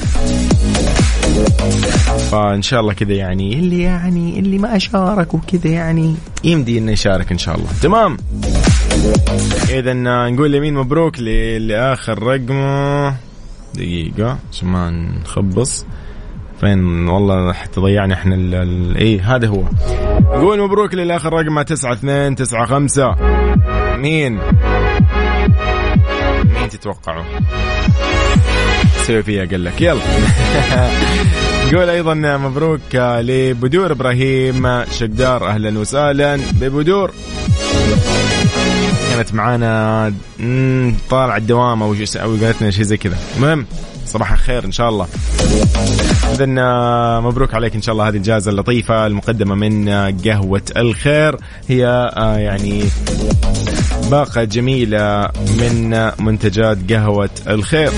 فإن 2.31 2.61
شاء 2.61 2.79
الله 2.79 2.93
كذا 2.93 3.13
يعني 3.13 3.59
اللي 3.59 3.81
يعني 3.81 4.39
اللي 4.39 4.57
ما 4.57 4.77
شارك 4.77 5.33
وكذا 5.33 5.71
يعني 5.71 6.15
يمدي 6.43 6.77
إنه 6.77 6.91
يشارك 6.91 7.31
إن 7.31 7.37
شاء 7.37 7.55
الله. 7.55 7.67
تمام؟ 7.81 8.17
إذا 9.69 9.93
نقول 10.29 10.51
لمين 10.51 10.73
مبروك 10.73 11.19
لآخر 11.19 12.23
رقمه؟ 12.23 13.15
دقيقة 13.75 14.37
عشان 14.51 14.67
ما 14.67 14.89
نخبص. 14.91 15.85
فين؟ 16.61 17.07
والله 17.09 17.53
حتى 17.53 17.81
ضيعنا 17.81 18.13
إحنا 18.13 18.35
اي 18.97 19.19
هذا 19.19 19.47
هو. 19.47 19.63
نقول 20.21 20.59
مبروك 20.59 20.93
للآخر 20.93 21.33
رقمه 21.33 21.63
تسعة 21.63 21.93
اثنين 21.93 22.35
تسعة 22.35 22.65
خمسة. 22.65 23.15
مين؟ 23.95 24.39
مين 26.45 26.69
تتوقعوا 26.69 27.23
سوي 29.07 29.23
فيها 29.23 29.45
قال 29.45 29.63
لك. 29.63 29.81
يلا. 29.81 29.99
نقول 31.65 31.89
أيضا 31.89 32.13
مبروك 32.13 32.95
لبدور 32.95 33.91
إبراهيم 33.91 34.83
شقدار. 34.91 35.47
أهلا 35.47 35.79
وسهلا 35.79 36.39
ببدور. 36.53 37.11
كانت 39.09 39.33
معانا 39.33 40.13
طالع 41.09 41.37
الدوام 41.37 41.83
أو 41.83 41.93
قالت 42.41 42.61
لنا 42.61 42.71
شيء 42.71 42.83
زي 42.83 42.97
كذا. 42.97 43.17
المهم 43.37 43.65
صباح 44.05 44.31
الخير 44.31 44.65
إن 44.65 44.71
شاء 44.71 44.89
الله. 44.89 45.07
اذا 46.33 46.45
مبروك 47.19 47.53
عليك 47.53 47.75
إن 47.75 47.81
شاء 47.81 47.93
الله 47.93 48.07
هذه 48.07 48.15
الجائزة 48.15 48.51
اللطيفة 48.51 49.07
المقدمة 49.07 49.55
من 49.55 49.89
قهوة 50.25 50.61
الخير. 50.77 51.37
هي 51.67 51.87
آه، 52.17 52.37
يعني 52.37 52.83
باقة 54.11 54.43
جميلة 54.43 55.29
من 55.59 56.11
منتجات 56.19 56.91
قهوة 56.91 57.29
الخير. 57.47 57.91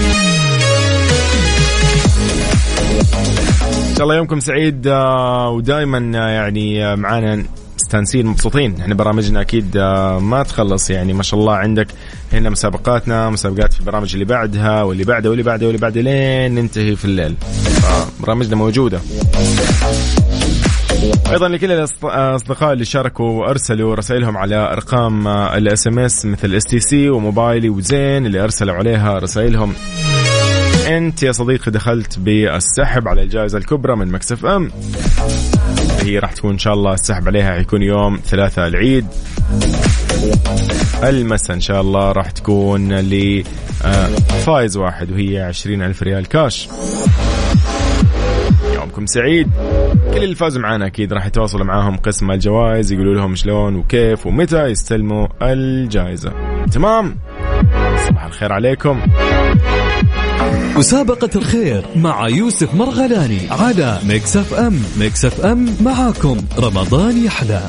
إن 3.90 3.96
شاء 3.98 4.04
الله 4.04 4.16
يومكم 4.16 4.40
سعيد 4.40 4.88
آه، 4.88 5.50
ودائما 5.50 6.12
آه، 6.16 6.30
يعني 6.30 6.96
معانا 6.96 7.44
مستانسين 7.88 8.26
مبسوطين. 8.26 8.82
إحنا 8.82 8.96
برامجنا 8.96 9.42
أكيد 9.42 9.78
آه، 9.78 10.20
ما 10.20 10.44
تخلص 10.44 10.90
يعني. 10.90 11.14
ما 11.14 11.24
شاء 11.24 11.40
الله 11.40 11.56
عندك 11.56 11.88
هنا 12.34 12.50
مسابقاتنا 12.50 13.30
مسابقات 13.30 13.74
في 13.74 13.80
البرامج 13.80 14.14
اللي 14.14 14.26
بعدها 14.26 14.84
واللي 14.84 15.04
بعدها 15.04 15.30
واللي 15.30 15.44
بعدها 15.44 15.68
واللي 15.68 15.82
بعدها 15.82 16.04
لين 16.04 16.56
ننتهي 16.56 16.96
في 16.96 17.06
الليل. 17.06 17.36
برامجنا 18.20 18.56
موجودة. 18.56 19.00
أيضا 21.32 21.48
لكل 21.48 21.72
الاصدقاء 21.72 22.74
اللي 22.74 22.86
شاركوا 22.86 23.30
وأرسلوا 23.30 23.96
رسائلهم 23.96 24.38
على 24.38 24.56
أرقام 24.56 25.28
ال 25.28 25.88
SMS 25.88 26.26
مثل 26.26 26.56
STC 26.56 27.10
وموبايلي 27.10 27.70
وزين 27.70 28.26
اللي 28.26 28.44
أرسلوا 28.44 28.76
عليها 28.76 29.20
رسائلهم. 29.20 29.74
أنت 30.88 31.24
يا 31.24 31.32
صديقي 31.32 31.72
دخلت 31.72 32.20
بالسحب 32.20 33.08
على 33.08 33.24
الجائزة 33.24 33.58
الكبرى 33.58 33.96
من 33.96 34.08
Mix 34.08 34.46
FM. 34.46 34.72
هي 36.08 36.20
راح 36.20 36.34
تكون 36.34 36.52
إن 36.52 36.58
شاء 36.58 36.74
الله 36.74 36.94
السحب 36.94 37.28
عليها 37.28 37.54
حيكون 37.54 37.82
يوم 37.82 38.20
ثلاثاء 38.26 38.68
العيد. 38.68 39.06
المساء 41.04 41.56
إن 41.56 41.62
شاء 41.62 41.82
الله 41.82 42.12
راح 42.12 42.32
تكون 42.32 42.94
لفائز 43.00 44.78
واحد 44.78 45.12
وهي 45.12 45.42
عشرين 45.42 45.82
ألف 45.82 46.04
ريال 46.04 46.28
كاش. 46.28 46.70
يومكم 48.74 49.06
سعيد. 49.06 49.50
كل 50.14 50.24
اللي 50.24 50.36
فازوا 50.36 50.62
معنا 50.62 50.88
أكيد 50.88 51.14
راح 51.14 51.26
يتواصلوا 51.26 51.66
معاهم 51.66 51.98
قسم 51.98 52.32
الجوائز 52.32 52.92
يقولوا 52.92 53.16
لهم 53.16 53.36
شلون 53.36 53.76
وكيف 53.76 54.28
ومتى 54.28 54.66
يستلموا 54.66 55.28
الجائزة. 55.42 56.34
تمام؟ 56.72 57.18
صباح 58.08 58.26
الخير 58.26 58.54
عليكم. 58.54 59.02
مسابقة 60.76 61.30
الخير 61.36 61.86
مع 61.96 62.28
يوسف 62.30 62.74
مرغلاني 62.74 63.40
على 63.50 64.00
Mix 64.08 64.38
FM 64.38 64.80
Mix 65.00 65.26
FM 65.26 65.76
معاكم. 65.82 66.38
رمضان 66.60 67.26
يحلى. 67.26 67.62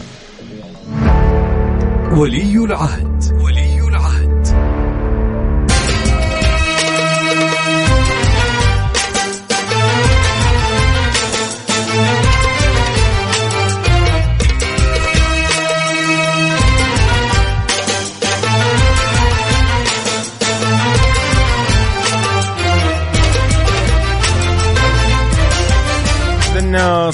ولي 2.12 2.64
العهد. 2.64 3.24
ولي 3.44 3.77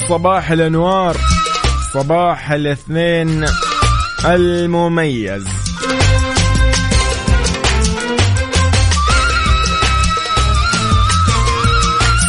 صباح 0.08 0.50
الأنوار 0.50 1.16
صباح 1.94 2.50
الاثنين 2.50 3.46
المميز. 4.24 5.44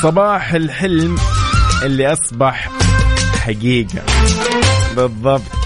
صباح 0.03 0.53
الحلم 0.53 1.15
اللي 1.83 2.13
أصبح 2.13 2.69
حقيقة. 3.45 4.03
بالضبط. 4.95 5.64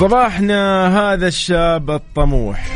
صباحنا 0.00 0.88
هذا 0.98 1.28
الشاب 1.28 1.90
الطموح. 1.90 2.66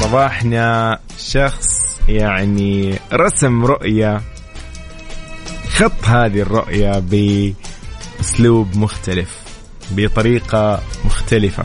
صباحنا 0.00 0.98
شخص 1.18 2.00
يعني 2.08 2.98
رسم 3.12 3.64
رؤية 3.64 4.20
خط 5.70 6.04
هذه 6.04 6.40
الرؤية 6.40 7.02
بأسلوب 8.18 8.76
مختلف 8.76 9.38
بطريقة 9.90 10.80
مختلفة. 11.04 11.64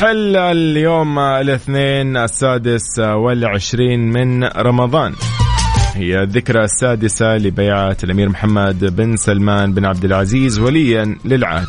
حل 0.00 0.36
اليوم 0.36 1.18
الاثنين 1.18 2.16
السادس 2.16 2.98
والعشرين 2.98 4.00
من 4.00 4.44
رمضان. 4.44 5.14
هي 5.96 6.22
الذكرى 6.22 6.64
السادسة 6.64 7.36
لبيعة 7.36 7.96
الأمير 8.04 8.28
محمد 8.28 8.96
بن 8.96 9.16
سلمان 9.16 9.72
بن 9.72 9.84
عبد 9.84 10.04
العزيز 10.04 10.58
وليا 10.58 11.16
للعهد. 11.24 11.66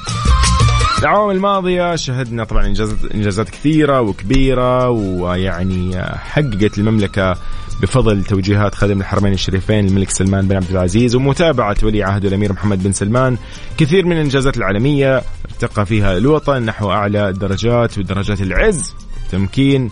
الأعوام 0.99 1.29
الماضية 1.29 1.95
شهدنا 1.95 2.43
طبعا 2.43 2.65
إنجازات, 2.65 2.97
إنجازات 3.13 3.49
كثيرة 3.49 4.01
وكبيرة 4.01 4.89
ويعني 4.89 6.01
حققت 6.01 6.77
المملكة 6.77 7.35
بفضل 7.81 8.23
توجيهات 8.23 8.75
خادم 8.75 8.99
الحرمين 8.99 9.33
الشريفين 9.33 9.87
الملك 9.87 10.09
سلمان 10.09 10.47
بن 10.47 10.55
عبد 10.55 10.71
العزيز 10.71 11.15
ومتابعة 11.15 11.77
ولي 11.83 12.03
عهد 12.03 12.25
الأمير 12.25 12.53
محمد 12.53 12.83
بن 12.83 12.91
سلمان. 12.91 13.37
كثير 13.77 14.05
من 14.05 14.11
الإنجازات 14.11 14.57
العالمية 14.57 15.21
ارتقى 15.45 15.85
فيها 15.85 16.17
الوطن 16.17 16.61
نحو 16.61 16.91
أعلى 16.91 17.29
الدرجات 17.29 17.97
ودرجات 17.97 18.41
العز 18.41 18.95
تمكين 19.31 19.89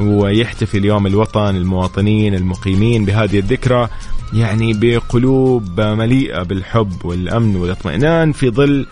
ويحتفي 0.00 0.78
اليوم 0.78 1.06
الوطن 1.06 1.56
المواطنين 1.56 2.34
المقيمين 2.34 3.04
بهذه 3.04 3.38
الذكرى 3.38 3.88
يعني 4.32 4.72
بقلوب 4.72 5.80
مليئة 5.80 6.42
بالحب 6.42 7.04
والأمن 7.04 7.56
والاطمئنان 7.56 8.32
في 8.32 8.50
ظل 8.50 8.86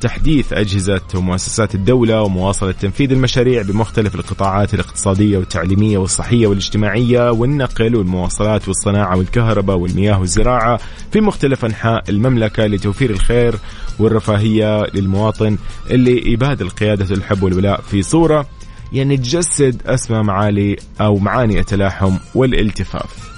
تحديث 0.00 0.52
أجهزة 0.52 1.00
ومؤسسات 1.14 1.74
الدولة 1.74 2.22
ومواصلة 2.22 2.72
تنفيذ 2.72 3.12
المشاريع 3.12 3.62
بمختلف 3.62 4.14
القطاعات 4.14 4.74
الاقتصادية 4.74 5.38
والتعليمية 5.38 5.98
والصحية 5.98 6.46
والاجتماعية 6.46 7.30
والنقل 7.30 7.96
والمواصلات 7.96 8.68
والصناعة 8.68 9.16
والكهرباء 9.16 9.76
والمياه 9.76 10.20
والزراعة 10.20 10.80
في 11.12 11.20
مختلف 11.20 11.64
أنحاء 11.64 12.04
المملكة 12.08 12.66
لتوفير 12.66 13.10
الخير 13.10 13.54
والرفاهية 13.98 14.86
للمواطن 14.94 15.58
اللي 15.90 16.32
يبادل 16.32 16.68
قيادة 16.68 17.14
الحب 17.14 17.42
والولاء 17.42 17.80
في 17.80 18.02
صورة 18.02 18.46
يعني 18.94 19.16
تجسد 19.16 19.82
أسمى 19.86 20.22
معالي 20.22 20.76
أو 21.00 21.16
معاني 21.18 21.60
التلاحم 21.60 22.16
والالتفاف. 22.34 23.34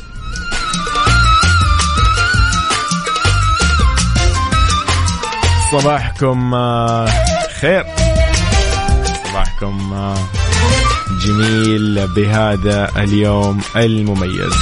صباحكم 5.72 6.54
آه، 6.54 7.08
خير. 7.60 7.84
صباحكم 9.28 9.92
آه، 9.92 10.16
جميل 11.26 12.06
بهذا 12.16 12.90
اليوم 12.96 13.60
المميز. 13.76 14.54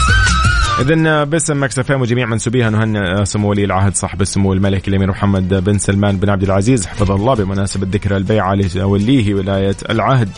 إذا 0.81 1.25
باسم 1.25 1.63
Mix 1.62 1.79
FM 1.79 1.91
وجميع 1.91 2.27
منسوبيها 2.27 2.71
نهنئ 2.71 3.25
سمو 3.25 3.51
ولي 3.51 3.65
العهد 3.65 3.95
صاحب 3.95 4.21
السمو 4.23 4.53
الملكي 4.53 4.91
الأمير 4.91 5.11
محمد 5.11 5.55
بن 5.55 5.79
سلمان 5.79 6.17
بن 6.17 6.31
عبد 6.31 6.43
العزيز 6.43 6.87
حفظه 6.87 7.15
الله 7.15 7.35
بمناسبة 7.35 7.87
ذكرى 7.91 8.17
البيعة 8.17 8.55
لوليه 8.75 9.35
ولاية 9.35 9.77
العهد. 9.91 10.29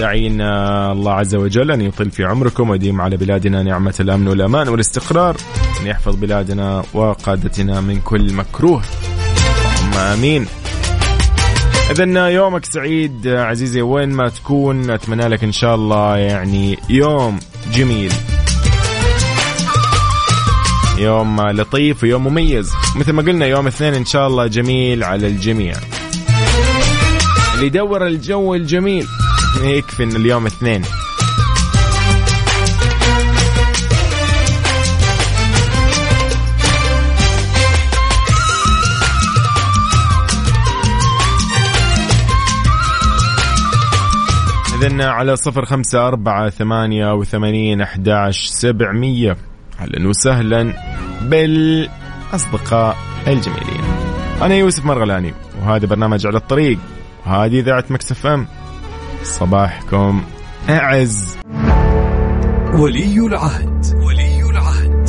داعين 0.00 0.40
الله 0.40 1.12
عز 1.12 1.34
وجل 1.34 1.70
أن 1.70 1.80
يطل 1.80 2.10
في 2.10 2.24
عمركم 2.24 2.70
ويديم 2.70 3.00
على 3.00 3.16
بلادنا 3.16 3.62
نعمة 3.62 3.94
الأمن 4.00 4.28
والأمان 4.28 4.68
والاستقرار 4.68 5.36
أن 5.80 5.86
يحفظ 5.86 6.16
بلادنا 6.16 6.84
وقادتنا 6.94 7.80
من 7.80 8.00
كل 8.00 8.32
مكروه. 8.32 8.82
اللهم 9.78 9.98
آمين. 9.98 10.46
إذا 11.90 12.28
يومك 12.28 12.64
سعيد 12.64 13.28
عزيزي 13.28 13.82
وين 13.82 14.08
ما 14.08 14.28
تكون 14.28 14.90
أتمنى 14.90 15.28
لك 15.28 15.44
إن 15.44 15.52
شاء 15.52 15.74
الله 15.74 16.16
يعني 16.16 16.78
يوم 16.90 17.38
جميل. 17.72 18.12
يوم 20.98 21.40
لطيف 21.40 22.02
ويوم 22.02 22.26
مميز. 22.26 22.72
مثل 22.96 23.12
ما 23.12 23.22
قلنا 23.22 23.46
يوم 23.46 23.66
اثنين 23.66 23.94
إن 23.94 24.04
شاء 24.04 24.26
الله 24.26 24.46
جميل 24.46 25.04
على 25.04 25.26
الجميع. 25.26 25.74
اللي 27.54 27.66
يدور 27.66 28.06
الجو 28.06 28.54
الجميل. 28.54 29.06
يكفي 29.62 30.02
ان 30.02 30.16
اليوم 30.16 30.46
اثنين. 30.46 30.82
إذن 44.74 45.00
على 45.00 45.36
صفر 45.36 45.64
خمسة 45.64 46.08
أربعة 46.08 46.50
ثمانية 46.50 47.14
وثمانين 47.14 47.80
أحداش 47.80 48.46
سبعمية. 48.46 49.36
أهلا 49.80 50.08
وسهلا 50.08 50.72
بالأصدقاء 51.22 52.96
الجميلين. 53.26 53.84
أنا 54.42 54.54
يوسف 54.54 54.84
مرغلاني 54.84 55.34
وهذا 55.62 55.86
برنامج 55.86 56.26
على 56.26 56.36
الطريق 56.36 56.78
وهذه 57.26 57.60
إذاعة 57.60 57.84
مكسف 57.90 58.26
أم. 58.26 58.46
صباحكم. 59.22 60.24
أعز. 60.68 61.38
ولي 62.74 63.26
العهد. 63.26 63.86
ولي 63.94 64.42
العهد. 64.50 65.08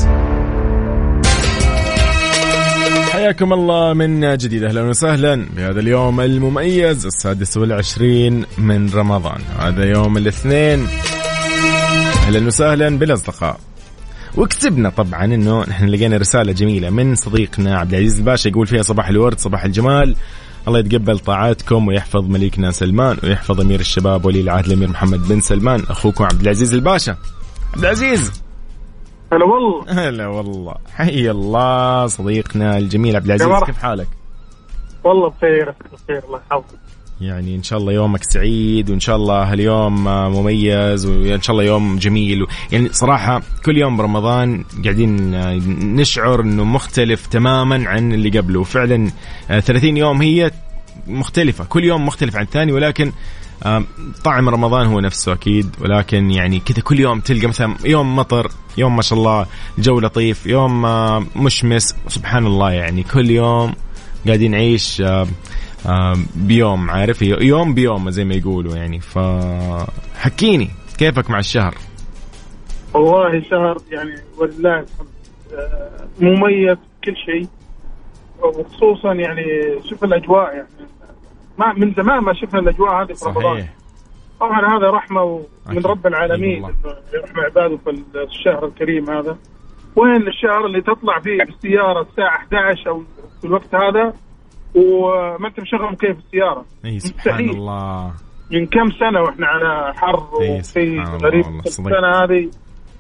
حياكم 3.12 3.54
الله 3.54 3.94
من 3.94 4.38
جديد. 4.38 4.64
أهلا 4.64 4.82
وسهلا. 4.82 5.46
بهذا 5.56 5.80
اليوم 5.80 6.22
المميز 6.22 7.06
السادس 7.06 7.58
والعشرين 7.58 8.46
من 8.58 8.90
رمضان. 8.94 9.42
هذا 9.60 9.86
يوم 9.86 10.18
الاثنين. 10.18 10.88
أهلا 12.28 12.48
وسهلا 12.48 12.98
بالأصدقاء 12.98 13.60
وكتبنا 14.38 14.90
طبعا 14.90 15.26
إنه 15.26 15.62
نحن 15.62 15.86
لقينا 15.86 16.18
رسالة 16.18 16.52
جميلة 16.52 16.90
من 16.90 17.16
صديقنا 17.16 17.78
عبد 17.78 17.94
العزيز 17.94 18.18
الباشا 18.20 18.48
يقول 18.48 18.68
فيها 18.68 18.82
صباح 18.82 19.08
الورد 19.10 19.40
صباح 19.40 19.66
الجمال. 19.66 20.16
الله 20.68 20.80
يتقبل 20.80 21.20
طاعاتكم 21.20 21.88
ويحفظ 21.88 22.30
مليكنا 22.30 22.72
سلمان 22.72 23.18
ويحفظ 23.24 23.62
أمير 23.62 23.80
الشباب 23.80 24.26
ولي 24.26 24.42
العهد 24.42 24.66
الأمير 24.66 24.90
محمد 24.90 25.28
بن 25.28 25.40
سلمان. 25.40 25.84
أخوكم 25.90 26.24
عبد 26.24 26.42
العزيز 26.42 26.74
الباشا. 26.74 27.18
عبد 27.74 27.84
العزيز. 27.84 28.44
هلا 29.34 29.46
والله. 29.46 30.08
هلا 30.08 30.28
والله. 30.28 30.76
حي 30.94 31.32
الله 31.32 32.08
صديقنا 32.08 32.78
الجميل. 32.78 33.16
عبد 33.16 33.26
العزيز 33.26 33.48
كيف 33.66 33.78
حالك؟ 33.78 34.08
والله 35.04 35.30
بخير 35.30 35.76
بخير 35.94 36.24
الله 36.26 36.40
يحفظك. 36.52 36.80
يعني 37.22 37.56
إن 37.56 37.64
شاء 37.64 37.80
الله 37.80 37.94
يومك 37.94 38.24
سعيد 38.24 38.90
وإن 38.90 39.00
شاء 39.00 39.16
الله 39.16 39.44
هاليوم 39.52 40.04
مميز 40.04 41.06
وإن 41.06 41.42
شاء 41.42 41.54
الله 41.54 41.64
يوم 41.64 41.98
جميل. 41.98 42.46
يعني 42.72 42.90
صراحة 42.94 43.42
كل 43.66 43.78
يوم 43.78 43.98
برمضان 43.98 44.64
قاعدين 44.84 45.32
نشعر 45.96 46.42
إنه 46.42 46.64
مختلف 46.64 47.28
تماما 47.28 47.90
عن 47.90 48.14
اللي 48.14 48.40
قبله. 48.40 48.60
وفعلا 48.60 49.12
30 49.48 49.98
يوم 49.98 50.22
هي 50.22 50.52
مختلفة. 51.08 51.64
كل 51.64 51.84
يوم 51.84 52.06
مختلف 52.06 52.36
عن 52.36 52.44
الثاني 52.44 52.72
ولكن 52.72 53.12
طعم 54.24 54.50
رمضان 54.50 54.88
هو 54.88 55.00
نفسه 55.00 55.34
أكيد. 55.34 55.76
ولكن 55.82 56.32
يعني 56.32 56.60
كذا 56.60 56.82
كل 56.82 57.00
يوم 57.00 57.20
تلقى 57.20 57.48
مثلا 57.48 57.76
يوم 57.86 58.16
مطر 58.16 58.52
يوم 58.78 58.96
ما 58.96 59.02
شاء 59.02 59.20
الله 59.20 59.46
الجو 59.78 60.00
لطيف 60.00 60.46
يوم 60.46 60.82
مشمس. 61.36 61.96
سبحان 62.08 62.46
الله 62.46 62.72
يعني 62.72 63.04
كل 63.04 63.30
يوم 63.30 63.74
قاعدين 64.28 64.52
نعيش 64.52 65.04
بيوم 66.36 66.90
عارف؟ 66.90 67.22
يوم 67.22 67.74
بيوم 67.74 68.10
زي 68.10 68.24
ما 68.24 68.36
يقولوا 68.36 68.76
يعني. 68.76 69.00
فحكيني 69.00 70.70
كيفك 70.98 71.30
مع 71.30 71.40
الشهر؟ 71.40 71.76
والله 72.94 73.42
شهر 73.42 73.78
يعني 73.92 74.16
ولله 74.38 74.80
الحمد 74.80 75.08
آه، 75.54 76.08
مميز 76.20 76.78
كل 77.04 77.16
شيء. 77.16 77.48
وخصوصا 78.44 79.14
يعني 79.14 79.44
شوف 79.90 80.04
الأجواء 80.04 80.56
يعني. 80.56 80.68
ما 81.58 81.74
من 81.74 81.94
زمان 81.94 82.20
ما 82.20 82.34
شفنا 82.34 82.60
الأجواء 82.60 83.04
هذه 83.04 83.14
في 83.14 83.26
رمضان. 83.26 83.68
طبعا 84.40 84.78
هذا 84.78 84.90
رحمة 84.90 85.42
من 85.70 85.86
رب 85.86 86.08
العالمين. 86.08 86.66
إنه 86.66 86.96
يرحم 87.14 87.40
عباده 87.40 87.78
في 87.78 88.04
الشهر 88.16 88.66
الكريم 88.66 89.10
هذا. 89.10 89.38
وين 89.96 90.28
الشهر 90.28 90.66
اللي 90.66 90.82
تطلع 90.82 91.20
فيه 91.20 91.38
بالسيارة 91.38 92.02
الساعة 92.02 92.36
11 92.36 92.90
أو 92.90 93.04
في 93.42 93.48
الوقت 93.48 93.76
هذا؟ 93.76 94.14
وما 94.76 95.48
أنت 95.48 95.60
مشغل 95.60 95.92
مكيف 95.92 96.18
السيارة؟ 96.18 96.66
اي 96.86 97.00
سبحان 97.00 97.50
الله. 97.50 98.14
من 98.52 98.66
كم 98.66 98.92
سنة 99.00 99.22
وإحنا 99.22 99.48
على 99.48 99.94
حر 99.96 100.30
وفي 100.34 101.00
غريب؟ 101.00 101.46
السنة 101.66 102.08
هذه 102.24 102.50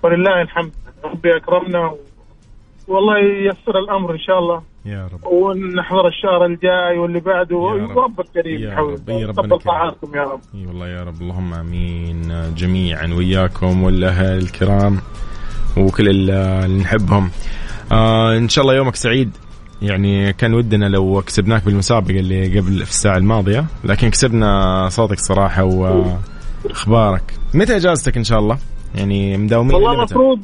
ولله 0.03 0.41
الحمد. 0.41 0.71
ربي 1.03 1.37
أكرمنا 1.37 1.87
و... 1.87 1.97
والله 2.87 3.17
ييسر 3.17 3.79
الأمر 3.79 4.11
إن 4.13 4.19
شاء 4.19 4.39
الله. 4.39 4.61
يا 4.85 5.09
رب. 5.13 5.33
ونحضر 5.33 6.07
الشهر 6.07 6.45
الجاي 6.45 6.97
واللي 6.97 7.19
بعده 7.19 7.55
ورب 7.55 8.19
الكريم 8.19 8.61
يا 8.61 8.75
رب. 8.75 9.09
يا 9.09 9.27
رب 9.27 9.57
طاعاتكم 9.57 10.15
يا 10.15 10.23
رب. 10.23 10.39
إي 10.55 10.65
والله 10.67 10.87
يا 10.87 11.03
رب. 11.03 11.21
اللهم 11.21 11.53
آمين. 11.53 12.31
جميعا 12.55 13.13
وياكم 13.17 13.83
والأهل 13.83 14.37
الكرام 14.37 14.97
وكل 15.77 16.09
اللي 16.09 16.67
نحبهم. 16.81 17.31
آه 17.91 18.37
إن 18.37 18.49
شاء 18.49 18.63
الله 18.63 18.75
يومك 18.75 18.95
سعيد. 18.95 19.37
يعني 19.81 20.33
كان 20.33 20.53
ودنا 20.53 20.85
لو 20.85 21.21
كسبناك 21.21 21.65
بالمسابقة 21.65 22.19
اللي 22.19 22.59
قبل 22.59 22.85
في 22.85 22.89
الساعة 22.89 23.17
الماضية 23.17 23.65
لكن 23.83 24.09
كسبنا 24.09 24.89
صوتك 24.89 25.19
صراحة 25.19 25.63
وأخبارك. 25.63 27.33
متى 27.53 27.75
إجازتك 27.75 28.17
إن 28.17 28.23
شاء 28.23 28.39
الله؟ 28.39 28.57
يعني 28.95 29.37
مداومين 29.37 29.73
والله 29.73 29.93
المفروض 29.93 30.39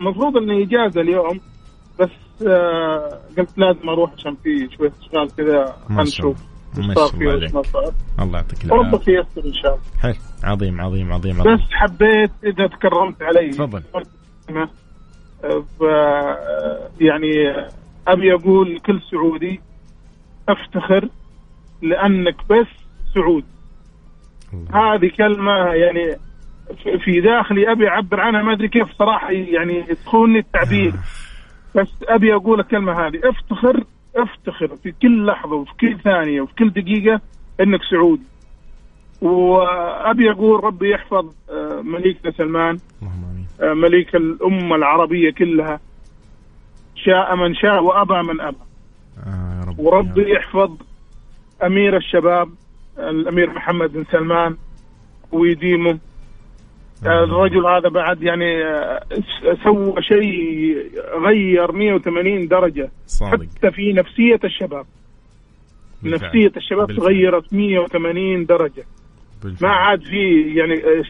المفروض 0.00 0.36
اني 0.36 0.62
إجازة 0.62 1.00
اليوم 1.00 1.40
بس 2.00 2.10
آه 2.46 3.20
قلت 3.38 3.58
لازم 3.58 3.88
أروح 3.88 4.12
عشان 4.12 4.36
في 4.44 4.68
شوية 4.76 4.92
أشغال 5.02 5.36
كذا 5.36 5.76
نشوف 5.90 6.36
الله. 6.78 6.94
يعطيك 8.38 8.64
العافية. 8.64 8.70
ربك 8.70 9.08
ييسر 9.08 9.48
إن 9.48 9.54
شاء 9.62 9.74
الله. 9.74 9.84
حلو. 10.00 10.14
عظيم 10.44 10.80
عظيم 10.80 11.12
عظيم, 11.12 11.40
عظيم. 11.40 11.54
بس 11.54 11.60
حبيت 11.70 12.30
إذا 12.44 12.66
تكرمت 12.66 13.22
علي. 13.22 13.50
تفضل. 13.50 13.82
يعني 17.00 17.32
ابي 18.08 18.34
أقول 18.34 18.74
لكل 18.74 19.00
سعودي 19.10 19.60
أفتخر 20.48 21.08
لأنك 21.82 22.36
بس 22.50 22.66
سعودي. 23.14 23.46
هذه 24.74 25.10
كلمة 25.16 25.52
يعني 25.72 26.16
في 27.04 27.20
داخلي 27.20 27.72
أبي 27.72 27.88
اعبر 27.88 28.20
عنها 28.20 28.42
ما 28.42 28.52
أدري 28.52 28.68
كيف 28.68 28.92
صراحة 28.98 29.30
يعني 29.30 29.82
تخوني 29.82 30.38
التعبير. 30.38 30.92
بس 31.74 31.88
أبي 32.08 32.34
أقول 32.34 32.60
الكلمة 32.60 33.06
هذه 33.06 33.20
أفتخر 33.24 33.84
أفتخر 34.16 34.76
في 34.76 34.92
كل 35.02 35.26
لحظة 35.26 35.54
وفي 35.56 35.72
كل 35.80 35.98
ثانية 35.98 36.40
وفي 36.40 36.54
كل 36.54 36.70
دقيقة 36.70 37.20
إنك 37.60 37.80
سعودي. 37.90 38.22
وأبي 39.22 40.30
أقول 40.30 40.64
ربي 40.64 40.90
يحفظ 40.90 41.32
آه، 41.50 41.80
مليكنا 41.80 42.30
سلمان 42.30 42.78
آه، 43.60 43.72
مليك 43.74 44.16
الأمة 44.16 44.76
العربية 44.76 45.30
كلها. 45.30 45.80
شاء 47.06 47.36
من 47.36 47.54
شاء 47.54 47.82
وأبى 47.82 48.22
من 48.22 48.40
أبى. 48.40 48.56
آه 49.26 49.64
رب. 49.68 49.78
وربي 49.78 50.32
يحفظ 50.32 50.70
أمير 51.64 51.96
الشباب 51.96 52.48
الأمير 52.98 53.50
محمد 53.50 53.92
بن 53.92 54.04
سلمان 54.12 54.56
ويديمه. 55.32 55.98
آه، 57.06 57.24
الرجل 57.24 57.66
هذا 57.66 57.88
بعد 57.88 58.22
يعني 58.22 58.64
آه، 58.64 59.02
سوى 59.64 60.02
شيء 60.02 60.76
غير 61.26 61.72
180 61.72 62.48
درجة. 62.48 62.90
صادق. 63.06 63.42
حتى 63.56 63.70
في 63.70 63.92
نفسية 63.92 64.40
الشباب. 64.44 64.86
بالفعل. 66.02 66.28
نفسية 66.28 66.52
الشباب 66.56 66.86
بالفعل. 66.86 67.06
تغيرت 67.06 67.52
180 67.52 68.46
درجة. 68.46 68.84
بالفعل. 69.44 69.70
ما 69.70 69.76
عاد 69.76 70.02
في 70.02 70.54
يعني 70.54 70.74
آه، 70.74 71.02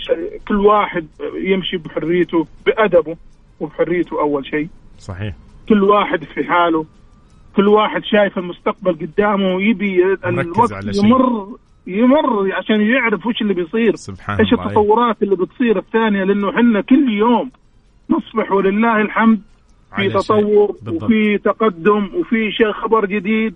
كل 0.48 0.56
واحد 0.56 1.06
يمشي 1.34 1.76
بحريته 1.76 2.46
بأدبه 2.66 3.16
وبحريته 3.60 4.20
أول 4.20 4.46
شيء. 4.46 4.68
صحيح. 4.98 5.34
كل 5.68 5.82
واحد 5.82 6.24
في 6.24 6.44
حاله 6.44 6.84
كل 7.56 7.68
واحد 7.68 8.04
شايف 8.04 8.38
المستقبل 8.38 8.92
قدامه 8.92 9.62
يبي 9.62 10.02
الوقت 10.26 10.96
يمر 11.04 11.48
يمر 11.86 12.52
عشان 12.54 12.80
يعرف 12.80 13.26
وش 13.26 13.42
اللي 13.42 13.54
بيصير. 13.54 13.96
سبحان 13.96 14.38
إيش 14.38 14.52
التطورات 14.52 15.22
اللي 15.22 15.36
بتصير 15.36 15.78
الثانية؟ 15.78 16.24
لأنه 16.24 16.50
إحنا 16.50 16.80
كل 16.80 17.12
يوم 17.12 17.50
نصبح 18.10 18.52
ولله 18.52 19.00
الحمد 19.00 19.40
في 19.96 20.08
تطور 20.08 20.76
وفي 20.88 21.38
تقدم 21.38 22.10
وفي 22.14 22.50
شيء 22.52 22.72
خبر 22.72 23.06
جديد 23.06 23.54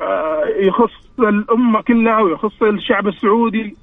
آه، 0.00 0.44
يخص 0.60 0.92
الأمة 1.18 1.82
كلها 1.82 2.20
ويخص 2.20 2.62
الشعب 2.62 3.08
السعودي. 3.08 3.76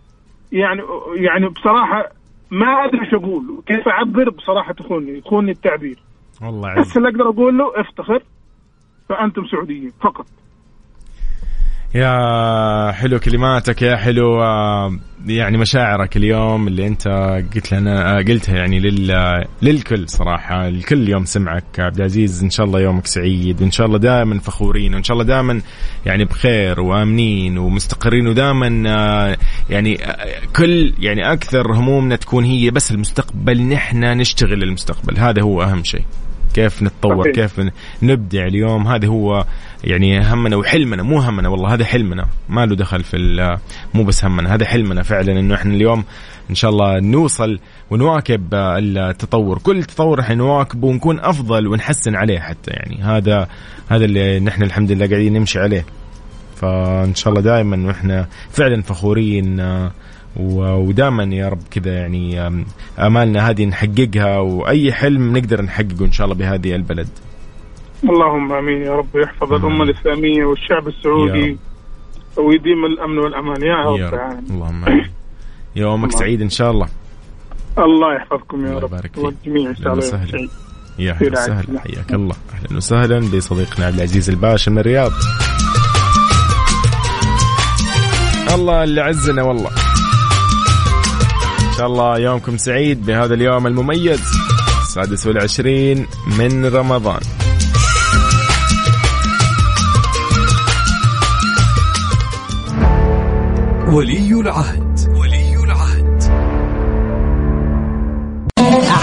يعني 0.51 0.81
يعني 1.15 1.47
بصراحة 1.49 2.09
ما 2.51 2.65
أدري 2.85 3.01
إيش 3.01 3.13
أقول. 3.13 3.43
كيف 3.65 3.87
أعبر؟ 3.87 4.29
بصراحة 4.29 4.73
تخوني 4.73 5.17
يخوني 5.17 5.51
التعبير. 5.51 5.99
والله 6.41 6.81
بس 6.81 6.97
اللي 6.97 7.09
أقدر 7.09 7.29
أقول 7.29 7.57
له 7.57 7.81
افتخر 7.81 8.23
فأنتم 9.09 9.45
سعوديين 9.45 9.91
فقط. 10.01 10.25
يا 11.95 12.91
حلو 12.91 13.19
كلماتك 13.19 13.81
يا 13.81 13.95
حلو 13.95 14.41
آه، 14.43 14.99
يعني 15.25 15.57
مشاعرك 15.57 16.17
اليوم 16.17 16.67
اللي 16.67 16.87
أنت 16.87 17.07
قلت 17.55 17.73
لنا 17.73 18.17
آه، 18.17 18.21
قلتها 18.21 18.55
يعني 18.55 18.79
لل 18.79 19.11
للكل 19.61 20.09
صراحة 20.09 20.67
الكل 20.67 21.09
يوم 21.09 21.25
سمعك. 21.25 21.79
عبد 21.79 21.95
العزيز 21.95 22.43
إن 22.43 22.49
شاء 22.49 22.65
الله 22.65 22.79
يومك 22.79 23.05
سعيد 23.07 23.61
وان 23.61 23.71
شاء 23.71 23.87
الله 23.87 23.97
دائما 23.97 24.39
فخورين 24.39 24.93
وإن 24.93 25.03
شاء 25.03 25.13
الله 25.13 25.27
دائما 25.27 25.61
يعني 26.05 26.25
بخير 26.25 26.81
وآمنين 26.81 27.57
ومستقرين 27.57 28.27
ودائما 28.27 28.83
آه، 28.87 29.37
يعني 29.69 29.97
كل 30.55 30.93
يعني 30.99 31.33
أكثر 31.33 31.73
همومنا 31.73 32.15
تكون 32.15 32.43
هي 32.43 32.71
بس 32.71 32.91
المستقبل 32.91 33.61
نحن 33.61 34.03
نشتغل 34.03 34.59
للمستقبل. 34.59 35.17
هذا 35.17 35.41
هو 35.41 35.63
أهم 35.63 35.83
شيء. 35.83 36.05
كيف 36.53 36.83
نتطور 36.83 37.23
صحيح. 37.23 37.35
كيف 37.35 37.61
نبدع 38.03 38.45
اليوم. 38.45 38.87
هذا 38.87 39.07
هو 39.07 39.45
يعني 39.83 40.33
همنا 40.33 40.55
وحلمنا 40.55 41.03
مو 41.03 41.19
همنا 41.19 41.49
والله 41.49 41.73
هذا 41.73 41.85
حلمنا. 41.85 42.27
ما 42.49 42.65
له 42.65 42.75
دخل 42.75 43.03
في 43.03 43.57
مو 43.93 44.03
بس 44.03 44.25
همنا 44.25 44.55
هذا 44.55 44.65
حلمنا 44.65 45.03
فعلا 45.03 45.39
إنه 45.39 45.55
إحنا 45.55 45.73
اليوم 45.73 46.03
إن 46.49 46.55
شاء 46.55 46.71
الله 46.71 46.99
نوصل 46.99 47.59
ونواكب 47.89 48.53
التطور. 48.53 49.57
كل 49.57 49.83
تطور 49.83 50.19
إحنا 50.19 50.35
نواكبه 50.35 50.87
ونكون 50.87 51.19
أفضل 51.19 51.67
ونحسن 51.67 52.15
عليه 52.15 52.39
حتى 52.39 52.71
يعني. 52.71 53.03
هذا 53.03 53.47
هذا 53.89 54.05
اللي 54.05 54.39
نحن 54.39 54.63
الحمد 54.63 54.91
لله 54.91 55.07
قاعدين 55.07 55.33
نمشي 55.33 55.59
عليه. 55.59 55.85
فإن 56.55 57.15
شاء 57.15 57.33
الله 57.33 57.41
دائما 57.41 57.87
وإحنا 57.87 58.27
فعلا 58.51 58.81
فخورين 58.81 59.61
ودائما 60.35 61.23
يا 61.23 61.49
رب 61.49 61.59
كذا 61.71 61.93
يعني 61.93 62.51
آمالنا 62.99 63.49
هذه 63.49 63.65
نحققها 63.65 64.37
وأي 64.37 64.93
حلم 64.93 65.37
نقدر 65.37 65.61
نحققه 65.61 66.05
إن 66.05 66.11
شاء 66.11 66.25
الله 66.25 66.37
بهذه 66.37 66.75
البلد. 66.75 67.07
اللهم 68.03 68.51
آمين 68.51 68.81
يا 68.81 68.95
رب 68.95 69.15
يحفظ 69.15 69.53
الأمة 69.53 69.83
الإسلامية 69.83 70.45
والشعب 70.45 70.87
السعودي 70.87 71.57
ويديم 72.37 72.85
الأمن 72.85 73.17
والأمان 73.17 73.61
يا 73.61 73.75
رب, 73.75 73.99
يا 73.99 74.09
رب. 74.09 74.49
اللهم 74.49 74.85
آمين. 74.85 75.11
يومك 75.75 76.11
سعيد 76.11 76.41
إن 76.41 76.49
شاء 76.49 76.71
الله. 76.71 76.87
الله 77.77 78.15
يحفظكم 78.15 78.65
يا 78.65 78.79
رب 78.79 78.93
والجميع 79.17 79.69
إن 79.69 79.75
شاء 79.75 79.93
الله 79.93 80.27
يا 80.99 81.11
أهلا 81.11 81.31
وسهلا 81.31 81.79
حياك 81.79 82.13
الله 82.13 82.35
أهلا 82.53 82.77
وسهلا 82.77 83.19
بصديقنا 83.19 83.85
عبد 83.85 83.95
العزيز 83.95 84.29
الباشا 84.29 84.69
من 84.69 84.77
الرياض. 84.77 85.11
الله 88.53 88.83
اللي 88.83 89.01
عزنا 89.01 89.43
والله. 89.43 89.90
شاء 91.77 91.87
الله 91.87 92.19
يومكم 92.19 92.57
سعيد 92.57 93.05
بهذا 93.05 93.33
اليوم 93.33 93.67
المميز. 93.67 94.21
السادس 94.81 95.27
والعشرين 95.27 96.07
من 96.39 96.65
رمضان. 96.65 97.21
ولي 103.93 104.33
العهد. 104.33 105.15
ولي 105.15 105.55
العهد. 105.63 106.23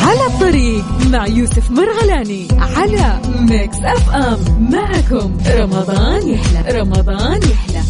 على 0.04 0.26
الطريق 0.26 0.84
مع 1.10 1.26
يوسف 1.26 1.70
مرغلاني 1.70 2.48
على 2.52 3.20
Mix 3.40 3.76
FM 3.76 4.70
معكم 4.72 5.38
رمضان 5.46 6.28
يحلى. 6.28 6.80
رمضان 6.80 7.40
يحلى. 7.42 7.82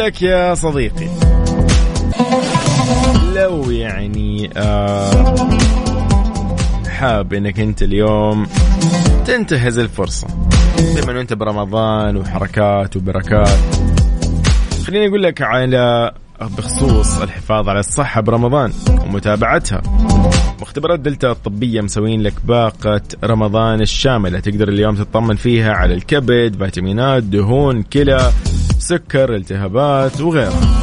لك 0.00 0.22
يا 0.22 0.54
صديقي. 0.54 1.08
لو 3.34 3.70
يعني 3.70 4.50
آه 4.56 5.34
حاب 6.88 7.32
إنك 7.32 7.60
أنت 7.60 7.82
اليوم 7.82 8.46
تنتهز 9.26 9.78
الفرصة 9.78 10.26
بما 10.78 11.12
انه 11.12 11.20
انت 11.20 11.32
برمضان 11.32 12.16
وحركات 12.16 12.96
وبركات. 12.96 13.58
خليني 14.86 15.08
أقول 15.08 15.22
لك 15.22 15.42
على 15.42 16.12
بخصوص 16.40 17.18
الحفاظ 17.18 17.68
على 17.68 17.80
الصحة 17.80 18.20
برمضان 18.20 18.72
ومتابعتها. 19.04 19.82
مختبرات 20.60 21.00
دلتا 21.00 21.30
الطبية 21.30 21.80
مسوين 21.80 22.22
لك 22.22 22.34
باقة 22.44 23.02
رمضان 23.24 23.80
الشاملة. 23.80 24.40
تقدر 24.40 24.68
اليوم 24.68 24.94
تطمن 24.94 25.36
فيها 25.36 25.72
على 25.72 25.94
الكبد 25.94 26.56
فيتامينات 26.58 27.22
دهون 27.22 27.82
كلى. 27.82 28.32
سكر 28.80 29.34
التهابات 29.34 30.20
وغيرها 30.20 30.80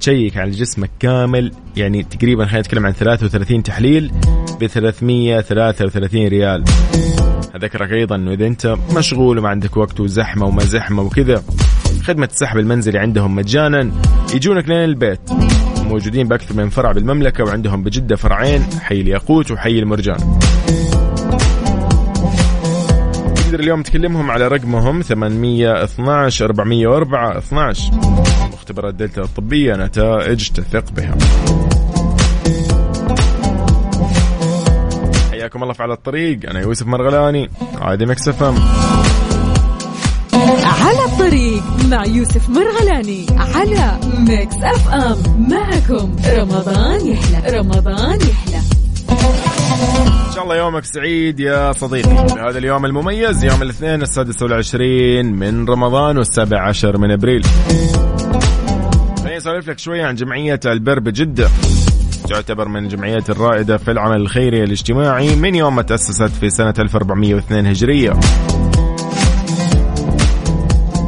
تشيك 0.00 0.36
على 0.36 0.50
جسمك 0.50 0.90
كامل 1.00 1.52
يعني 1.76 2.02
تقريبا 2.02 2.44
خلينا 2.44 2.60
نتكلم 2.60 2.86
عن 2.86 2.92
33 2.92 3.62
تحليل 3.62 4.12
ب 4.60 4.66
333 4.66 6.28
ريال. 6.28 6.64
أذكرك 7.56 7.92
أيضا 7.92 8.16
إنه 8.16 8.32
إذا 8.32 8.46
أنت 8.46 8.76
مشغول 8.96 9.38
وما 9.38 9.48
عندك 9.48 9.76
وقت 9.76 10.00
وزحمة 10.00 10.46
وما 10.46 10.64
زحمة 10.64 11.02
وكذا 11.02 11.42
خدمة 12.02 12.28
السحب 12.32 12.58
المنزلي 12.58 12.98
عندهم 12.98 13.34
مجانا. 13.34 13.90
يجونك 14.34 14.68
لين 14.68 14.84
البيت. 14.84 15.20
موجودين 15.84 16.28
بأكثر 16.28 16.54
من 16.54 16.68
فرع 16.68 16.92
بالمملكة 16.92 17.44
وعندهم 17.44 17.82
بجدة 17.82 18.16
فرعين 18.16 18.62
حي 18.80 19.00
الياقوت 19.00 19.50
وحي 19.50 19.78
المرجان. 19.78 20.38
تقدر 23.48 23.60
اليوم 23.60 23.82
تكلمهم 23.82 24.30
على 24.30 24.48
رقمهم 24.48 25.02
812 25.02 26.44
404 26.44 27.38
12 27.38 27.92
مختبرات 28.52 28.94
دلتا 28.94 29.22
الطبية 29.22 29.74
نتائج 29.74 30.48
تثق 30.48 30.84
بها. 30.92 31.14
حياكم 35.30 35.62
الله 35.62 35.72
في 35.72 35.82
على 35.82 35.92
الطريق. 35.92 36.50
أنا 36.50 36.60
يوسف 36.60 36.86
مرغلاني 36.86 37.50
هذي 37.80 38.06
Mix 38.06 38.35
FM 38.35 38.54
على 40.64 41.04
الطريق 41.04 41.62
مع 41.90 42.06
يوسف 42.06 42.48
مرغلاني 42.48 43.26
على 43.30 43.98
Mix 44.18 44.56
FM. 44.56 45.48
معكم 45.50 46.16
رمضان 46.26 47.06
يحلى 47.06 47.58
رمضان 47.58 48.18
يحلى. 48.20 48.60
إن 50.26 50.32
شاء 50.34 50.44
الله 50.44 50.56
يومك 50.56 50.84
سعيد 50.84 51.40
يا 51.40 51.72
صديقي. 51.72 52.14
بهذا 52.34 52.58
اليوم 52.58 52.84
المميز 52.84 53.44
يوم 53.44 53.62
الاثنين 53.62 54.02
السادس 54.02 54.42
والعشرين 54.42 55.26
من 55.26 55.68
رمضان 55.68 56.18
والسابع 56.18 56.68
عشر 56.68 56.98
من 56.98 57.10
أبريل. 57.10 57.44
خليني 59.18 59.36
أسولف 59.36 59.68
لك 59.68 59.78
شوية 59.78 60.04
عن 60.06 60.14
جمعية 60.14 60.60
البر 60.66 60.98
بجده 60.98 61.48
تعتبر 62.28 62.68
من 62.68 62.84
الجمعيات 62.84 63.30
الرائدة 63.30 63.76
في 63.76 63.90
العمل 63.90 64.16
الخيري 64.16 64.64
الاجتماعي 64.64 65.36
من 65.36 65.54
يوم 65.54 65.76
ما 65.76 65.82
تأسست 65.82 66.30
في 66.40 66.50
سنة 66.50 66.74
1402 66.78 67.66
هجرية. 67.66 68.10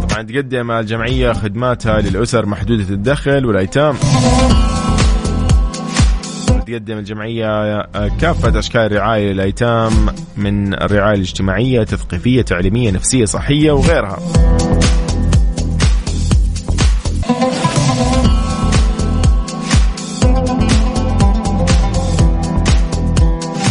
طبعا 0.09 0.23
تقدم 0.23 0.71
الجمعية 0.71 1.33
خدماتها 1.33 2.01
للأسر 2.01 2.47
محدودة 2.47 2.95
الدخل 2.95 3.47
والأيتام. 3.47 3.95
تقدم 6.71 6.99
الجمعية 6.99 7.83
كافة 8.21 8.59
أشكال 8.59 8.81
الرعاية 8.81 9.33
للأيتام 9.33 9.93
من 10.37 10.75
الرعاية 10.75 11.15
الاجتماعية 11.15 11.83
تثقيفية 11.83 12.43
تعليمية 12.43 12.91
نفسية 12.91 13.25
صحية 13.25 13.71
وغيرها 13.73 14.19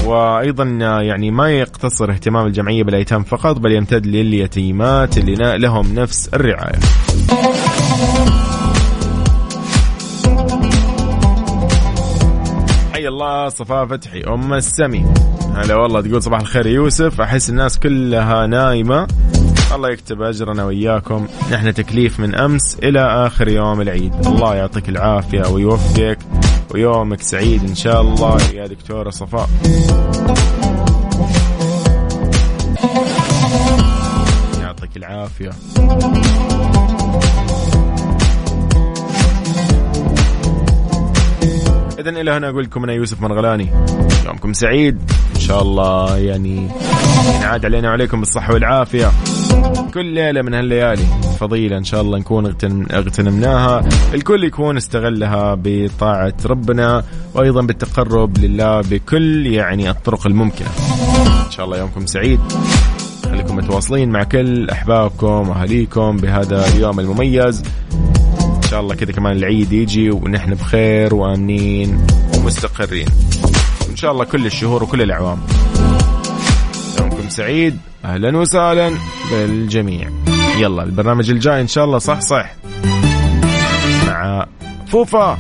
وأيضا 0.06 0.64
يعني 1.02 1.32
ما 1.32 1.52
يقتصر 1.52 2.12
اهتمام 2.12 2.45
الجمعية 2.47 2.84
بالأيتام 2.84 3.24
فقط 3.24 3.60
بل 3.60 3.72
يمتد 3.72 4.06
لليتيمات 4.06 5.18
اللي 5.18 5.58
لهم 5.58 5.93
نفس 5.93 6.30
الرعاية. 6.34 6.80
الله 13.20 13.50
صفاء 13.50 13.86
فتحي 13.86 14.22
أم 14.22 14.54
السمي. 14.54 15.06
هلا 15.56 15.76
والله 15.76 16.02
تقول 16.02 16.24
صباح 16.24 16.40
الخير 16.40 16.68
يوسف. 16.68 17.22
أحس 17.22 17.50
الناس 17.50 17.80
كلها 17.80 18.48
نايمة. 18.48 19.08
الله 19.76 19.90
يكتب 19.90 20.22
أجرنا 20.22 20.66
وياكم 20.66 21.28
نحن 21.52 21.74
تكليف 21.74 22.20
من 22.20 22.36
أمس 22.36 22.78
إلى 22.84 23.28
آخر 23.28 23.48
يوم 23.48 23.82
العيد. 23.82 24.14
الله 24.28 24.56
يعطيك 24.56 24.90
العافية 24.90 25.48
ويوفقك. 25.48 26.20
ويومك 26.74 27.22
سعيد 27.22 27.64
إن 27.70 27.76
شاء 27.76 28.02
الله. 28.02 28.38
يا 28.54 28.68
دكتورة 28.68 29.10
صفاء. 29.10 29.50
يعطيك 34.62 34.98
العافية. 34.98 35.52
اذا 42.00 42.10
إلى 42.10 42.32
هنا 42.32 42.50
أقول 42.50 42.64
لكم 42.64 42.84
أنا 42.84 42.93
يوسف 42.93 43.22
مرغلاني 43.22 43.70
يومكم 44.26 44.54
سعيد. 44.54 44.97
إن 45.36 45.39
شاء 45.39 45.62
الله 45.62 46.18
يعني 46.18 46.68
ينعاد 47.36 47.66
علينا 47.66 47.89
وعليكم 47.89 48.20
بالصحة 48.20 48.54
والعافية. 48.54 49.12
كل 49.93 50.06
ليلة 50.06 50.41
من 50.41 50.54
هالليالي 50.54 51.04
فضيلة 51.39 51.78
إن 51.78 51.84
شاء 51.84 52.02
الله 52.02 52.18
نكون 52.18 52.45
اغتنمناها. 52.91 53.89
الكل 54.14 54.43
يكون 54.43 54.78
استغلها 54.78 55.58
بطاعة 55.64 56.34
ربنا 56.45 57.04
وأيضا 57.34 57.62
بالتقرب 57.62 58.38
لله 58.38 58.82
بكل 58.82 59.47
يعني 59.47 59.89
الطرق 59.89 60.28
الممكنة. 60.28 60.70
إن 61.45 61.52
شاء 61.52 61.66
الله 61.66 61.78
يومكم 61.78 62.06
سعيد. 62.06 62.39
خليكم 63.24 63.56
متواصلين 63.56 64.10
مع 64.10 64.24
كل 64.24 64.70
أحبابكم 64.70 65.50
وأهاليكم 65.50 66.18
بهذا 66.18 66.68
اليوم 66.68 67.00
المميز. 67.00 67.64
شاء 68.70 68.82
الله 68.82 68.96
كذا 68.96 69.12
كمان 69.12 69.38
العيد 69.38 69.74
يجي 69.74 70.10
ونحن 70.12 70.54
بخير 70.54 71.16
وآمنين 71.16 72.08
ومستقرين. 72.38 73.08
إن 73.90 73.96
شاء 73.96 74.12
الله 74.12 74.24
كل 74.26 74.46
الشهور 74.46 74.84
وكل 74.84 75.02
الإعوام. 75.02 75.40
يومكم 77.00 77.30
سعيد. 77.30 77.78
أهلا 78.06 78.38
وسهلا 78.38 78.92
بالجميع. 79.32 80.10
يلا 80.58 80.84
البرنامج 80.84 81.30
الجاي 81.30 81.62
إن 81.62 81.68
شاء 81.68 81.86
الله. 81.86 81.98
صح 81.98 82.20
صح. 82.20 82.54
مع 84.08 84.48
فوفا. 84.88 85.38